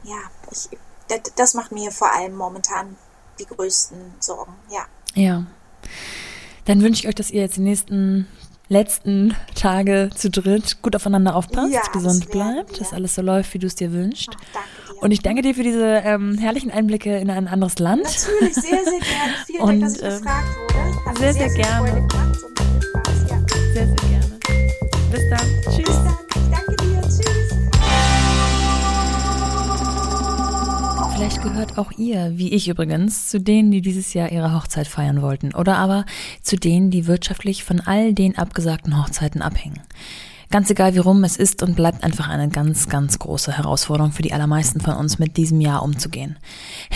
ja, 0.05 0.19
ich, 0.53 0.79
das, 1.09 1.21
das 1.35 1.55
macht 1.55 1.73
mir 1.73 1.91
vor 1.91 2.13
allem 2.13 2.37
momentan 2.37 2.97
die 3.41 3.47
größten 3.47 4.15
Sorgen, 4.21 4.55
ja. 4.71 4.87
Ja. 5.15 5.45
Dann 6.67 6.81
wünsche 6.81 7.01
ich 7.01 7.09
euch, 7.09 7.15
dass 7.17 7.31
ihr 7.31 7.43
jetzt 7.43 7.57
die 7.57 7.63
nächsten 7.63 8.29
letzten 8.69 9.37
Tage 9.55 10.11
zu 10.15 10.31
dritt 10.31 10.81
gut 10.83 10.97
aufeinander 10.97 11.37
aufpasst, 11.37 11.73
ja, 11.73 11.83
gesund 11.93 12.31
bleibt, 12.31 12.81
dass 12.81 12.93
alles 12.93 13.15
so 13.15 13.23
läuft, 13.23 13.53
wie 13.55 13.59
du 13.59 13.67
es 13.67 13.75
dir 13.75 13.93
wünschst. 13.93 14.31
Ach, 14.55 14.84
Und 15.05 15.11
ich 15.11 15.21
danke 15.21 15.43
dir 15.43 15.55
für 15.55 15.63
diese 15.63 16.01
ähm, 16.03 16.39
herrlichen 16.39 16.71
Einblicke 16.71 17.19
in 17.19 17.29
ein 17.29 17.47
anderes 17.47 17.79
Land. 17.79 18.05
Natürlich, 18.05 18.55
sehr, 18.55 18.63
sehr 18.63 19.01
gerne. 19.01 19.35
Vielen 19.47 19.61
Und, 19.61 19.69
Dank, 19.69 19.83
dass 19.83 19.97
ich 19.97 20.03
äh, 20.03 20.09
gefragt 20.09 20.57
wurde. 20.57 21.05
Hat 21.05 21.19
sehr, 21.19 21.33
sehr, 21.35 21.51
sehr 21.51 21.63
gerne. 21.63 22.09
Sehr, 23.75 23.87
sehr 23.87 23.97
gerne. 23.97 24.39
Bis 25.11 25.21
dann. 25.29 25.47
Tschüss. 25.65 25.85
Bis 25.85 25.95
dann. 25.95 26.15
Vielleicht 31.15 31.43
gehört 31.43 31.77
auch 31.77 31.93
ihr, 31.99 32.33
wie 32.37 32.55
ich 32.55 32.69
übrigens, 32.69 33.29
zu 33.29 33.39
denen, 33.41 33.71
die 33.71 33.83
dieses 33.83 34.15
Jahr 34.15 34.33
ihre 34.33 34.55
Hochzeit 34.55 34.89
feiern 34.89 35.21
wollten 35.21 35.55
oder 35.55 35.77
aber 35.77 36.07
zu 36.41 36.57
denen, 36.57 36.91
die 36.91 37.07
wirtschaftlich 37.07 37.63
von 37.63 37.81
all 37.81 38.15
den 38.15 38.39
abgesagten 38.39 38.99
Hochzeiten 38.99 39.43
abhängen. 39.43 39.83
Ganz 40.55 40.71
egal 40.71 40.95
wie 40.95 40.99
rum, 40.99 41.25
es 41.25 41.37
ist 41.37 41.65
und 41.65 41.75
bleibt 41.75 42.05
einfach 42.05 42.29
eine 42.29 42.49
ganz, 42.49 42.89
ganz 42.89 43.19
große 43.19 43.57
Herausforderung 43.57 44.13
für 44.13 44.23
die 44.23 44.33
allermeisten 44.33 44.81
von 44.81 44.95
uns, 44.95 45.19
mit 45.19 45.37
diesem 45.37 45.61
Jahr 45.61 45.83
umzugehen. 45.83 46.39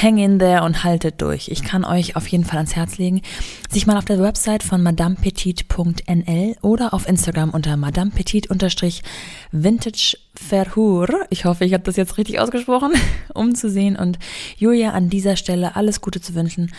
Hang 0.01 0.19
in 0.19 0.39
there 0.39 0.63
und 0.63 0.85
haltet 0.85 1.21
durch. 1.21 1.49
Ich 1.49 1.65
kann 1.65 1.85
euch 1.85 2.15
auf 2.15 2.29
jeden 2.29 2.45
Fall 2.45 2.59
ans 2.59 2.77
Herz 2.77 2.99
legen, 2.99 3.21
sich 3.69 3.85
mal 3.85 3.99
auf 3.99 4.05
der 4.05 4.21
Website 4.21 4.63
von 4.63 4.81
madamepetit.nl 4.81 6.55
oder 6.63 6.95
auf 6.95 7.09
Instagram 7.09 7.51
unter 7.51 7.77
madamepetit-vintage 7.77 10.19
Verhur, 10.39 11.27
ich 11.31 11.45
hoffe, 11.45 11.65
ich 11.65 11.75
habe 11.75 11.83
das 11.83 11.97
jetzt 11.97 12.17
richtig 12.17 12.39
ausgesprochen, 12.41 12.93
umzusehen 13.35 13.97
und 13.97 14.19
Julia 14.57 14.93
an 14.93 15.11
dieser 15.11 15.37
Stelle 15.37 15.77
alles 15.77 16.01
Gute 16.01 16.21
zu 16.21 16.35
wünschen, 16.35 16.73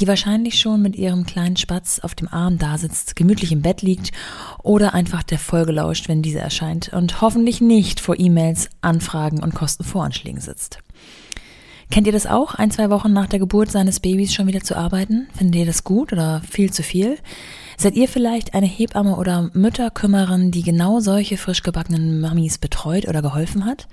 die 0.00 0.08
wahrscheinlich 0.08 0.58
schon 0.58 0.82
mit 0.82 0.96
ihrem 0.96 1.24
kleinen 1.24 1.56
Spatz 1.56 2.00
auf 2.00 2.14
dem 2.14 2.28
Arm 2.28 2.58
da 2.58 2.76
sitzt, 2.76 3.16
gemütlich 3.16 3.52
im 3.52 3.62
Bett 3.62 3.82
liegt 3.82 4.10
oder 4.62 4.94
einfach 4.94 5.22
der 5.22 5.38
Folge 5.38 5.72
lauscht, 5.72 6.08
wenn 6.08 6.22
diese 6.22 6.40
erscheint 6.40 6.92
und 6.92 7.20
hoffentlich 7.20 7.60
nicht 7.60 8.00
vor 8.00 8.18
E-Mails, 8.18 8.68
Anfragen 8.82 9.42
und 9.42 9.54
Kostenvoranschlägen 9.54 10.40
sitzt. 10.40 10.80
Kennt 11.90 12.06
ihr 12.06 12.12
das 12.12 12.26
auch, 12.26 12.56
ein, 12.56 12.72
zwei 12.72 12.90
Wochen 12.90 13.12
nach 13.12 13.28
der 13.28 13.38
Geburt 13.38 13.70
seines 13.70 14.00
Babys 14.00 14.34
schon 14.34 14.48
wieder 14.48 14.60
zu 14.60 14.76
arbeiten? 14.76 15.28
Findet 15.36 15.60
ihr 15.60 15.66
das 15.66 15.84
gut 15.84 16.12
oder 16.12 16.42
viel 16.50 16.72
zu 16.72 16.82
viel? 16.82 17.16
Seid 17.76 17.94
ihr 17.96 18.08
vielleicht 18.08 18.54
eine 18.54 18.66
Hebamme 18.66 19.16
oder 19.16 19.50
Mütterkümmerin, 19.52 20.50
die 20.50 20.62
genau 20.62 21.00
solche 21.00 21.36
frisch 21.36 21.62
gebackenen 21.62 22.20
Mamis 22.20 22.58
betreut 22.58 23.08
oder 23.08 23.22
geholfen 23.22 23.64
hat? 23.64 23.88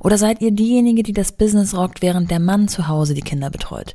Oder 0.00 0.18
seid 0.18 0.40
ihr 0.40 0.50
diejenige, 0.50 1.02
die 1.02 1.12
das 1.12 1.32
Business 1.32 1.74
rockt, 1.74 2.02
während 2.02 2.30
der 2.30 2.40
Mann 2.40 2.68
zu 2.68 2.88
Hause 2.88 3.14
die 3.14 3.22
Kinder 3.22 3.50
betreut? 3.50 3.94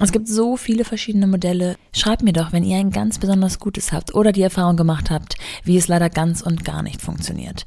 Es 0.00 0.10
gibt 0.10 0.26
so 0.26 0.56
viele 0.56 0.84
verschiedene 0.84 1.26
Modelle. 1.26 1.76
Schreibt 1.92 2.22
mir 2.22 2.32
doch, 2.32 2.52
wenn 2.52 2.64
ihr 2.64 2.78
ein 2.78 2.90
ganz 2.90 3.18
besonders 3.18 3.60
gutes 3.60 3.92
habt 3.92 4.14
oder 4.14 4.32
die 4.32 4.42
Erfahrung 4.42 4.76
gemacht 4.76 5.10
habt, 5.10 5.36
wie 5.62 5.76
es 5.76 5.86
leider 5.86 6.10
ganz 6.10 6.42
und 6.42 6.64
gar 6.64 6.82
nicht 6.82 7.00
funktioniert. 7.00 7.64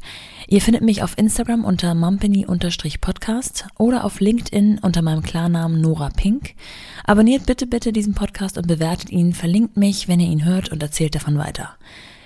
Ihr 0.49 0.61
findet 0.61 0.81
mich 0.81 1.03
auf 1.03 1.17
Instagram 1.17 1.65
unter 1.65 1.93
mumpany-podcast 1.93 3.67
oder 3.77 4.05
auf 4.05 4.21
LinkedIn 4.21 4.79
unter 4.81 5.01
meinem 5.01 5.21
Klarnamen 5.21 5.81
Nora 5.81 6.09
Pink. 6.09 6.55
Abonniert 7.03 7.45
bitte 7.45 7.67
bitte 7.67 7.91
diesen 7.91 8.13
Podcast 8.13 8.57
und 8.57 8.65
bewertet 8.65 9.09
ihn, 9.09 9.33
verlinkt 9.33 9.75
mich, 9.75 10.07
wenn 10.07 10.21
ihr 10.21 10.29
ihn 10.29 10.45
hört 10.45 10.71
und 10.71 10.81
erzählt 10.81 11.15
davon 11.15 11.37
weiter. 11.37 11.75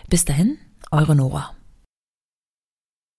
Bis 0.07 0.23
dahin, 0.23 0.59
eure 0.91 1.15
Nora. 1.15 1.55